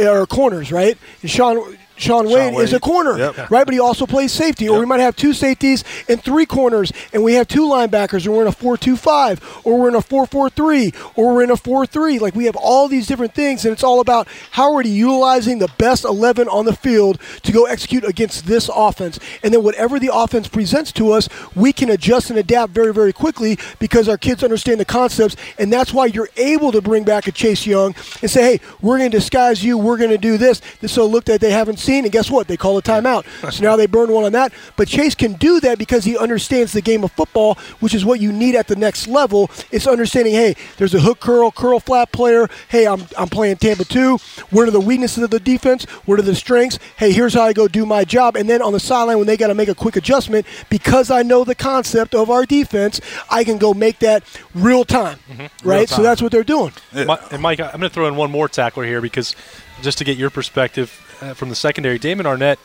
or 0.00 0.26
corners, 0.26 0.72
right? 0.72 0.96
And 1.22 1.30
Shaun. 1.30 1.78
Shaun 1.98 2.28
Wade, 2.30 2.54
is 2.54 2.72
a 2.72 2.80
corner, 2.80 3.18
Yep. 3.18 3.50
right? 3.50 3.64
But 3.64 3.74
he 3.74 3.80
also 3.80 4.06
plays 4.06 4.32
safety. 4.32 4.68
Or 4.68 4.78
we 4.80 4.86
might 4.86 5.00
have 5.00 5.16
two 5.16 5.32
safeties 5.32 5.84
and 6.08 6.22
three 6.22 6.46
corners, 6.46 6.92
and 7.12 7.22
we 7.22 7.34
have 7.34 7.48
two 7.48 7.62
linebackers, 7.66 8.24
and 8.24 8.34
we're 8.34 8.42
in 8.42 8.48
a 8.48 8.52
4 8.52 8.76
2 8.76 8.96
5, 8.96 9.60
or 9.64 9.78
we're 9.78 9.88
in 9.88 9.94
a 9.94 10.02
4 10.02 10.26
4 10.26 10.48
3, 10.50 10.92
or 11.16 11.34
we're 11.34 11.42
in 11.42 11.50
a 11.50 11.56
4 11.56 11.86
3. 11.86 12.18
Like 12.18 12.34
we 12.34 12.44
have 12.46 12.56
all 12.56 12.88
these 12.88 13.06
different 13.06 13.34
things, 13.34 13.64
and 13.64 13.72
it's 13.72 13.82
all 13.84 14.00
about 14.00 14.28
how 14.52 14.72
are 14.72 14.82
we 14.82 14.88
utilizing 14.88 15.58
the 15.58 15.68
best 15.78 16.04
11 16.04 16.48
on 16.48 16.64
the 16.64 16.74
field 16.74 17.20
to 17.42 17.52
go 17.52 17.66
execute 17.66 18.04
against 18.04 18.46
this 18.46 18.70
offense. 18.74 19.18
And 19.42 19.52
then 19.52 19.62
whatever 19.62 19.98
the 19.98 20.10
offense 20.12 20.48
presents 20.48 20.92
to 20.92 21.12
us, 21.12 21.28
we 21.54 21.72
can 21.72 21.90
adjust 21.90 22.30
and 22.30 22.38
adapt 22.38 22.72
very, 22.72 22.92
very 22.94 23.12
quickly 23.12 23.58
because 23.78 24.08
our 24.08 24.16
kids 24.18 24.42
understand 24.44 24.80
the 24.80 24.84
concepts, 24.84 25.36
and 25.58 25.72
that's 25.72 25.92
why 25.92 26.06
you're 26.06 26.30
able 26.36 26.72
to 26.72 26.80
bring 26.80 27.04
back 27.04 27.26
a 27.26 27.32
Chase 27.32 27.66
Young 27.66 27.94
and 28.22 28.30
say, 28.30 28.42
hey, 28.42 28.60
we're 28.80 28.98
going 28.98 29.10
to 29.10 29.16
disguise 29.16 29.64
you, 29.64 29.76
we're 29.78 29.96
going 29.96 30.10
to 30.10 30.18
do 30.18 30.36
this. 30.38 30.60
This 30.80 30.96
will 30.96 31.10
look 31.10 31.24
that 31.24 31.40
they 31.40 31.50
haven't 31.50 31.78
seen, 31.88 32.04
and 32.04 32.12
guess 32.12 32.30
what? 32.30 32.46
They 32.48 32.56
call 32.56 32.76
a 32.76 32.82
timeout. 32.82 33.24
so 33.52 33.62
now 33.64 33.76
they 33.76 33.86
burn 33.86 34.12
one 34.12 34.24
on 34.24 34.32
that. 34.32 34.52
But 34.76 34.88
Chase 34.88 35.14
can 35.14 35.32
do 35.34 35.58
that 35.60 35.78
because 35.78 36.04
he 36.04 36.16
understands 36.18 36.72
the 36.72 36.82
game 36.82 37.02
of 37.02 37.12
football, 37.12 37.54
which 37.80 37.94
is 37.94 38.04
what 38.04 38.20
you 38.20 38.32
need 38.32 38.54
at 38.54 38.66
the 38.68 38.76
next 38.76 39.08
level. 39.08 39.50
It's 39.70 39.86
understanding, 39.86 40.34
hey, 40.34 40.54
there's 40.76 40.94
a 40.94 41.00
hook 41.00 41.20
curl, 41.20 41.50
curl 41.50 41.80
flat 41.80 42.12
player. 42.12 42.48
Hey, 42.68 42.86
I'm, 42.86 43.06
I'm 43.16 43.28
playing 43.28 43.56
Tampa 43.56 43.84
2. 43.84 44.18
Where 44.50 44.66
are 44.66 44.70
the 44.70 44.80
weaknesses 44.80 45.22
of 45.24 45.30
the 45.30 45.40
defense? 45.40 45.84
Where 46.04 46.18
are 46.18 46.22
the 46.22 46.34
strengths? 46.34 46.78
Hey, 46.96 47.12
here's 47.12 47.34
how 47.34 47.42
I 47.42 47.52
go 47.52 47.68
do 47.68 47.86
my 47.86 48.04
job. 48.04 48.36
And 48.36 48.48
then 48.48 48.60
on 48.60 48.72
the 48.72 48.80
sideline, 48.80 49.18
when 49.18 49.26
they 49.26 49.36
got 49.36 49.48
to 49.48 49.54
make 49.54 49.68
a 49.68 49.74
quick 49.74 49.96
adjustment, 49.96 50.46
because 50.68 51.10
I 51.10 51.22
know 51.22 51.44
the 51.44 51.54
concept 51.54 52.14
of 52.14 52.30
our 52.30 52.44
defense, 52.44 53.00
I 53.30 53.44
can 53.44 53.58
go 53.58 53.72
make 53.72 54.00
that 54.00 54.22
real 54.54 54.84
time. 54.84 55.18
Mm-hmm. 55.30 55.68
Right? 55.68 55.88
So 55.88 55.96
time. 55.96 56.04
that's 56.04 56.20
what 56.22 56.32
they're 56.32 56.44
doing. 56.44 56.72
Mi- 56.92 57.06
And 57.30 57.40
Mike, 57.42 57.60
I'm 57.60 57.70
going 57.70 57.82
to 57.82 57.90
throw 57.90 58.06
in 58.06 58.16
one 58.16 58.30
more 58.30 58.48
tackler 58.48 58.84
here 58.84 59.00
because 59.00 59.34
just 59.80 59.98
to 59.98 60.04
get 60.04 60.18
your 60.18 60.30
perspective 60.30 61.04
uh, 61.20 61.34
from 61.34 61.48
the 61.48 61.54
secondary, 61.54 61.98
Damon 61.98 62.26
Arnette 62.26 62.58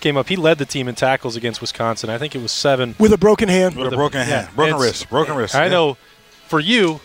came 0.00 0.16
up. 0.16 0.28
He 0.28 0.36
led 0.36 0.58
the 0.58 0.64
team 0.66 0.88
in 0.88 0.94
tackles 0.94 1.36
against 1.36 1.60
Wisconsin. 1.60 2.10
I 2.10 2.18
think 2.18 2.34
it 2.34 2.42
was 2.42 2.52
seven. 2.52 2.94
With 2.98 3.12
a 3.12 3.18
broken 3.18 3.48
hand. 3.48 3.76
with 3.76 3.86
a 3.86 3.90
the- 3.90 3.96
broken 3.96 4.20
yeah, 4.20 4.24
hand, 4.42 4.56
broken 4.56 4.74
it's- 4.76 4.88
wrist, 4.88 5.10
broken 5.10 5.34
wrist. 5.36 5.54
I 5.54 5.64
yeah. 5.64 5.70
know 5.70 5.96
for 6.48 6.60
you, 6.60 7.00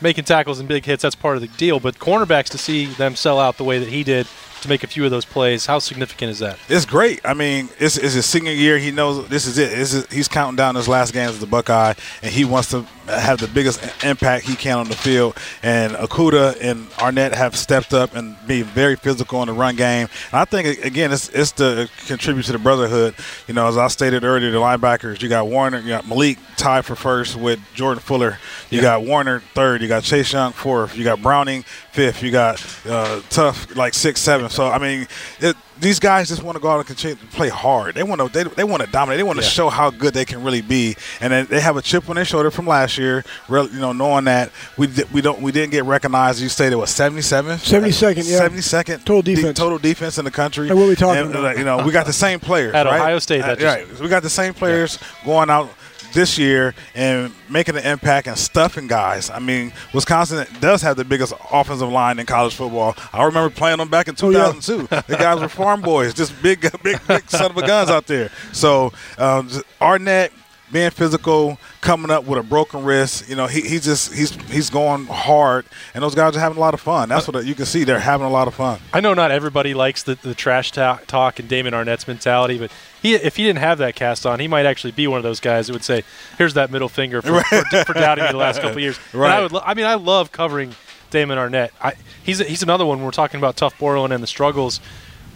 making 0.00 0.24
tackles 0.24 0.58
and 0.58 0.68
big 0.68 0.84
hits, 0.84 1.02
that's 1.02 1.14
part 1.14 1.36
of 1.36 1.42
the 1.42 1.48
deal. 1.48 1.78
But 1.80 1.98
cornerbacks 1.98 2.48
to 2.50 2.58
see 2.58 2.86
them 2.86 3.16
sell 3.16 3.38
out 3.38 3.56
the 3.58 3.64
way 3.64 3.78
that 3.78 3.88
he 3.88 4.02
did 4.02 4.26
to 4.62 4.68
make 4.68 4.84
a 4.84 4.86
few 4.86 5.04
of 5.04 5.10
those 5.10 5.24
plays, 5.24 5.66
how 5.66 5.78
significant 5.78 6.30
is 6.30 6.38
that? 6.40 6.58
It's 6.68 6.84
great. 6.84 7.20
I 7.24 7.34
mean, 7.34 7.68
it's, 7.78 7.96
it's 7.96 8.14
his 8.14 8.26
senior 8.26 8.52
year. 8.52 8.78
He 8.78 8.90
knows 8.90 9.28
this 9.28 9.46
is 9.46 9.58
it. 9.58 9.70
This 9.70 9.94
is, 9.94 10.06
he's 10.10 10.28
counting 10.28 10.56
down 10.56 10.74
his 10.74 10.88
last 10.88 11.12
games 11.12 11.32
as 11.32 11.40
the 11.40 11.46
Buckeye, 11.46 11.94
and 12.22 12.32
he 12.32 12.44
wants 12.44 12.70
to 12.70 12.86
have 13.06 13.40
the 13.40 13.48
biggest 13.48 13.82
impact 14.04 14.44
he 14.44 14.54
can 14.54 14.78
on 14.78 14.88
the 14.88 14.94
field. 14.94 15.36
And 15.62 15.92
Okudah 15.94 16.58
and 16.60 16.88
Arnette 16.90 17.34
have 17.34 17.56
stepped 17.56 17.92
up 17.92 18.14
and 18.14 18.36
been 18.46 18.64
very 18.64 18.96
physical 18.96 19.42
in 19.42 19.48
the 19.48 19.52
run 19.52 19.76
game. 19.76 20.08
And 20.32 20.40
I 20.40 20.44
think 20.44 20.84
again, 20.84 21.12
it's 21.12 21.28
it's 21.30 21.52
to 21.52 21.88
contribute 22.06 22.44
to 22.44 22.52
the 22.52 22.58
brotherhood. 22.58 23.14
You 23.48 23.54
know, 23.54 23.66
as 23.66 23.76
I 23.76 23.88
stated 23.88 24.24
earlier, 24.24 24.50
the 24.50 24.58
linebackers. 24.58 25.22
You 25.22 25.28
got 25.28 25.48
Werner, 25.48 25.80
you 25.80 25.88
got 25.88 26.06
Malik 26.06 26.38
tied 26.56 26.84
for 26.84 26.94
first 26.94 27.36
with 27.36 27.60
Jordan 27.74 28.00
Fuller. 28.00 28.38
You 28.68 28.80
got 28.80 29.04
Werner 29.04 29.40
third. 29.54 29.82
You 29.82 29.88
got 29.88 30.02
Chase 30.02 30.32
Young 30.32 30.52
fourth. 30.52 30.96
You 30.96 31.04
got 31.04 31.20
Browning 31.22 31.64
fifth. 31.92 32.22
You 32.22 32.30
got 32.30 32.60
uh, 32.86 33.20
Tuf 33.30 33.74
like 33.74 33.94
six, 33.94 34.20
seven. 34.20 34.48
So 34.50 34.68
I 34.68 34.78
mean, 34.78 35.06
it, 35.40 35.56
these 35.80 35.98
guys 35.98 36.28
just 36.28 36.42
want 36.42 36.56
to 36.56 36.60
go 36.60 36.68
out 36.68 36.78
and 36.78 36.86
continue 36.86 37.16
to 37.16 37.26
play 37.28 37.48
hard. 37.48 37.94
They 37.94 38.02
want 38.02 38.20
to 38.20 38.28
they, 38.28 38.42
they 38.50 38.64
want 38.64 38.82
to 38.82 38.90
dominate. 38.90 39.18
They 39.18 39.22
want 39.22 39.38
to 39.38 39.44
Yeah. 39.44 39.50
show 39.50 39.70
how 39.70 39.90
good 39.90 40.12
they 40.12 40.24
can 40.24 40.42
really 40.42 40.60
be. 40.60 40.96
And 41.20 41.32
then 41.32 41.46
they 41.46 41.60
have 41.60 41.76
a 41.76 41.82
chip 41.82 42.08
on 42.10 42.16
their 42.16 42.24
shoulder 42.24 42.50
from 42.50 42.66
last 42.66 42.98
year. 42.98 43.24
Real, 43.48 43.68
you 43.70 43.80
know, 43.80 43.92
knowing 43.92 44.24
that 44.24 44.50
we 44.76 44.88
we 45.12 45.20
don't 45.22 45.40
we 45.40 45.52
didn't 45.52 45.70
get 45.70 45.84
recognized. 45.84 46.40
You 46.42 46.48
stated 46.48 46.76
what 46.76 46.88
seventy 46.88 47.22
seven. 47.22 47.56
72nd, 47.58 48.16
yeah. 48.16 48.38
Seventy 48.38 48.62
second 48.62 49.00
Total 49.06 49.22
defense. 49.22 49.58
total 49.58 49.78
defense 49.78 50.18
in 50.18 50.24
the 50.24 50.30
country. 50.30 50.68
Like 50.68 50.76
what 50.76 50.88
we 50.88 50.96
talking 50.96 51.22
And, 51.26 51.34
about. 51.34 51.56
You 51.56 51.64
know, 51.64 51.82
we 51.84 51.92
got 51.92 52.06
the 52.06 52.12
same 52.12 52.40
players 52.40 52.74
At 52.74 52.86
right? 52.86 53.00
Ohio 53.00 53.18
State, 53.18 53.42
that 53.42 53.50
Uh, 53.52 53.56
just- 53.56 53.64
right. 53.90 54.00
We 54.00 54.08
got 54.08 54.22
the 54.22 54.30
same 54.30 54.52
players 54.54 54.98
going 55.24 55.48
out 55.50 55.70
this 56.12 56.38
year 56.38 56.74
and 56.94 57.32
making 57.48 57.76
an 57.76 57.84
impact 57.84 58.26
and 58.26 58.36
stuffing 58.38 58.86
guys. 58.86 59.30
I 59.30 59.38
mean, 59.38 59.72
Wisconsin 59.94 60.46
does 60.60 60.82
have 60.82 60.96
the 60.96 61.04
biggest 61.04 61.32
offensive 61.52 61.88
line 61.88 62.18
in 62.18 62.26
college 62.26 62.54
football. 62.54 62.94
I 63.12 63.24
remember 63.24 63.54
playing 63.54 63.78
them 63.78 63.88
back 63.88 64.08
in 64.08 64.14
Oh, 64.22 64.30
yeah. 64.30 64.52
2002. 64.52 64.86
the 65.08 65.16
guys 65.16 65.40
were 65.40 65.48
farm 65.48 65.80
boys, 65.80 66.12
just 66.14 66.40
big, 66.42 66.60
big, 66.82 66.98
big 67.06 67.30
son 67.30 67.50
of 67.52 67.56
a 67.56 67.66
guns 67.66 67.90
out 67.90 68.06
there. 68.06 68.30
So 68.52 68.92
um, 69.18 69.48
Arnette 69.80 70.30
being 70.72 70.90
physical, 70.90 71.58
coming 71.80 72.10
up 72.10 72.24
with 72.24 72.38
a 72.38 72.42
broken 72.42 72.84
wrist, 72.84 73.28
you 73.28 73.34
know, 73.36 73.46
he, 73.46 73.60
he 73.62 73.78
just 73.80 74.12
he's 74.14 74.30
he's 74.50 74.70
going 74.70 75.06
hard, 75.06 75.66
and 75.94 76.02
those 76.02 76.14
guys 76.14 76.36
are 76.36 76.40
having 76.40 76.58
a 76.58 76.60
lot 76.60 76.74
of 76.74 76.80
fun. 76.80 77.08
That's 77.08 77.26
what 77.26 77.44
you 77.44 77.54
can 77.54 77.66
see. 77.66 77.84
They're 77.84 77.98
having 77.98 78.26
a 78.26 78.30
lot 78.30 78.46
of 78.48 78.54
fun. 78.54 78.78
I 78.92 79.00
know 79.00 79.14
not 79.14 79.30
everybody 79.30 79.74
likes 79.74 80.02
the, 80.02 80.14
the 80.14 80.34
trash 80.34 80.70
talk 80.72 81.38
and 81.38 81.48
Damon 81.48 81.72
Arnette's 81.74 82.06
mentality, 82.06 82.58
but 82.58 82.70
he, 83.02 83.14
if 83.14 83.36
he 83.36 83.44
didn't 83.44 83.58
have 83.60 83.78
that 83.78 83.94
cast 83.96 84.26
on, 84.26 84.38
he 84.40 84.46
might 84.48 84.66
actually 84.66 84.92
be 84.92 85.06
one 85.06 85.18
of 85.18 85.24
those 85.24 85.40
guys 85.40 85.66
that 85.66 85.72
would 85.72 85.84
say, 85.84 86.04
"Here's 86.38 86.54
that 86.54 86.70
middle 86.70 86.88
finger 86.88 87.20
for, 87.22 87.40
for, 87.70 87.84
for 87.84 87.92
doubting 87.94 88.24
me 88.24 88.30
the 88.30 88.36
last 88.36 88.56
couple 88.60 88.76
of 88.76 88.80
years." 88.80 88.98
And 89.12 89.20
Right. 89.22 89.32
I 89.32 89.42
would. 89.42 89.52
Lo- 89.52 89.62
I 89.64 89.74
mean, 89.74 89.86
I 89.86 89.94
love 89.94 90.30
covering 90.32 90.74
Damon 91.10 91.38
Arnette. 91.38 91.70
I, 91.82 91.94
he's 92.22 92.38
he's 92.38 92.62
another 92.62 92.86
one. 92.86 92.98
When 92.98 93.04
we're 93.06 93.10
talking 93.12 93.38
about 93.38 93.56
Tuf 93.56 93.76
Borland 93.78 94.12
and 94.12 94.22
the 94.22 94.26
struggles. 94.28 94.80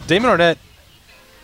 Damon 0.07 0.31
Arnette 0.31 0.59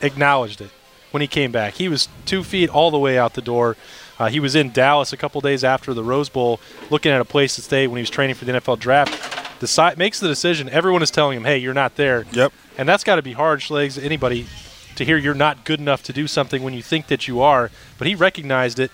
acknowledged 0.02 0.60
it 0.60 0.70
when 1.10 1.20
he 1.20 1.26
came 1.26 1.52
back. 1.52 1.74
He 1.74 1.88
was 1.88 2.08
two 2.26 2.42
feet 2.44 2.70
all 2.70 2.90
the 2.90 2.98
way 2.98 3.18
out 3.18 3.34
the 3.34 3.42
door. 3.42 3.76
Uh, 4.18 4.28
he 4.28 4.38
was 4.38 4.54
in 4.54 4.70
Dallas 4.70 5.12
a 5.12 5.16
couple 5.16 5.40
days 5.40 5.64
after 5.64 5.94
the 5.94 6.04
Rose 6.04 6.28
Bowl, 6.28 6.60
looking 6.90 7.10
at 7.10 7.20
a 7.20 7.24
place 7.24 7.54
to 7.54 7.62
stay 7.62 7.86
when 7.86 7.96
he 7.96 8.02
was 8.02 8.10
training 8.10 8.36
for 8.36 8.44
the 8.44 8.52
NFL 8.52 8.78
draft. 8.78 9.60
Decide, 9.60 9.98
makes 9.98 10.20
the 10.20 10.28
decision. 10.28 10.68
Everyone 10.68 11.02
is 11.02 11.10
telling 11.10 11.36
him, 11.36 11.44
"Hey, 11.44 11.58
you're 11.58 11.74
not 11.74 11.96
there." 11.96 12.26
Yep. 12.32 12.52
And 12.78 12.88
that's 12.88 13.04
got 13.04 13.16
to 13.16 13.22
be 13.22 13.32
hard, 13.32 13.60
Schlegs, 13.60 14.02
anybody, 14.02 14.46
to 14.96 15.04
hear 15.04 15.16
you're 15.16 15.34
not 15.34 15.64
good 15.64 15.80
enough 15.80 16.02
to 16.04 16.12
do 16.12 16.26
something 16.26 16.62
when 16.62 16.74
you 16.74 16.82
think 16.82 17.06
that 17.08 17.28
you 17.28 17.40
are. 17.40 17.70
But 17.98 18.06
he 18.06 18.14
recognized 18.14 18.78
it. 18.78 18.90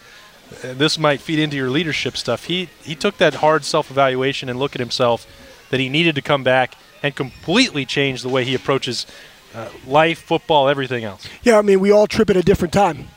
Uh, 0.63 0.75
this 0.75 0.99
might 0.99 1.21
feed 1.21 1.39
into 1.39 1.57
your 1.57 1.71
leadership 1.71 2.17
stuff. 2.17 2.45
He 2.45 2.69
he 2.83 2.95
took 2.95 3.19
that 3.19 3.35
hard 3.35 3.65
self-evaluation 3.65 4.49
and 4.49 4.59
look 4.59 4.75
at 4.75 4.81
himself 4.81 5.27
that 5.71 5.81
he 5.81 5.89
needed 5.89 6.15
to 6.15 6.23
come 6.23 6.45
back 6.45 6.77
and 7.03 7.15
completely 7.15 7.85
change 7.85 8.23
the 8.23 8.29
way 8.29 8.45
he 8.45 8.55
approaches 8.55 9.07
uh, 9.57 9.71
life, 9.87 10.21
football, 10.21 10.69
everything 10.69 11.05
else. 11.05 11.27
Yeah, 11.43 11.59
I 11.59 11.63
mean, 11.63 11.81
we 11.81 11.91
all 11.91 12.07
trip 12.07 12.29
at 12.29 12.37
a 12.37 12.43
different 12.43 12.75
time, 12.75 13.09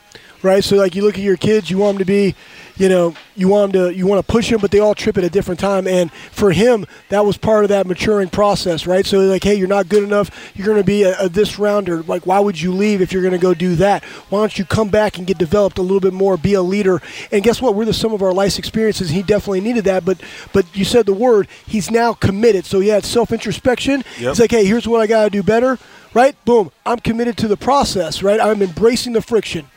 right? 0.41 0.63
So, 0.63 0.77
like, 0.77 0.95
you 0.95 1.03
look 1.03 1.15
at 1.15 1.23
your 1.23 1.37
kids, 1.37 1.69
you 1.69 1.77
want 1.77 1.97
them 1.97 1.99
to 1.99 2.05
be, 2.05 2.33
you 2.77 2.87
know, 2.87 3.13
you 3.35 3.49
want 3.49 3.73
them 3.73 3.89
to 3.89 3.95
you 3.95 4.07
want 4.07 4.25
to 4.25 4.31
push 4.31 4.49
them, 4.49 4.61
but 4.61 4.71
they 4.71 4.79
all 4.79 4.95
trip 4.95 5.17
at 5.17 5.25
a 5.25 5.29
different 5.29 5.59
time. 5.59 5.85
And 5.85 6.13
for 6.13 6.51
him, 6.51 6.85
that 7.09 7.25
was 7.25 7.35
part 7.37 7.65
of 7.65 7.69
that 7.69 7.85
maturing 7.85 8.29
process, 8.29 8.87
right? 8.87 9.05
So 9.05 9.19
like, 9.19 9.43
hey, 9.43 9.55
you're 9.55 9.67
not 9.67 9.89
good 9.89 10.01
enough. 10.01 10.51
You're 10.55 10.65
going 10.65 10.77
to 10.77 10.83
be 10.85 11.03
a, 11.03 11.19
a 11.19 11.27
this 11.27 11.59
rounder. 11.59 12.03
Like, 12.03 12.25
why 12.25 12.39
would 12.39 12.61
you 12.61 12.71
leave 12.73 13.01
if 13.01 13.11
you're 13.11 13.21
going 13.21 13.33
to 13.33 13.37
go 13.37 13.53
do 13.53 13.75
that? 13.75 14.05
Why 14.29 14.39
don't 14.39 14.57
you 14.57 14.63
come 14.63 14.87
back 14.87 15.17
and 15.17 15.27
get 15.27 15.37
developed 15.37 15.77
a 15.77 15.81
little 15.81 15.99
bit 15.99 16.13
more, 16.13 16.37
be 16.37 16.53
a 16.53 16.61
leader? 16.61 17.01
And 17.33 17.43
guess 17.43 17.61
what? 17.61 17.75
We're 17.75 17.83
the 17.83 17.93
sum 17.93 18.13
of 18.13 18.21
our 18.21 18.33
life 18.33 18.57
experiences. 18.57 19.09
He 19.09 19.23
definitely 19.23 19.59
needed 19.59 19.83
that, 19.83 20.05
but 20.05 20.21
but 20.53 20.73
you 20.73 20.85
said 20.85 21.05
the 21.05 21.13
word. 21.13 21.49
He's 21.67 21.91
now 21.91 22.13
committed. 22.13 22.65
So 22.65 22.79
he 22.79 22.87
had 22.87 23.03
self 23.03 23.33
introspection. 23.33 24.05
Yep. 24.17 24.31
It's 24.31 24.39
like, 24.39 24.51
hey, 24.51 24.63
here's 24.63 24.87
what 24.87 25.01
I 25.01 25.07
got 25.07 25.25
to 25.25 25.29
do 25.29 25.43
better. 25.43 25.77
Right? 26.13 26.35
Boom. 26.45 26.71
I'm 26.85 26.99
committed 26.99 27.37
to 27.37 27.47
the 27.47 27.57
process. 27.57 28.23
Right? 28.23 28.39
I'm 28.39 28.61
embracing 28.61 29.13
the 29.13 29.21
friction 29.21 29.67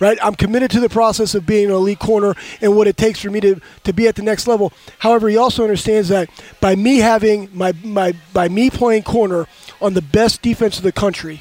right? 0.00 0.18
I'm 0.22 0.34
committed 0.34 0.70
to 0.72 0.80
the 0.80 0.88
process 0.88 1.34
of 1.34 1.46
being 1.46 1.66
an 1.66 1.72
elite 1.72 1.98
corner 1.98 2.34
and 2.60 2.76
what 2.76 2.86
it 2.86 2.96
takes 2.96 3.20
for 3.20 3.30
me 3.30 3.40
to, 3.40 3.60
to 3.84 3.92
be 3.92 4.08
at 4.08 4.14
the 4.14 4.22
next 4.22 4.46
level. 4.46 4.72
However, 4.98 5.28
he 5.28 5.36
also 5.36 5.62
understands 5.62 6.08
that 6.08 6.28
by 6.60 6.74
me 6.74 6.98
having 6.98 7.48
my, 7.52 7.72
my 7.82 8.14
by 8.32 8.48
me 8.48 8.70
playing 8.70 9.04
corner 9.04 9.46
on 9.80 9.94
the 9.94 10.02
best 10.02 10.42
defense 10.42 10.76
of 10.76 10.82
the 10.82 10.92
country 10.92 11.40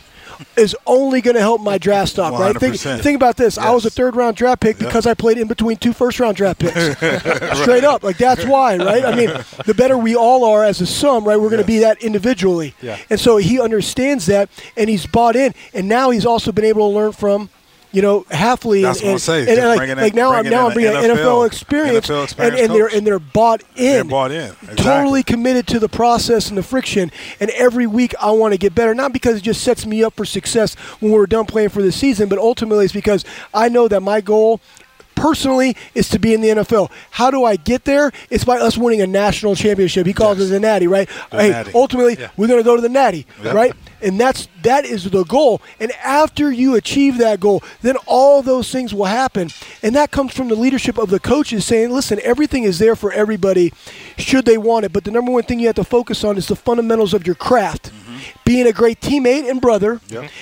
is 0.56 0.76
only 0.86 1.22
going 1.22 1.36
to 1.36 1.42
help 1.42 1.62
my 1.62 1.78
draft 1.78 2.12
stock, 2.12 2.40
right? 2.40 2.58
Think, 2.58 2.76
100%. 2.76 3.02
think 3.02 3.16
about 3.16 3.38
this. 3.38 3.58
I 3.58 3.72
was 3.72 3.86
a 3.86 3.90
third 3.90 4.16
round 4.16 4.36
draft 4.36 4.62
pick 4.62 4.78
because 4.78 5.06
I 5.06 5.14
played 5.14 5.38
in 5.38 5.48
between 5.48 5.78
two 5.78 5.94
first 5.94 6.20
round 6.20 6.38
draft 6.38 6.60
picks. 6.60 6.76
Straight 7.62 7.84
up. 7.84 8.04
Like 8.04 8.18
that's 8.18 8.46
why, 8.46 8.78
right? 8.78 9.06
I 9.06 9.16
mean, 9.16 9.30
the 9.66 9.74
better 9.74 9.98
we 9.98 10.16
all 10.16 10.46
are 10.46 10.64
as 10.64 10.82
a 10.82 10.86
sum, 10.86 11.26
right? 11.26 11.40
We're 11.40 11.50
going 11.50 11.62
to 11.62 11.68
be 11.68 11.80
that 11.80 12.02
individually. 12.04 12.76
Yeah. 12.82 12.98
And 13.10 13.20
so 13.20 13.38
he 13.38 13.60
understands 13.60 14.26
that 14.28 14.50
and 14.78 14.90
he's 14.90 15.06
bought 15.06 15.36
in. 15.36 15.54
And 15.74 15.88
now 15.88 16.10
he's 16.10 16.26
also 16.26 16.52
been 16.52 16.66
able 16.66 16.90
to 16.90 16.96
learn 16.96 17.12
from 17.12 17.50
you 17.96 18.02
know, 18.02 18.24
Hafley 18.24 18.82
That's 18.82 19.00
and, 19.00 19.08
what 19.08 19.14
I'm 19.14 19.20
saying. 19.20 19.48
and, 19.48 19.70
like, 19.70 19.96
like 19.96 20.14
now, 20.14 20.34
I'm 20.34 20.44
bringing 20.44 20.52
now 20.52 20.68
I'm 20.68 20.74
bringing 20.74 20.92
NFL, 20.92 21.16
NFL 21.16 21.48
experience, 21.48 22.08
NFL 22.08 22.40
and, 22.40 22.56
and 22.56 22.74
they're 22.74 22.88
and 22.88 23.08
they're 23.08 23.20
bought 23.20 23.62
in. 23.78 23.86
They're 23.86 24.04
bought 24.04 24.32
in. 24.32 24.52
Exactly. 24.52 24.76
Totally 24.76 25.24
committed 25.24 25.66
to 25.68 25.80
the 25.80 25.88
process 25.88 26.50
and 26.50 26.58
the 26.58 26.64
friction. 26.64 27.10
And 27.40 27.50
every 27.52 27.88
week 27.88 28.14
I 28.22 28.32
want 28.32 28.54
to 28.54 28.58
get 28.58 28.76
better, 28.76 28.94
not 28.94 29.14
because 29.14 29.38
it 29.38 29.44
just 29.44 29.64
sets 29.64 29.86
me 29.86 30.04
up 30.04 30.14
for 30.16 30.26
success 30.26 30.76
when 31.00 31.14
we're 31.14 31.26
done 31.26 31.46
playing 31.46 31.70
for 31.70 31.82
the 31.82 31.92
season, 31.94 32.28
but 32.28 32.38
ultimately 32.38 32.84
it's 32.84 32.94
because 32.94 33.24
I 33.54 33.70
know 33.70 33.88
that 33.88 34.02
my 34.02 34.20
goal 34.20 34.60
personally 35.16 35.76
is 35.94 36.10
to 36.10 36.20
be 36.20 36.34
in 36.34 36.42
the 36.42 36.50
NFL. 36.50 36.92
How 37.12 37.32
do 37.32 37.44
I 37.44 37.56
get 37.56 37.86
there? 37.86 38.12
It's 38.30 38.44
by 38.44 38.58
us 38.58 38.78
winning 38.78 39.02
a 39.02 39.08
national 39.08 39.56
championship. 39.56 40.06
He 40.06 40.14
calls 40.14 40.38
Yes. 40.38 40.48
it 40.48 40.52
the 40.52 40.60
natty, 40.60 40.88
right? 40.88 41.10
The 41.32 41.38
hey, 41.42 41.50
natty. 41.52 41.72
ultimately 41.74 42.18
Yeah. 42.20 42.28
we're 42.38 42.48
going 42.48 42.60
to 42.60 42.64
go 42.64 42.76
to 42.76 42.82
the 42.82 42.90
natty, 42.90 43.26
Yep. 43.44 43.54
right? 43.56 43.74
And 44.02 44.20
that's 44.20 44.48
that 44.64 44.86
is 44.86 45.10
the 45.10 45.24
goal. 45.24 45.62
And 45.80 45.92
after 46.04 46.52
you 46.52 46.76
achieve 46.76 47.18
that 47.20 47.40
goal, 47.40 47.64
then 47.82 47.96
all 48.06 48.42
those 48.42 48.72
things 48.72 48.94
will 48.94 49.06
happen. 49.06 49.50
And 49.84 49.96
that 49.96 50.12
comes 50.12 50.34
from 50.34 50.48
the 50.50 50.56
leadership 50.56 50.98
of 50.98 51.10
the 51.10 51.20
coaches 51.20 51.66
saying, 51.66 51.92
"Listen, 51.92 52.20
everything 52.24 52.64
is 52.64 52.80
there 52.80 52.96
for 52.96 53.12
everybody 53.12 53.72
should 54.18 54.46
they 54.46 54.58
want 54.58 54.86
it, 54.86 54.92
but 54.94 55.04
the 55.04 55.12
number 55.12 55.32
one 55.32 55.44
thing 55.44 55.60
you 55.60 55.68
have 55.68 55.76
to 55.76 55.84
focus 55.84 56.24
on 56.24 56.38
is 56.38 56.48
the 56.48 56.56
fundamentals 56.56 57.14
of 57.14 57.26
your 57.26 57.36
craft." 57.36 57.92
Being 58.46 58.68
a 58.68 58.72
great 58.72 59.02
teammate 59.02 59.50
and 59.50 59.60
brother, 59.60 60.00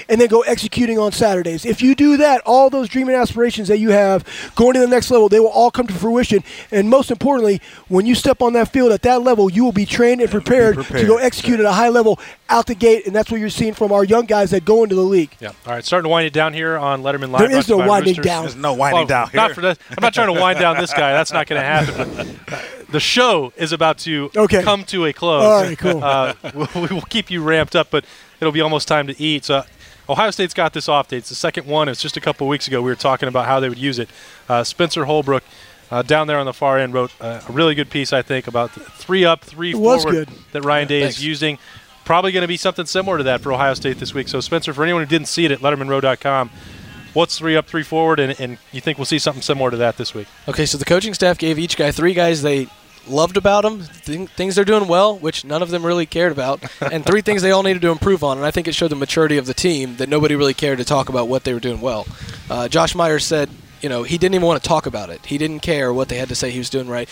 and 0.09 0.19
then 0.19 0.27
go 0.27 0.41
executing 0.41 0.99
on 0.99 1.13
Saturdays. 1.13 1.65
If 1.65 1.81
you 1.81 1.95
do 1.95 2.17
that, 2.17 2.41
all 2.45 2.69
those 2.69 2.89
dream 2.89 3.07
and 3.07 3.15
aspirations 3.15 3.69
that 3.69 3.79
you 3.79 3.91
have 3.91 4.25
going 4.55 4.73
to 4.73 4.81
the 4.81 4.87
next 4.87 5.09
level, 5.09 5.29
they 5.29 5.39
will 5.39 5.47
all 5.47 5.71
come 5.71 5.87
to 5.87 5.93
fruition. 5.93 6.43
And 6.69 6.89
most 6.89 7.11
importantly, 7.11 7.61
when 7.87 8.05
you 8.05 8.13
step 8.13 8.41
on 8.41 8.53
that 8.53 8.73
field 8.73 8.91
at 8.91 9.03
that 9.03 9.21
level, 9.21 9.49
you 9.49 9.63
will 9.63 9.71
be 9.71 9.85
trained 9.85 10.19
and 10.19 10.29
prepared, 10.29 10.85
to 10.85 11.05
go 11.07 11.17
execute 11.17 11.59
at 11.61 11.65
a 11.65 11.71
high 11.71 11.89
level 11.89 12.19
out 12.53 12.67
the 12.67 12.75
gate. 12.75 13.05
And 13.07 13.15
that's 13.15 13.29
what 13.31 13.39
you're 13.39 13.49
seeing 13.49 13.73
from 13.73 13.91
our 13.91 14.03
young 14.03 14.25
guys 14.25 14.51
that 14.51 14.63
go 14.63 14.83
into 14.83 14.95
the 14.95 15.01
league. 15.01 15.35
Yeah. 15.39 15.49
All 15.65 15.73
right. 15.73 15.83
Starting 15.83 16.03
to 16.05 16.09
wind 16.09 16.27
it 16.27 16.33
down 16.33 16.53
here 16.53 16.77
on 16.77 17.01
Letterman 17.03 17.31
Live. 17.31 17.39
There 17.39 17.49
brought 17.49 17.59
is 17.59 17.65
to 17.65 17.73
you 17.73 17.79
no 17.79 17.87
winding 17.87 18.09
Roosters. 18.11 18.25
down. 18.25 18.43
There's 18.43 18.55
no 18.55 18.73
winding 18.73 18.97
Well, 18.99 19.07
down 19.07 19.29
here. 19.29 19.35
Not 19.41 19.51
for 19.53 19.61
this. 19.61 19.77
I'm 19.89 20.01
not 20.01 20.13
trying 20.13 20.33
to 20.33 20.39
wind 20.39 20.59
down 20.59 20.77
this 20.77 20.93
guy. 20.93 21.11
That's 21.13 21.33
not 21.33 21.47
going 21.47 21.59
to 21.61 21.65
happen. 21.65 22.39
The 22.91 22.99
show 22.99 23.51
is 23.57 23.71
about 23.71 23.97
to 23.99 24.29
Okay. 24.37 24.61
come 24.61 24.83
to 24.85 25.05
a 25.05 25.13
close. 25.13 25.43
All 25.43 25.61
right, 25.63 25.77
cool. 25.77 26.03
Uh, 26.03 26.35
we 26.53 26.81
we 26.81 26.87
will 26.89 27.01
keep 27.01 27.31
you 27.31 27.41
ramped 27.41 27.75
up, 27.75 27.87
but 27.89 28.05
it'll 28.39 28.51
be 28.53 28.61
almost 28.61 28.87
time 28.87 29.07
to 29.07 29.19
eat. 29.19 29.45
So, 29.45 29.63
Ohio 30.07 30.29
State's 30.29 30.53
got 30.53 30.73
this 30.73 30.87
off 30.87 31.07
date. 31.07 31.17
It's 31.17 31.29
the 31.29 31.35
second 31.35 31.65
one. 31.65 31.89
It's 31.89 32.01
just 32.01 32.17
a 32.17 32.21
couple 32.21 32.47
weeks 32.47 32.67
ago. 32.67 32.81
We 32.83 32.91
were 32.91 32.95
talking 32.95 33.27
about 33.27 33.47
how 33.47 33.59
they 33.59 33.67
would 33.69 33.79
use 33.79 33.97
it. 33.97 34.09
Uh, 34.47 34.63
Spencer 34.63 35.05
Holbrook. 35.05 35.43
Uh, 35.91 36.01
down 36.01 36.25
there 36.25 36.39
on 36.39 36.45
the 36.47 36.53
far 36.53 36.79
end, 36.79 36.91
wrote 36.91 37.11
uh, 37.21 37.39
a 37.47 37.51
really 37.51 37.75
good 37.75 37.87
piece, 37.89 38.13
I 38.13 38.23
think, 38.23 38.47
about 38.47 38.73
the 38.73 38.79
three 38.79 39.25
up, 39.25 39.41
three 39.41 39.71
It 39.71 39.75
was 39.75 40.01
forward 40.03 40.27
good. 40.27 40.37
that 40.53 40.63
Ryan 40.63 40.87
Day 40.87 41.01
Thanks. 41.01 41.17
is 41.17 41.25
using. 41.25 41.59
Probably 42.05 42.31
going 42.31 42.41
to 42.41 42.47
be 42.47 42.57
something 42.57 42.85
similar 42.85 43.17
to 43.17 43.23
that 43.25 43.41
for 43.41 43.53
Ohio 43.53 43.73
State 43.73 43.97
this 43.99 44.13
week. 44.13 44.27
So, 44.27 44.39
Spencer, 44.41 44.73
for 44.73 44.83
anyone 44.83 45.03
who 45.03 45.09
didn't 45.09 45.27
see 45.27 45.45
it 45.45 45.51
at 45.51 45.59
LettermanRow.com, 45.59 46.49
what's 47.13 47.37
three 47.37 47.55
up, 47.55 47.67
three 47.67 47.83
forward, 47.83 48.19
and, 48.19 48.39
and 48.39 48.57
you 48.71 48.81
think 48.81 48.97
we'll 48.97 49.05
see 49.05 49.19
something 49.19 49.41
similar 49.41 49.71
to 49.71 49.77
that 49.77 49.97
this 49.97 50.13
week? 50.13 50.27
Okay, 50.47 50.65
so 50.65 50.77
the 50.77 50.85
coaching 50.85 51.13
staff 51.13 51.37
gave 51.37 51.57
each 51.57 51.77
guy 51.77 51.91
three 51.91 52.13
guys 52.13 52.41
they 52.41 52.67
loved 53.07 53.37
about 53.37 53.63
them, 53.63 53.83
th- 54.05 54.29
things 54.29 54.55
they're 54.55 54.65
doing 54.65 54.87
well, 54.87 55.17
which 55.17 55.45
none 55.45 55.61
of 55.61 55.69
them 55.69 55.85
really 55.85 56.05
cared 56.05 56.31
about, 56.31 56.63
and 56.81 57.05
three 57.05 57.21
things 57.21 57.41
they 57.41 57.51
all 57.51 57.63
needed 57.63 57.81
to 57.81 57.91
improve 57.91 58.23
on. 58.23 58.37
And 58.37 58.45
I 58.45 58.51
think 58.51 58.67
it 58.67 58.75
showed 58.75 58.89
the 58.89 58.95
maturity 58.95 59.37
of 59.37 59.45
the 59.45 59.53
team 59.53 59.97
that 59.97 60.09
nobody 60.09 60.35
really 60.35 60.53
cared 60.53 60.79
to 60.79 60.85
talk 60.85 61.09
about 61.09 61.27
what 61.27 61.43
they 61.43 61.53
were 61.53 61.59
doing 61.59 61.81
well. 61.81 62.05
Uh, 62.49 62.67
Josh 62.67 62.95
Myers 62.95 63.25
said, 63.25 63.49
you 63.81 63.89
know, 63.89 64.03
he 64.03 64.17
didn't 64.17 64.35
even 64.35 64.47
want 64.47 64.63
to 64.63 64.67
talk 64.67 64.85
about 64.85 65.09
it. 65.09 65.25
He 65.25 65.37
didn't 65.37 65.59
care 65.59 65.93
what 65.93 66.07
they 66.07 66.17
had 66.17 66.29
to 66.29 66.35
say 66.35 66.51
he 66.51 66.57
was 66.57 66.69
doing 66.69 66.87
right. 66.87 67.09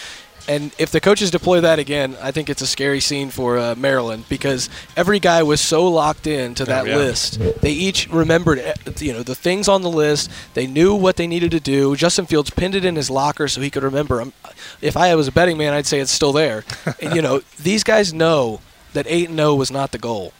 And 0.47 0.71
if 0.77 0.91
the 0.91 0.99
coaches 0.99 1.31
deploy 1.31 1.61
that 1.61 1.79
again, 1.79 2.17
I 2.21 2.31
think 2.31 2.49
it's 2.49 2.61
a 2.61 2.67
scary 2.67 2.99
scene 2.99 3.29
for 3.29 3.57
uh, 3.57 3.75
Maryland 3.75 4.25
because 4.27 4.69
every 4.97 5.19
guy 5.19 5.43
was 5.43 5.61
so 5.61 5.87
locked 5.87 6.27
in 6.27 6.55
to 6.55 6.65
that 6.65 6.87
yeah. 6.87 6.97
list. 6.97 7.39
They 7.61 7.71
each 7.71 8.09
remembered, 8.09 8.59
eh, 8.59 8.73
you 8.99 9.13
know, 9.13 9.23
the 9.23 9.35
things 9.35 9.67
on 9.67 9.81
the 9.81 9.89
list. 9.89 10.31
They 10.53 10.67
knew 10.67 10.95
what 10.95 11.15
they 11.15 11.27
needed 11.27 11.51
to 11.51 11.59
do. 11.59 11.95
Justin 11.95 12.25
Fields 12.25 12.49
pinned 12.49 12.75
it 12.75 12.85
in 12.85 12.95
his 12.95 13.09
locker 13.09 13.47
so 13.47 13.61
he 13.61 13.69
could 13.69 13.83
remember. 13.83 14.25
If 14.81 14.97
I 14.97 15.13
was 15.15 15.27
a 15.27 15.31
betting 15.31 15.57
man, 15.57 15.73
I'd 15.73 15.85
say 15.85 15.99
it's 15.99 16.11
still 16.11 16.33
there. 16.33 16.63
and, 16.99 17.15
you 17.15 17.21
know, 17.21 17.41
these 17.59 17.83
guys 17.83 18.13
know 18.13 18.61
that 18.93 19.05
eight 19.07 19.29
and 19.29 19.37
zero 19.37 19.55
was 19.55 19.71
not 19.71 19.91
the 19.91 19.97
goal, 19.97 20.33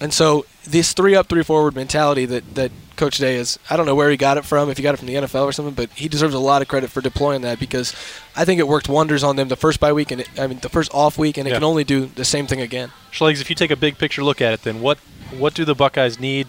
and 0.00 0.12
so 0.12 0.46
this 0.64 0.92
three 0.94 1.14
up, 1.14 1.28
three 1.28 1.42
forward 1.42 1.74
mentality 1.74 2.24
that 2.24 2.54
that 2.54 2.72
Coach 3.00 3.18
Day 3.18 3.36
is. 3.36 3.58
I 3.68 3.76
don't 3.76 3.86
know 3.86 3.94
where 3.96 4.10
he 4.10 4.16
got 4.16 4.36
it 4.36 4.44
from, 4.44 4.70
if 4.70 4.76
he 4.76 4.82
got 4.82 4.94
it 4.94 4.98
from 4.98 5.06
the 5.08 5.14
NFL 5.14 5.44
or 5.44 5.52
something, 5.52 5.74
but 5.74 5.90
he 5.94 6.06
deserves 6.08 6.34
a 6.34 6.38
lot 6.38 6.62
of 6.62 6.68
credit 6.68 6.90
for 6.90 7.00
deploying 7.00 7.40
that 7.42 7.58
because 7.58 7.92
I 8.36 8.44
think 8.44 8.60
it 8.60 8.68
worked 8.68 8.88
wonders 8.88 9.24
on 9.24 9.36
them 9.36 9.48
the 9.48 9.56
first 9.56 9.80
bye 9.80 9.92
week 9.92 10.10
and 10.12 10.20
it, 10.20 10.28
I 10.38 10.46
mean 10.46 10.58
the 10.60 10.68
first 10.68 10.92
off 10.94 11.18
week, 11.18 11.36
and 11.38 11.48
it 11.48 11.50
Yeah. 11.50 11.56
can 11.56 11.64
only 11.64 11.82
do 11.82 12.06
the 12.06 12.24
same 12.24 12.46
thing 12.46 12.60
again. 12.60 12.92
Schlegs, 13.10 13.40
if 13.40 13.48
you 13.50 13.56
take 13.56 13.70
a 13.70 13.76
big 13.76 13.98
picture 13.98 14.22
look 14.22 14.40
at 14.40 14.52
it, 14.52 14.62
then 14.62 14.80
what 14.80 14.98
what 15.36 15.54
do 15.54 15.64
the 15.64 15.74
Buckeyes 15.74 16.20
need 16.20 16.46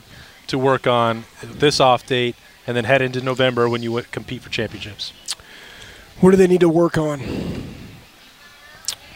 to 0.47 0.57
work 0.57 0.85
on 0.85 1.23
this 1.41 1.79
off 1.79 2.05
date 2.05 2.35
and 2.67 2.75
then 2.75 2.83
head 2.83 3.01
into 3.01 3.21
November 3.21 3.69
when 3.69 3.81
you 3.81 3.89
w- 3.91 4.05
compete 4.11 4.41
for 4.41 4.49
championships? 4.49 5.13
What 6.19 6.31
do 6.31 6.37
they 6.37 6.47
need 6.47 6.59
to 6.61 6.69
work 6.69 6.97
on? 6.97 7.19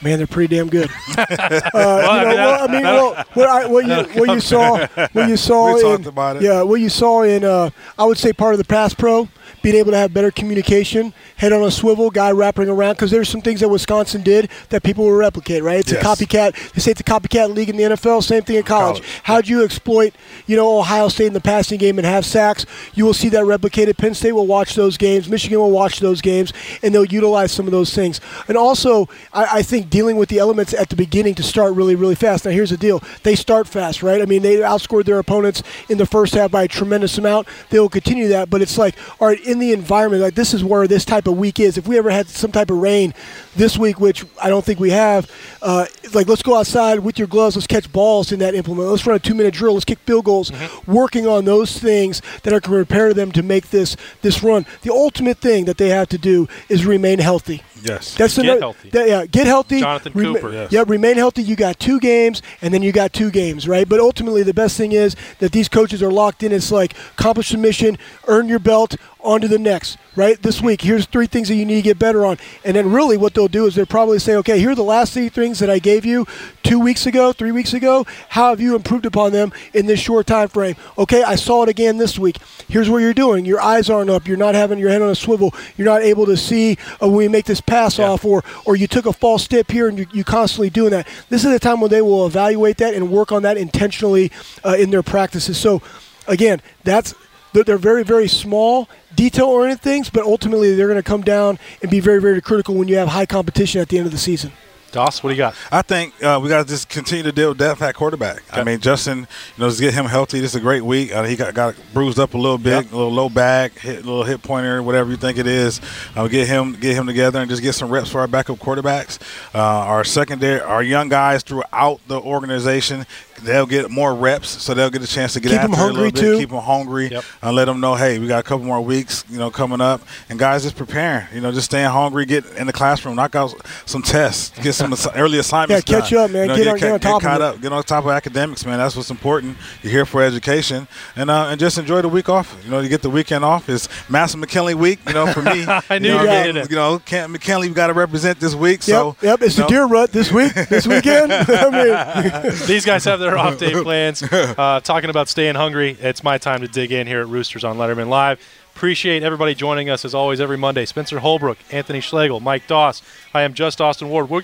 Man, 0.03 0.17
they're 0.19 0.27
pretty 0.27 0.55
damn 0.55 0.69
good. 0.69 0.89
uh, 1.17 1.25
you 1.29 1.37
know, 1.73 1.77
I 1.77 2.25
mean, 2.25 2.35
well, 2.35 2.63
I 2.63 2.71
mean, 2.71 2.83
well, 2.83 3.25
what, 3.33 3.49
I, 3.49 3.65
what 3.67 3.85
you 3.85 4.19
what 4.19 4.29
you 4.29 4.39
saw, 4.39 4.85
what 5.13 5.29
you 5.29 5.37
saw 5.37 5.73
We 5.75 5.93
in, 5.93 6.05
about 6.07 6.35
it. 6.37 6.41
yeah, 6.43 6.61
what 6.61 6.81
you 6.81 6.89
saw 6.89 7.23
in, 7.23 7.43
uh, 7.43 7.69
I 7.97 8.05
would 8.05 8.17
say 8.17 8.33
part 8.33 8.53
of 8.53 8.57
the 8.59 8.65
pass 8.65 8.93
pro, 8.93 9.27
being 9.61 9.75
able 9.75 9.91
to 9.91 9.97
have 9.97 10.13
better 10.13 10.31
communication, 10.31 11.13
head 11.37 11.51
on 11.53 11.63
a 11.63 11.71
swivel, 11.71 12.09
guy 12.09 12.31
wrapping 12.31 12.69
around, 12.69 12.93
because 12.93 13.11
there's 13.11 13.29
some 13.29 13.41
things 13.41 13.59
that 13.59 13.69
Wisconsin 13.69 14.21
did 14.23 14.49
that 14.69 14.83
people 14.83 15.05
will 15.05 15.11
replicate, 15.15 15.63
right? 15.63 15.79
It's 15.79 15.91
Yes. 15.91 16.01
a 16.01 16.05
copycat. 16.05 16.73
They 16.73 16.81
say 16.81 16.91
it's 16.91 17.01
a 17.01 17.03
copycat 17.03 17.53
league 17.53 17.69
in 17.69 17.77
the 17.77 17.83
NFL. 17.83 18.21
Same 18.21 18.43
thing 18.43 18.55
in 18.57 18.63
college. 18.63 18.97
College, 19.01 19.03
How 19.23 19.41
do 19.41 19.49
you 19.49 19.63
exploit, 19.63 20.13
you 20.47 20.55
know, 20.55 20.77
Ohio 20.79 21.07
State 21.07 21.27
in 21.27 21.33
the 21.33 21.41
passing 21.41 21.77
game 21.77 21.97
and 21.97 22.05
have 22.05 22.25
sacks? 22.25 22.65
You 22.93 23.05
will 23.05 23.13
see 23.13 23.29
that 23.29 23.43
replicated. 23.45 23.97
Penn 23.97 24.13
State 24.13 24.31
will 24.33 24.47
watch 24.47 24.75
those 24.75 24.97
games. 24.97 25.27
Michigan 25.29 25.59
will 25.59 25.71
watch 25.71 25.99
those 25.99 26.21
games, 26.21 26.53
and 26.83 26.93
they'll 26.93 27.05
utilize 27.05 27.51
some 27.51 27.65
of 27.65 27.71
those 27.71 27.93
things. 27.93 28.19
And 28.47 28.57
also, 28.57 29.07
I, 29.33 29.59
I 29.59 29.61
think 29.61 29.89
dealing 29.89 30.17
with 30.17 30.29
the 30.29 30.39
elements 30.39 30.73
at 30.73 30.89
the 30.89 30.95
beginning 30.95 31.35
to 31.35 31.43
start 31.43 31.73
really, 31.73 31.95
really 31.95 32.15
fast. 32.15 32.45
Now, 32.45 32.51
here's 32.51 32.69
the 32.69 32.77
deal: 32.77 33.01
they 33.23 33.35
start 33.35 33.67
fast, 33.67 34.03
right? 34.03 34.21
I 34.21 34.25
mean, 34.25 34.41
they 34.41 34.57
outscored 34.57 35.05
their 35.05 35.19
opponents 35.19 35.63
in 35.89 35.97
the 35.97 36.05
first 36.05 36.33
half 36.33 36.51
by 36.51 36.63
a 36.63 36.67
tremendous 36.67 37.17
amount. 37.17 37.47
They 37.69 37.79
will 37.79 37.89
continue 37.89 38.27
that, 38.29 38.49
but 38.49 38.61
it's 38.61 38.77
like, 38.77 38.95
all 39.19 39.27
right, 39.27 39.34
in 39.39 39.59
the 39.59 39.73
environment, 39.73 40.21
like 40.21 40.35
this 40.35 40.53
is 40.53 40.63
where 40.63 40.87
this 40.87 41.05
type 41.05 41.27
of 41.27 41.37
week 41.37 41.59
is. 41.59 41.77
If 41.77 41.87
we 41.87 41.97
ever 41.97 42.09
had 42.09 42.27
some 42.27 42.51
type 42.51 42.69
of 42.69 42.77
rain 42.77 43.13
this 43.55 43.77
week, 43.77 43.99
which 43.99 44.25
I 44.41 44.49
don't 44.49 44.63
think 44.65 44.79
we 44.79 44.91
have, 44.91 45.29
uh, 45.61 45.85
like 46.13 46.27
let's 46.27 46.43
go 46.43 46.57
outside 46.57 46.99
with 46.99 47.17
your 47.17 47.27
gloves, 47.27 47.55
let's 47.55 47.67
catch 47.67 47.91
balls 47.91 48.31
in 48.31 48.39
that 48.39 48.53
implement. 48.55 48.89
Let's 48.89 49.05
run 49.07 49.15
a 49.15 49.19
two-minute 49.19 49.53
drill. 49.53 49.73
Let's 49.73 49.85
kick 49.85 49.99
field 49.99 50.25
goals. 50.25 50.51
Working 50.85 51.27
on 51.27 51.45
those 51.45 51.77
things 51.77 52.21
that 52.43 52.53
are 52.53 52.59
going 52.59 52.79
to 52.79 52.85
prepare 52.85 53.13
them 53.13 53.31
to 53.33 53.43
make 53.43 53.69
this 53.69 53.95
this 54.21 54.43
run. 54.43 54.65
The 54.81 54.91
ultimate 54.91 55.37
thing 55.39 55.65
that 55.65 55.77
they 55.77 55.89
have 55.89 56.09
to 56.09 56.17
do 56.17 56.47
is 56.69 56.85
remain 56.85 57.19
healthy. 57.19 57.63
Yes. 57.83 58.15
That's 58.15 58.35
Get 58.35 58.45
another- 58.45 58.59
healthy. 58.61 58.89
that- 58.91 59.07
yeah, 59.07 59.25
get 59.25 59.45
healthy. 59.47 59.79
Jonathan 59.81 60.13
Cooper. 60.13 60.51
Yes. 60.51 60.71
Yeah, 60.71 60.83
remain 60.87 61.17
healthy. 61.17 61.43
You 61.43 61.55
got 61.55 61.79
two 61.79 61.99
games, 61.99 62.41
and 62.61 62.73
then 62.73 62.81
you 62.81 62.91
got 62.91 63.13
two 63.13 63.29
games, 63.29 63.67
right? 63.67 63.87
But 63.87 63.99
ultimately, 63.99 64.41
the 64.43 64.53
best 64.55 64.75
thing 64.75 64.91
is 64.91 65.15
that 65.39 65.51
these 65.51 65.69
coaches 65.69 66.01
are 66.01 66.11
locked 66.11 66.41
in. 66.43 66.51
It's 66.51 66.71
like 66.71 66.93
accomplish 67.17 67.49
the 67.49 67.57
mission, 67.57 67.97
earn 68.27 68.47
your 68.49 68.59
belt, 68.59 68.95
on 69.19 69.41
to 69.41 69.47
the 69.47 69.59
next. 69.59 69.97
Right? 70.15 70.41
This 70.41 70.61
week, 70.61 70.81
here's 70.81 71.05
three 71.05 71.27
things 71.27 71.47
that 71.49 71.55
you 71.55 71.65
need 71.65 71.75
to 71.75 71.81
get 71.81 71.99
better 71.99 72.25
on. 72.25 72.37
And 72.63 72.75
then 72.75 72.91
really 72.91 73.17
what 73.17 73.33
they'll 73.33 73.47
do 73.47 73.65
is 73.65 73.75
they'll 73.75 73.85
probably 73.85 74.19
say, 74.19 74.35
okay, 74.35 74.59
here 74.59 74.71
are 74.71 74.75
the 74.75 74.83
last 74.83 75.13
three 75.13 75.29
things 75.29 75.59
that 75.59 75.69
I 75.69 75.79
gave 75.79 76.05
you 76.05 76.25
two 76.63 76.79
weeks 76.79 77.05
ago, 77.05 77.33
three 77.33 77.51
weeks 77.51 77.73
ago. 77.73 78.05
How 78.29 78.49
have 78.49 78.59
you 78.59 78.75
improved 78.75 79.05
upon 79.05 79.31
them 79.31 79.51
in 79.73 79.85
this 79.85 79.99
short 79.99 80.27
time 80.27 80.47
frame? 80.47 80.75
Okay, 80.97 81.23
I 81.23 81.35
saw 81.35 81.63
it 81.63 81.69
again 81.69 81.97
this 81.97 82.17
week. 82.17 82.37
Here's 82.67 82.89
what 82.89 82.99
you're 82.99 83.13
doing. 83.13 83.45
Your 83.45 83.61
eyes 83.61 83.89
aren't 83.89 84.09
up. 84.09 84.27
You're 84.27 84.37
not 84.37 84.55
having 84.55 84.79
your 84.79 84.89
head 84.89 85.01
on 85.01 85.09
a 85.09 85.15
swivel. 85.15 85.53
You're 85.77 85.85
not 85.85 86.01
able 86.01 86.25
to 86.25 86.37
see 86.37 86.77
uh, 87.01 87.07
when 87.07 87.15
we 87.17 87.27
make 87.27 87.45
this 87.45 87.61
pass 87.61 87.97
Yeah. 87.99 88.09
off 88.11 88.25
or, 88.25 88.43
or 88.65 88.75
you 88.75 88.87
took 88.87 89.05
a 89.05 89.13
false 89.13 89.43
step 89.43 89.69
here 89.69 89.87
and 89.87 89.97
you, 89.99 90.05
you 90.13 90.23
constantly 90.23 90.69
doing 90.69 90.91
that. 90.91 91.07
This 91.29 91.45
is 91.45 91.51
the 91.51 91.59
time 91.59 91.81
when 91.81 91.91
they 91.91 92.01
will 92.01 92.25
evaluate 92.25 92.77
that 92.77 92.93
and 92.93 93.11
work 93.11 93.31
on 93.31 93.43
that 93.43 93.57
intentionally 93.57 94.31
uh, 94.63 94.75
in 94.77 94.89
their 94.89 95.03
practices. 95.03 95.57
So, 95.57 95.81
again, 96.27 96.61
that's 96.83 97.13
they're, 97.55 97.63
they're 97.63 97.77
very, 97.77 98.03
very 98.03 98.27
small, 98.27 98.89
detail-oriented 99.15 99.81
things, 99.81 100.09
but 100.09 100.23
ultimately 100.23 100.75
they're 100.75 100.87
going 100.87 100.99
to 100.99 101.03
come 101.03 101.21
down 101.21 101.57
and 101.81 101.89
be 101.89 101.99
very, 102.01 102.19
very 102.21 102.41
critical 102.41 102.75
when 102.75 102.87
you 102.87 102.97
have 102.97 103.07
high 103.07 103.25
competition 103.25 103.79
at 103.81 103.89
the 103.89 103.97
end 103.97 104.05
of 104.05 104.11
the 104.11 104.17
season. 104.19 104.51
Doss, 104.91 105.21
what 105.21 105.29
do 105.31 105.33
you 105.35 105.39
got? 105.39 105.55
I 105.73 105.81
think 105.81 106.13
uh, 106.23 106.39
we 106.41 106.47
got 106.47 106.63
to 106.63 106.69
just 106.69 106.87
continue 106.87 107.23
to 107.23 107.33
deal 107.33 107.49
with 107.49 107.57
depth 107.57 107.81
at 107.81 107.95
quarterback. 107.95 108.43
I 108.53 108.63
mean, 108.63 108.79
Justin, 108.79 109.19
you 109.19 109.25
know, 109.57 109.67
just 109.67 109.81
get 109.81 109.93
him 109.93 110.05
healthy. 110.05 110.39
This 110.39 110.51
is 110.51 110.55
a 110.55 110.61
great 110.61 110.83
week. 110.85 111.11
Uh, 111.13 111.23
he 111.23 111.35
got, 111.35 111.53
got 111.53 111.75
bruised 111.93 112.17
up 112.17 112.33
a 112.33 112.37
little 112.37 112.57
bit, 112.57 112.85
Yep. 112.85 112.93
a 112.93 112.95
little 112.95 113.11
low 113.11 113.27
back, 113.27 113.77
hit, 113.77 114.05
little 114.05 114.23
hip 114.23 114.41
pointer, 114.41 114.81
whatever 114.81 115.11
you 115.11 115.17
think 115.17 115.37
it 115.37 115.47
is. 115.47 115.81
Uh, 116.15 116.29
get 116.29 116.47
him, 116.47 116.77
get 116.79 116.95
him 116.95 117.07
together, 117.07 117.41
and 117.41 117.49
just 117.49 117.61
get 117.61 117.73
some 117.75 117.89
reps 117.89 118.09
for 118.09 118.21
our 118.21 118.27
backup 118.27 118.57
quarterbacks. 118.57 119.19
Uh, 119.53 119.59
our 119.59 120.05
secondary, 120.05 120.61
our 120.61 120.81
young 120.81 121.09
guys 121.09 121.43
throughout 121.43 121.99
the 122.07 122.17
organization, 122.21 123.05
they'll 123.43 123.65
get 123.65 123.89
more 123.91 124.13
reps, 124.15 124.49
so 124.61 124.73
they'll 124.73 124.89
get 124.89 125.01
a 125.03 125.07
chance 125.07 125.33
to 125.33 125.39
get 125.39 125.51
Keep 125.51 125.61
'em 125.61 125.71
after 125.73 125.83
it 125.85 125.89
a 125.89 125.93
little 125.93 126.03
hungry, 126.03 126.11
bit, 126.11 126.19
too. 126.21 126.37
keep 126.39 126.49
them 126.49 126.59
hungry, 126.61 127.07
Yep. 127.11 127.23
and 127.41 127.55
let 127.55 127.65
them 127.65 127.79
know, 127.79 127.95
hey, 127.95 128.19
we 128.19 128.27
got 128.27 128.39
a 128.39 128.43
couple 128.43 128.65
more 128.65 128.81
weeks, 128.81 129.23
you 129.29 129.37
know, 129.37 129.49
coming 129.51 129.81
up, 129.81 130.01
and 130.29 130.37
guys 130.39 130.63
just 130.63 130.75
preparing, 130.75 131.25
you 131.33 131.41
know, 131.41 131.51
just 131.51 131.65
staying 131.65 131.89
hungry, 131.89 132.25
get 132.25 132.45
in 132.57 132.67
the 132.67 132.73
classroom, 132.73 133.15
knock 133.15 133.35
out 133.35 133.53
some 133.85 134.01
tests, 134.01 134.51
get 134.61 134.73
some 134.73 134.93
early 135.15 135.39
assignments. 135.39 135.89
Yeah, 135.89 135.99
catch 135.99 136.09
done. 136.11 136.25
up, 136.25 136.31
man. 136.31 136.41
You 136.43 136.47
know, 136.49 136.55
Get 136.55 136.67
on- 136.67 136.77
get 136.79 136.91
on 136.93 136.99
top 136.99 137.15
of 137.17 137.21
caught 137.21 137.41
it. 137.41 137.43
up, 137.43 137.61
get 137.61 137.71
on 137.73 137.83
top 137.83 138.03
of 138.05 138.11
academics, 138.11 138.65
man. 138.65 138.77
That's 138.77 138.95
what's 138.95 139.09
important. 139.11 139.57
You're 139.83 139.91
here 139.91 140.05
for 140.05 140.21
education, 140.23 140.87
and 141.15 141.29
uh, 141.29 141.47
and 141.49 141.59
just 141.59 141.77
enjoy 141.77 142.01
the 142.01 142.09
week 142.09 142.29
off. 142.29 142.55
You 142.63 142.71
know, 142.71 142.79
you 142.79 142.89
get 142.89 143.01
the 143.01 143.09
weekend 143.09 143.43
off. 143.45 143.69
It's 143.69 143.87
Massillon 144.09 144.39
McKinley 144.41 144.73
week. 144.75 144.99
You 145.07 145.13
know, 145.13 145.27
for 145.33 145.41
me, 145.41 145.65
I 145.89 145.99
knew 145.99 146.09
you 146.09 146.13
you 146.13 146.17
know, 146.19 146.23
were 146.23 146.29
I 146.29 146.47
mean, 146.47 146.57
it. 146.57 146.69
You 146.69 146.75
know, 146.75 146.99
Canton 146.99 147.31
McKinley, 147.33 147.67
we 147.67 147.73
got 147.73 147.87
to 147.87 147.93
represent 147.93 148.39
this 148.39 148.55
week. 148.55 148.79
Yep, 148.79 148.95
So 148.95 149.15
yep. 149.21 149.41
It's 149.41 149.55
the 149.55 149.63
know, 149.63 149.67
deer 149.67 149.85
rut 149.85 150.11
this 150.11 150.31
week, 150.31 150.53
this 150.53 150.87
weekend. 150.95 151.31
I 151.33 152.41
mean, 152.43 152.53
These 152.67 152.85
guys 152.85 153.03
have 153.05 153.19
their 153.25 153.37
off 153.37 153.57
day 153.57 153.71
plans. 153.83 154.23
Uh, 154.23 154.79
talking 154.83 155.09
about 155.09 155.27
staying 155.27 155.55
hungry, 155.55 155.97
it's 155.99 156.23
my 156.23 156.37
time 156.37 156.61
to 156.61 156.67
dig 156.67 156.91
in 156.91 157.07
here 157.07 157.21
at 157.21 157.27
Roosters 157.27 157.63
on 157.63 157.77
Letterman 157.77 158.07
Live. 158.07 158.39
Appreciate 158.75 159.23
everybody 159.23 159.55
joining 159.55 159.89
us 159.89 160.03
as 160.05 160.13
always 160.13 160.41
every 160.41 160.57
Monday. 160.57 160.85
Spencer 160.85 161.19
Holbrook, 161.19 161.57
Anthony 161.71 162.01
Schlegel, 162.01 162.39
Mike 162.41 162.67
Doss. 162.67 163.01
I 163.33 163.41
am 163.43 163.53
just 163.53 163.79
Austin 163.79 164.09
Ward. 164.09 164.29
We'll 164.29 164.41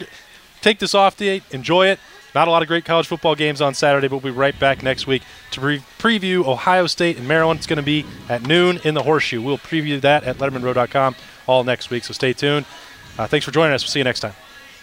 take 0.61 0.79
this 0.79 0.95
off 0.95 1.17
day, 1.17 1.41
enjoy 1.51 1.87
it. 1.87 1.99
Not 2.33 2.47
a 2.47 2.51
lot 2.51 2.61
of 2.61 2.69
great 2.69 2.85
college 2.85 3.07
football 3.07 3.35
games 3.35 3.59
on 3.59 3.73
Saturday, 3.73 4.07
but 4.07 4.23
we'll 4.23 4.31
be 4.33 4.37
right 4.37 4.57
back 4.57 4.83
next 4.83 5.05
week 5.05 5.21
to 5.51 5.59
pre- 5.59 5.83
preview 5.99 6.45
Ohio 6.47 6.87
State 6.87 7.17
and 7.17 7.27
Maryland. 7.27 7.57
It's 7.59 7.67
going 7.67 7.75
to 7.75 7.83
be 7.83 8.05
at 8.29 8.47
noon 8.47 8.79
in 8.85 8.93
the 8.93 9.03
Horseshoe. 9.03 9.41
We'll 9.41 9.57
preview 9.57 9.99
that 9.99 10.23
at 10.23 10.37
LettermanRow.com 10.37 11.15
all 11.45 11.65
next 11.65 11.89
week, 11.89 12.05
so 12.05 12.13
stay 12.13 12.31
tuned. 12.31 12.65
Uh, 13.19 13.27
thanks 13.27 13.45
for 13.45 13.51
joining 13.51 13.73
us. 13.73 13.83
We'll 13.83 13.89
see 13.91 13.99
you 13.99 14.05
next 14.05 14.21
time. 14.21 14.33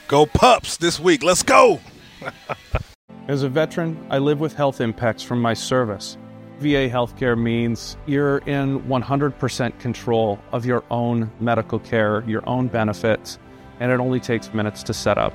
go 0.08 0.26
pups 0.26 0.76
this 0.76 1.00
week. 1.00 1.22
Let's 1.22 1.42
go. 1.42 1.80
As 3.28 3.42
a 3.42 3.48
veteran, 3.50 4.06
I 4.08 4.16
live 4.16 4.40
with 4.40 4.54
health 4.54 4.80
impacts 4.80 5.22
from 5.22 5.42
my 5.42 5.52
service. 5.52 6.16
VA 6.60 6.88
healthcare 6.88 7.38
means 7.38 7.98
you're 8.06 8.38
in 8.38 8.80
100% 8.84 9.78
control 9.78 10.38
of 10.50 10.64
your 10.64 10.82
own 10.90 11.30
medical 11.38 11.78
care, 11.78 12.24
your 12.26 12.42
own 12.48 12.68
benefits, 12.68 13.38
and 13.80 13.92
it 13.92 14.00
only 14.00 14.18
takes 14.18 14.54
minutes 14.54 14.82
to 14.84 14.94
set 14.94 15.18
up. 15.18 15.34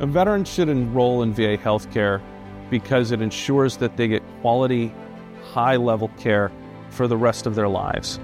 A 0.00 0.06
veteran 0.06 0.46
should 0.46 0.70
enroll 0.70 1.20
in 1.20 1.34
VA 1.34 1.58
healthcare 1.58 2.22
because 2.70 3.10
it 3.10 3.20
ensures 3.20 3.76
that 3.76 3.98
they 3.98 4.08
get 4.08 4.22
quality, 4.40 4.94
high 5.42 5.76
level 5.76 6.08
care 6.18 6.50
for 6.88 7.06
the 7.06 7.16
rest 7.18 7.44
of 7.46 7.54
their 7.54 7.68
lives. 7.68 8.18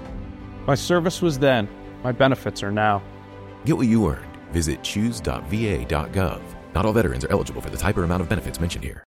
My 0.65 0.73
service 0.73 1.21
was 1.21 1.37
then, 1.37 1.69
my 2.03 2.11
benefits 2.11 2.63
are 2.63 2.71
now. 2.71 3.03
Get 3.65 3.77
what 3.77 3.85
you 3.85 4.09
earned. 4.09 4.35
Visit 4.51 4.81
choose.va.gov. 4.81 6.41
Not 6.73 6.85
all 6.87 6.93
veterans 6.93 7.23
are 7.23 7.31
eligible 7.31 7.61
for 7.61 7.69
the 7.69 7.77
type 7.77 7.97
or 7.97 8.03
amount 8.03 8.23
of 8.23 8.29
benefits 8.29 8.59
mentioned 8.59 8.83
here. 8.83 9.03